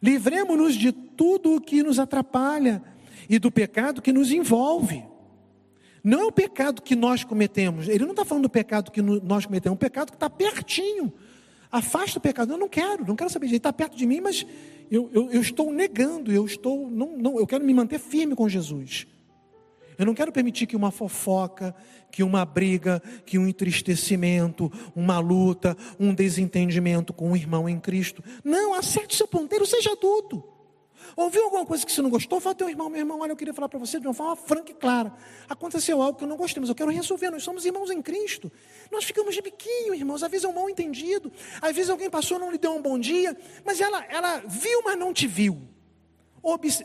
Livremos-nos 0.00 0.76
de 0.76 0.92
tudo 0.92 1.56
o 1.56 1.60
que 1.60 1.82
nos 1.82 1.98
atrapalha 1.98 2.80
e 3.28 3.40
do 3.40 3.50
pecado 3.50 4.00
que 4.00 4.12
nos 4.12 4.30
envolve. 4.30 5.09
Não 6.02 6.20
é 6.20 6.24
o 6.24 6.32
pecado 6.32 6.82
que 6.82 6.96
nós 6.96 7.24
cometemos, 7.24 7.88
ele 7.88 8.04
não 8.04 8.12
está 8.12 8.24
falando 8.24 8.44
do 8.44 8.50
pecado 8.50 8.90
que 8.90 9.02
nós 9.02 9.46
cometemos, 9.46 9.74
é 9.74 9.74
um 9.74 9.78
pecado 9.78 10.10
que 10.10 10.16
está 10.16 10.30
pertinho. 10.30 11.12
Afasta 11.70 12.18
o 12.18 12.20
pecado. 12.20 12.52
Eu 12.52 12.58
não 12.58 12.68
quero, 12.68 13.06
não 13.06 13.14
quero 13.14 13.30
saber 13.30 13.46
ele 13.46 13.56
está 13.56 13.72
perto 13.72 13.96
de 13.96 14.04
mim, 14.04 14.20
mas 14.20 14.44
eu, 14.90 15.08
eu, 15.12 15.30
eu, 15.30 15.40
estou 15.40 15.72
negando, 15.72 16.32
eu 16.32 16.44
estou, 16.44 16.90
não, 16.90 17.16
não, 17.16 17.38
eu 17.38 17.46
quero 17.46 17.64
me 17.64 17.72
manter 17.72 18.00
firme 18.00 18.34
com 18.34 18.48
Jesus. 18.48 19.06
Eu 19.96 20.06
não 20.06 20.14
quero 20.14 20.32
permitir 20.32 20.66
que 20.66 20.74
uma 20.74 20.90
fofoca, 20.90 21.74
que 22.10 22.22
uma 22.22 22.44
briga, 22.44 23.02
que 23.24 23.38
um 23.38 23.46
entristecimento, 23.46 24.72
uma 24.96 25.18
luta, 25.18 25.76
um 25.98 26.14
desentendimento 26.14 27.12
com 27.12 27.30
um 27.30 27.36
irmão 27.36 27.68
em 27.68 27.78
Cristo. 27.78 28.24
Não, 28.42 28.74
acerte 28.74 29.14
seu 29.14 29.28
ponteiro, 29.28 29.66
seja 29.66 29.92
adulto. 29.92 30.42
Ouviu 31.16 31.44
alguma 31.44 31.66
coisa 31.66 31.84
que 31.84 31.92
você 31.92 32.02
não 32.02 32.10
gostou? 32.10 32.40
Fala 32.40 32.54
teu 32.54 32.68
irmão, 32.68 32.88
meu 32.88 33.00
irmão, 33.00 33.20
olha, 33.20 33.32
eu 33.32 33.36
queria 33.36 33.54
falar 33.54 33.68
para 33.68 33.78
você 33.78 33.98
de 33.98 34.06
uma 34.06 34.14
forma 34.14 34.36
franca 34.36 34.70
e 34.70 34.74
clara. 34.74 35.12
Aconteceu 35.48 36.00
algo 36.00 36.18
que 36.18 36.24
eu 36.24 36.28
não 36.28 36.36
gostei, 36.36 36.60
mas 36.60 36.68
eu 36.68 36.74
quero 36.74 36.90
resolver. 36.90 37.30
Nós 37.30 37.42
somos 37.42 37.64
irmãos 37.64 37.90
em 37.90 38.00
Cristo. 38.00 38.50
Nós 38.90 39.04
ficamos 39.04 39.34
de 39.34 39.42
biquinho, 39.42 39.94
irmãos. 39.94 40.22
Às 40.22 40.30
vezes 40.30 40.44
é 40.44 40.48
um 40.48 40.54
mal 40.54 40.68
entendido. 40.68 41.32
Às 41.60 41.74
vezes 41.74 41.90
alguém 41.90 42.10
passou, 42.10 42.38
não 42.38 42.50
lhe 42.50 42.58
deu 42.58 42.72
um 42.72 42.82
bom 42.82 42.98
dia. 42.98 43.36
Mas 43.64 43.80
ela, 43.80 44.04
ela 44.08 44.38
viu, 44.46 44.82
mas 44.84 44.98
não 44.98 45.12
te 45.12 45.26
viu. 45.26 45.60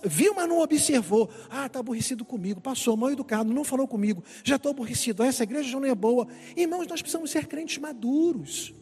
Viu, 0.03 0.33
mas 0.35 0.49
não 0.49 0.59
observou. 0.59 1.29
Ah, 1.49 1.65
está 1.65 1.79
aborrecido 1.79 2.25
comigo. 2.25 2.59
Passou, 2.59 2.97
mal 2.97 3.11
educado, 3.11 3.53
não 3.53 3.63
falou 3.63 3.87
comigo. 3.87 4.23
Já 4.43 4.57
estou 4.57 4.71
aborrecido. 4.71 5.23
Ah, 5.23 5.27
essa 5.27 5.43
igreja 5.43 5.69
já 5.69 5.79
não 5.79 5.87
é 5.87 5.95
boa. 5.95 6.27
Irmãos, 6.55 6.87
nós 6.87 7.01
precisamos 7.01 7.31
ser 7.31 7.47
crentes 7.47 7.77
maduros. 7.77 8.73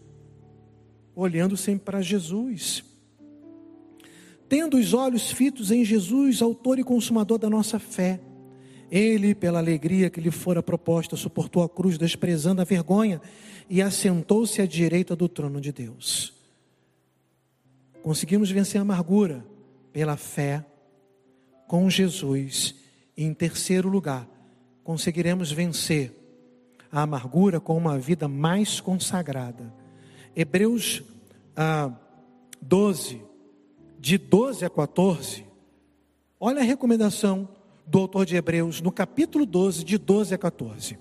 Olhando 1.15 1.55
sempre 1.55 1.85
para 1.85 2.01
Jesus. 2.01 2.83
Tendo 4.47 4.77
os 4.77 4.93
olhos 4.93 5.31
fitos 5.31 5.71
em 5.71 5.83
Jesus, 5.83 6.41
autor 6.41 6.79
e 6.79 6.83
consumador 6.83 7.37
da 7.37 7.49
nossa 7.49 7.79
fé. 7.79 8.19
Ele, 8.91 9.33
pela 9.33 9.59
alegria 9.59 10.09
que 10.09 10.21
lhe 10.21 10.29
fora 10.29 10.61
proposta, 10.61 11.15
suportou 11.15 11.63
a 11.63 11.69
cruz, 11.69 11.97
desprezando 11.97 12.61
a 12.61 12.65
vergonha, 12.65 13.19
e 13.69 13.81
assentou-se 13.81 14.61
à 14.61 14.67
direita 14.67 15.15
do 15.15 15.27
trono 15.27 15.59
de 15.59 15.71
Deus. 15.71 16.33
Conseguimos 18.03 18.51
vencer 18.51 18.79
a 18.79 18.81
amargura 18.81 19.45
pela 19.91 20.17
fé 20.17 20.65
com 21.67 21.89
Jesus. 21.89 22.75
E 23.15 23.23
em 23.23 23.33
terceiro 23.33 23.89
lugar, 23.89 24.27
conseguiremos 24.83 25.51
vencer 25.51 26.13
a 26.91 27.01
amargura 27.01 27.59
com 27.59 27.75
uma 27.75 27.97
vida 27.97 28.27
mais 28.27 28.79
consagrada. 28.79 29.73
Hebreus 30.35 31.01
ah, 31.55 31.91
12, 32.61 33.21
de 34.03 34.17
12 34.17 34.65
a 34.65 34.69
14, 34.69 35.45
olha 36.37 36.59
a 36.59 36.63
recomendação 36.63 37.47
do 37.87 37.99
autor 37.99 38.25
de 38.25 38.35
Hebreus, 38.35 38.81
no 38.81 38.91
capítulo 38.91 39.45
12, 39.45 39.81
de 39.85 39.97
12 39.97 40.35
a 40.35 40.37
14. 40.37 40.99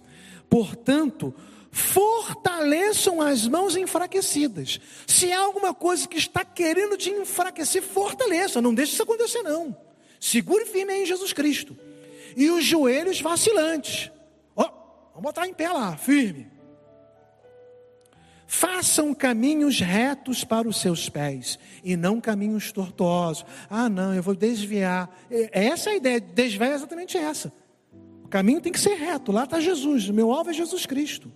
Portanto, 0.49 1.35
fortaleçam 1.73 3.21
as 3.21 3.49
mãos 3.49 3.75
enfraquecidas. 3.75 4.79
Se 5.05 5.33
há 5.33 5.41
alguma 5.41 5.75
coisa 5.75 6.07
que 6.07 6.17
está 6.17 6.45
querendo 6.45 6.97
te 6.97 7.11
enfraquecer, 7.11 7.83
fortaleça. 7.83 8.63
Não 8.63 8.73
deixe 8.73 8.93
isso 8.93 9.03
acontecer, 9.03 9.43
não. 9.43 9.77
Segure 10.21 10.65
firme 10.65 10.95
em 10.95 11.05
Jesus 11.05 11.33
Cristo. 11.33 11.77
E 12.37 12.53
os 12.53 12.65
joelhos 12.65 13.21
vacilantes. 13.21 14.13
Ó, 14.55 14.63
oh, 14.63 15.11
vamos 15.15 15.23
botar 15.23 15.49
em 15.49 15.53
pé 15.53 15.69
lá, 15.71 15.97
firme. 15.97 16.52
Façam 18.55 19.15
caminhos 19.15 19.81
retos 19.81 20.45
para 20.45 20.69
os 20.69 20.77
seus 20.77 21.09
pés 21.09 21.59
e 21.83 21.97
não 21.97 22.21
caminhos 22.21 22.71
tortuosos. 22.71 23.47
Ah, 23.69 23.89
não, 23.89 24.13
eu 24.13 24.23
vou 24.23 24.35
desviar. 24.35 25.11
Essa 25.51 25.89
é 25.89 25.93
a 25.95 25.97
ideia, 25.97 26.21
desviar 26.21 26.73
é 26.73 26.75
exatamente 26.75 27.17
essa. 27.17 27.51
O 28.23 28.29
caminho 28.29 28.61
tem 28.61 28.71
que 28.71 28.79
ser 28.79 28.95
reto, 28.97 29.33
lá 29.33 29.45
está 29.45 29.59
Jesus, 29.59 30.11
o 30.11 30.13
meu 30.13 30.31
alvo 30.31 30.51
é 30.51 30.53
Jesus 30.53 30.85
Cristo. 30.85 31.33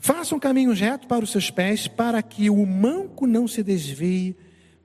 Façam 0.00 0.36
caminhos 0.40 0.80
retos 0.80 1.06
para 1.06 1.22
os 1.22 1.30
seus 1.30 1.48
pés, 1.48 1.86
para 1.86 2.20
que 2.24 2.50
o 2.50 2.66
manco 2.66 3.24
não 3.24 3.46
se 3.46 3.62
desvie, 3.62 4.36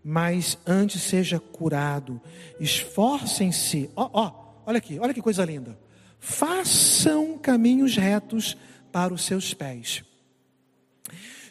mas 0.03 0.59
antes 0.63 1.01
seja 1.01 1.39
curado. 1.39 2.21
Esforcem-se. 2.59 3.89
Ó, 3.95 4.11
ó, 4.13 4.61
olha 4.67 4.77
aqui, 4.77 4.99
olha 4.99 5.11
que 5.11 5.23
coisa 5.23 5.43
linda 5.43 5.88
façam 6.19 7.37
caminhos 7.37 7.95
retos 7.95 8.57
para 8.91 9.13
os 9.13 9.23
seus 9.23 9.53
pés. 9.53 10.03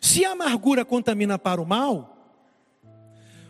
Se 0.01 0.25
a 0.25 0.33
amargura 0.33 0.85
contamina 0.85 1.39
para 1.39 1.61
o 1.61 1.67
mal, 1.67 2.15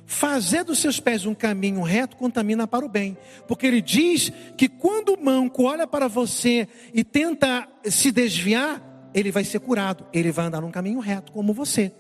fazer 0.06 0.64
dos 0.64 0.78
seus 0.78 0.98
pés 0.98 1.26
um 1.26 1.34
caminho 1.34 1.82
reto 1.82 2.16
contamina 2.16 2.66
para 2.66 2.84
o 2.84 2.88
bem, 2.88 3.16
porque 3.46 3.66
ele 3.66 3.82
diz 3.82 4.32
que 4.56 4.68
quando 4.68 5.12
o 5.12 5.22
manco 5.22 5.64
olha 5.64 5.86
para 5.86 6.08
você 6.08 6.66
e 6.94 7.04
tenta 7.04 7.68
se 7.84 8.10
desviar, 8.10 8.82
ele 9.12 9.30
vai 9.30 9.44
ser 9.44 9.60
curado, 9.60 10.06
ele 10.12 10.32
vai 10.32 10.46
andar 10.46 10.62
num 10.62 10.70
caminho 10.70 11.00
reto 11.00 11.32
como 11.32 11.52
você. 11.52 11.92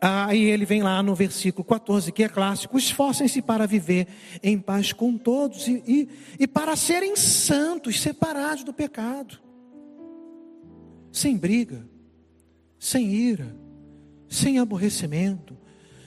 Aí 0.00 0.44
ele 0.44 0.64
vem 0.64 0.82
lá 0.82 1.02
no 1.02 1.14
versículo 1.14 1.62
14, 1.62 2.10
que 2.10 2.24
é 2.24 2.28
clássico: 2.28 2.78
esforcem-se 2.78 3.42
para 3.42 3.66
viver 3.66 4.08
em 4.42 4.58
paz 4.58 4.92
com 4.94 5.18
todos 5.18 5.68
e, 5.68 5.82
e, 5.86 6.08
e 6.38 6.46
para 6.46 6.74
serem 6.74 7.14
santos, 7.16 8.00
separados 8.00 8.64
do 8.64 8.72
pecado, 8.72 9.38
sem 11.12 11.36
briga, 11.36 11.86
sem 12.78 13.12
ira, 13.12 13.54
sem 14.26 14.58
aborrecimento, 14.58 15.54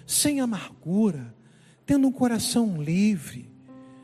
sem 0.08 0.42
amargura, 0.42 1.36
tendo 1.86 2.08
um 2.08 2.12
coração 2.12 2.82
livre. 2.82 3.52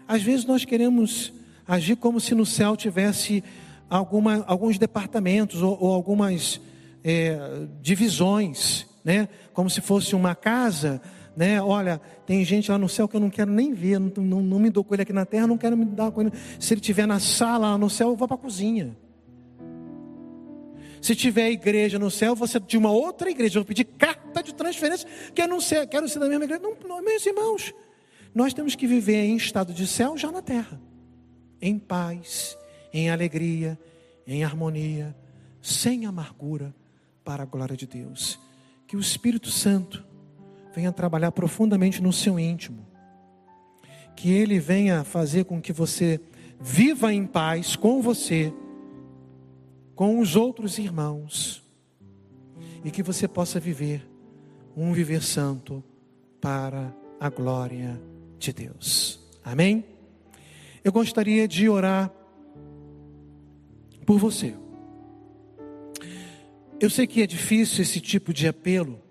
Às 0.07 0.21
vezes 0.21 0.45
nós 0.45 0.65
queremos 0.65 1.33
agir 1.67 1.95
como 1.95 2.19
se 2.19 2.35
no 2.35 2.45
céu 2.45 2.75
tivesse 2.75 3.43
alguma, 3.89 4.43
alguns 4.45 4.77
departamentos 4.77 5.63
ou, 5.63 5.75
ou 5.81 5.93
algumas 5.93 6.61
é, 7.03 7.67
divisões 7.81 8.88
né? 9.03 9.27
Como 9.53 9.69
se 9.69 9.81
fosse 9.81 10.15
uma 10.15 10.35
casa, 10.35 11.01
né? 11.35 11.61
Olha, 11.61 12.01
tem 12.25 12.43
gente 12.43 12.69
lá 12.69 12.77
no 12.77 12.89
céu 12.89 13.07
que 13.07 13.15
eu 13.15 13.19
não 13.19 13.29
quero 13.29 13.51
nem 13.51 13.73
ver, 13.73 13.99
não, 13.99 14.11
não, 14.23 14.41
não 14.41 14.59
me 14.59 14.69
dou 14.69 14.83
com 14.83 14.93
ele 14.93 15.03
aqui 15.03 15.13
na 15.13 15.25
terra, 15.25 15.47
não 15.47 15.57
quero 15.57 15.77
me 15.77 15.85
dar 15.85 16.11
com 16.11 16.21
ele. 16.21 16.31
Se 16.59 16.73
ele 16.73 16.81
estiver 16.81 17.07
na 17.07 17.19
sala 17.19 17.71
lá 17.71 17.77
no 17.77 17.89
céu, 17.89 18.09
eu 18.09 18.15
vou 18.15 18.27
para 18.27 18.35
a 18.35 18.39
cozinha. 18.39 18.95
Se 21.01 21.15
tiver 21.15 21.49
igreja 21.49 21.97
no 21.97 22.11
céu, 22.11 22.35
você 22.35 22.59
de 22.59 22.77
uma 22.77 22.91
outra 22.91 23.29
igreja, 23.29 23.57
eu 23.57 23.61
vou 23.61 23.67
pedir 23.67 23.85
carta 23.85 24.43
de 24.43 24.53
transferência, 24.53 25.07
quero 25.33 25.49
não 25.49 25.61
ser, 25.61 25.87
quero 25.87 26.09
ser 26.09 26.19
da 26.19 26.27
mesma 26.27 26.43
igreja. 26.43 26.61
Não, 26.61 26.75
não, 26.85 27.01
meus 27.01 27.25
irmãos, 27.25 27.73
nós 28.35 28.53
temos 28.53 28.75
que 28.75 28.85
viver 28.85 29.23
em 29.23 29.37
estado 29.37 29.73
de 29.73 29.87
céu 29.87 30.17
já 30.17 30.29
na 30.31 30.41
terra, 30.41 30.79
em 31.61 31.79
paz, 31.79 32.57
em 32.93 33.09
alegria, 33.09 33.79
em 34.27 34.43
harmonia, 34.43 35.15
sem 35.61 36.05
amargura, 36.05 36.75
para 37.23 37.43
a 37.43 37.45
glória 37.45 37.77
de 37.77 37.87
Deus 37.87 38.39
que 38.89 38.97
o 38.97 38.99
Espírito 38.99 39.51
Santo 39.51 40.03
venha 40.73 40.91
trabalhar 40.91 41.31
profundamente 41.31 42.01
no 42.01 42.11
seu 42.11 42.39
íntimo, 42.39 42.87
que 44.15 44.31
ele 44.31 44.59
venha 44.59 45.03
fazer 45.03 45.45
com 45.45 45.61
que 45.61 45.71
você 45.71 46.19
viva 46.59 47.13
em 47.13 47.23
paz 47.23 47.75
com 47.75 48.01
você, 48.01 48.51
com 49.93 50.19
os 50.19 50.35
outros 50.35 50.79
irmãos, 50.79 51.63
e 52.83 52.89
que 52.89 53.03
você 53.03 53.27
possa 53.27 53.59
viver 53.59 54.09
um 54.75 54.91
viver 54.91 55.21
santo 55.21 55.83
para 56.41 56.91
a 57.19 57.29
glória 57.29 58.01
de 58.39 58.51
Deus. 58.51 59.19
Amém? 59.43 59.85
Eu 60.83 60.91
gostaria 60.91 61.47
de 61.47 61.69
orar 61.69 62.11
por 64.03 64.17
você. 64.17 64.55
Eu 66.81 66.89
sei 66.89 67.05
que 67.05 67.21
é 67.21 67.27
difícil 67.27 67.81
esse 67.81 67.99
tipo 67.99 68.33
de 68.33 68.47
apelo 68.47 69.01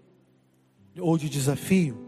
ou 0.99 1.19
de 1.19 1.29
desafio, 1.29 1.99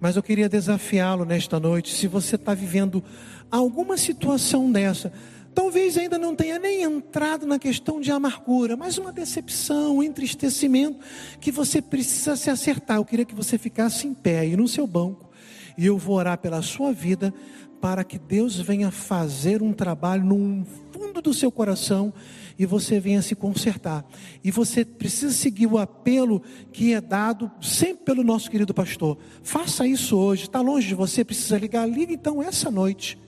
mas 0.00 0.16
eu 0.16 0.22
queria 0.22 0.48
desafiá-lo 0.48 1.26
nesta 1.26 1.60
noite. 1.60 1.92
Se 1.92 2.06
você 2.06 2.36
está 2.36 2.54
vivendo 2.54 3.04
alguma 3.50 3.98
situação 3.98 4.72
dessa, 4.72 5.12
talvez 5.54 5.98
ainda 5.98 6.18
não 6.18 6.34
tenha 6.34 6.58
nem 6.58 6.82
entrado 6.82 7.46
na 7.46 7.58
questão 7.58 8.00
de 8.00 8.10
amargura, 8.10 8.74
mas 8.74 8.96
uma 8.96 9.12
decepção, 9.12 9.98
um 9.98 10.02
entristecimento 10.02 10.98
que 11.38 11.52
você 11.52 11.82
precisa 11.82 12.34
se 12.34 12.48
acertar. 12.48 12.96
Eu 12.96 13.04
queria 13.04 13.26
que 13.26 13.34
você 13.34 13.58
ficasse 13.58 14.06
em 14.06 14.14
pé 14.14 14.38
aí 14.38 14.56
no 14.56 14.66
seu 14.66 14.86
banco 14.86 15.28
e 15.76 15.84
eu 15.84 15.98
vou 15.98 16.16
orar 16.16 16.38
pela 16.38 16.62
sua 16.62 16.90
vida 16.90 17.34
para 17.82 18.02
que 18.02 18.18
Deus 18.18 18.58
venha 18.58 18.90
fazer 18.90 19.62
um 19.62 19.74
trabalho 19.74 20.24
no 20.24 20.66
fundo 20.90 21.20
do 21.20 21.34
seu 21.34 21.52
coração 21.52 22.14
e 22.60 22.66
você 22.66 23.00
venha 23.00 23.22
se 23.22 23.34
consertar. 23.34 24.04
E 24.44 24.50
você 24.50 24.84
precisa 24.84 25.32
seguir 25.32 25.66
o 25.66 25.78
apelo 25.78 26.42
que 26.70 26.92
é 26.92 27.00
dado 27.00 27.50
sempre 27.58 28.04
pelo 28.04 28.22
nosso 28.22 28.50
querido 28.50 28.74
pastor. 28.74 29.16
Faça 29.42 29.86
isso 29.86 30.14
hoje. 30.18 30.42
Está 30.42 30.60
longe 30.60 30.86
de 30.86 30.94
você, 30.94 31.24
precisa 31.24 31.56
ligar. 31.56 31.88
Liga 31.88 32.12
então 32.12 32.42
essa 32.42 32.70
noite. 32.70 33.18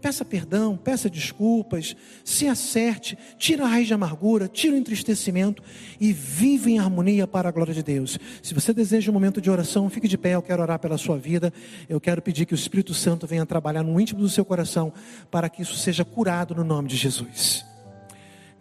Peça 0.00 0.24
perdão, 0.24 0.76
peça 0.76 1.08
desculpas, 1.08 1.94
se 2.24 2.48
acerte, 2.48 3.16
tira 3.38 3.64
a 3.64 3.68
raiz 3.68 3.86
de 3.86 3.94
amargura, 3.94 4.48
tira 4.48 4.74
o 4.74 4.76
entristecimento 4.76 5.62
e 6.00 6.12
vive 6.12 6.72
em 6.72 6.80
harmonia 6.80 7.24
para 7.24 7.48
a 7.48 7.52
glória 7.52 7.72
de 7.72 7.84
Deus. 7.84 8.18
Se 8.42 8.52
você 8.52 8.74
deseja 8.74 9.12
um 9.12 9.14
momento 9.14 9.40
de 9.40 9.48
oração, 9.48 9.88
fique 9.88 10.08
de 10.08 10.18
pé, 10.18 10.34
eu 10.34 10.42
quero 10.42 10.60
orar 10.60 10.80
pela 10.80 10.98
sua 10.98 11.16
vida. 11.16 11.52
Eu 11.88 12.00
quero 12.00 12.20
pedir 12.20 12.46
que 12.46 12.52
o 12.52 12.56
Espírito 12.56 12.94
Santo 12.94 13.28
venha 13.28 13.46
trabalhar 13.46 13.84
no 13.84 14.00
íntimo 14.00 14.18
do 14.18 14.28
seu 14.28 14.44
coração 14.44 14.92
para 15.30 15.48
que 15.48 15.62
isso 15.62 15.76
seja 15.76 16.04
curado 16.04 16.52
no 16.52 16.64
nome 16.64 16.88
de 16.88 16.96
Jesus. 16.96 17.70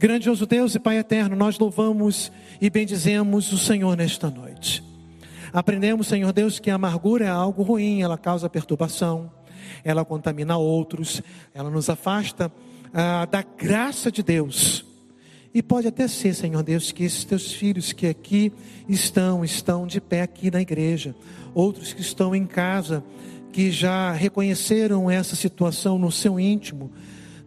Grandioso 0.01 0.47
Deus 0.47 0.73
e 0.73 0.79
Pai 0.79 0.97
eterno, 0.97 1.35
nós 1.35 1.59
louvamos 1.59 2.31
e 2.59 2.71
bendizemos 2.71 3.53
o 3.53 3.57
Senhor 3.59 3.95
nesta 3.95 4.31
noite. 4.31 4.83
Aprendemos, 5.53 6.07
Senhor 6.07 6.33
Deus, 6.33 6.57
que 6.57 6.71
a 6.71 6.73
amargura 6.73 7.25
é 7.25 7.29
algo 7.29 7.61
ruim, 7.61 8.01
ela 8.01 8.17
causa 8.17 8.49
perturbação, 8.49 9.31
ela 9.83 10.03
contamina 10.03 10.57
outros, 10.57 11.21
ela 11.53 11.69
nos 11.69 11.87
afasta 11.87 12.51
ah, 12.91 13.27
da 13.27 13.43
graça 13.43 14.11
de 14.11 14.23
Deus. 14.23 14.83
E 15.53 15.61
pode 15.61 15.87
até 15.87 16.07
ser, 16.07 16.33
Senhor 16.33 16.63
Deus, 16.63 16.91
que 16.91 17.03
esses 17.03 17.23
teus 17.23 17.53
filhos 17.53 17.93
que 17.93 18.07
aqui 18.07 18.51
estão, 18.89 19.45
estão 19.45 19.85
de 19.85 20.01
pé 20.01 20.23
aqui 20.23 20.49
na 20.49 20.61
igreja, 20.61 21.13
outros 21.53 21.93
que 21.93 22.01
estão 22.01 22.33
em 22.33 22.47
casa, 22.47 23.03
que 23.53 23.69
já 23.69 24.11
reconheceram 24.13 25.11
essa 25.11 25.35
situação 25.35 25.99
no 25.99 26.11
seu 26.11 26.39
íntimo, 26.39 26.91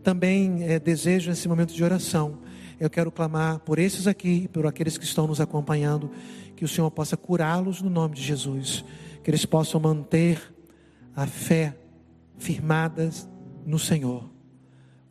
também 0.05 0.63
é, 0.63 0.79
desejam 0.79 1.33
esse 1.33 1.49
momento 1.49 1.75
de 1.75 1.83
oração 1.83 2.44
eu 2.79 2.91
quero 2.91 3.11
clamar 3.11 3.61
por 3.61 3.79
esses 3.79 4.07
aqui 4.07 4.49
por 4.49 4.67
aqueles 4.67 4.99
que 4.99 5.05
estão 5.05 5.27
nos 5.27 5.41
acompanhando, 5.41 6.11
que 6.57 6.65
o 6.65 6.69
Senhor 6.69 6.91
possa 6.91 7.17
curá-los 7.17 7.81
no 7.81 7.91
nome 7.91 8.15
de 8.15 8.23
Jesus, 8.23 8.85
que 9.23 9.31
eles 9.31 9.45
possam 9.47 9.81
manter 9.81 10.55
a 11.15 11.27
fé 11.27 11.77
firmadas 12.39 13.29
no 13.65 13.79
Senhor, 13.79 14.29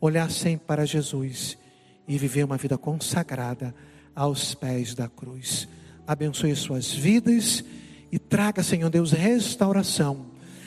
olhar 0.00 0.30
sempre 0.30 0.66
para 0.66 0.86
Jesus 0.86 1.58
e 2.06 2.18
viver 2.18 2.44
uma 2.44 2.56
vida 2.56 2.76
consagrada 2.76 3.74
aos 4.14 4.54
pés 4.54 4.94
da 4.94 5.08
cruz. 5.08 5.68
Abençoe 6.06 6.54
suas 6.54 6.92
vidas 6.92 7.64
e 8.12 8.18
traga, 8.18 8.62
Senhor 8.62 8.90
Deus, 8.90 9.12
restauração. 9.12 10.26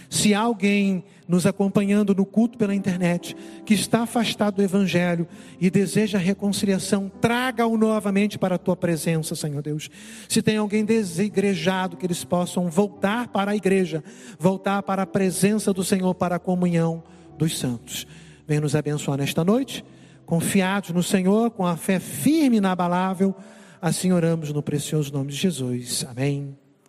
Se 0.10 0.34
alguém 0.34 1.04
nos 1.28 1.46
acompanhando 1.46 2.16
no 2.16 2.26
culto 2.26 2.58
pela 2.58 2.74
internet 2.74 3.36
que 3.66 3.74
está 3.74 4.04
afastado 4.04 4.56
do 4.56 4.64
Evangelho 4.64 5.28
e 5.60 5.70
deseja 5.70 6.18
reconciliação, 6.18 7.12
traga-o 7.22 7.78
novamente 7.78 8.40
para 8.40 8.56
a 8.56 8.58
tua 8.58 8.76
presença, 8.76 9.36
Senhor 9.36 9.62
Deus. 9.62 9.90
Se 10.30 10.42
tem 10.42 10.58
alguém 10.58 10.86
desigrejado, 10.86 11.98
que 11.98 12.06
eles 12.06 12.24
possam 12.24 12.70
voltar 12.70 13.28
para 13.28 13.52
a 13.52 13.56
igreja, 13.56 14.04
voltar 14.40 14.82
para 14.84 15.04
a 15.04 15.08
presença 15.08 15.74
do 15.74 15.84
Senhor, 15.84 16.14
para 16.16 16.38
a 16.38 16.40
comunhão 16.40 17.04
dos 17.38 17.58
santos. 17.58 18.08
Venha 18.48 18.62
nos 18.62 18.76
abençoar 18.76 19.18
nesta 19.18 19.44
noite, 19.44 19.84
confiados 20.26 20.92
no 20.92 21.04
Senhor, 21.04 21.52
com 21.52 21.66
a 21.66 21.76
fé 21.76 22.00
firme 22.00 22.56
e 22.56 22.60
inabalável. 22.60 23.36
Assim 23.82 24.12
oramos 24.12 24.52
no 24.52 24.64
precioso 24.64 25.12
nome 25.12 25.32
de 25.32 25.36
Jesus. 25.36 26.06
Amém 26.10 26.67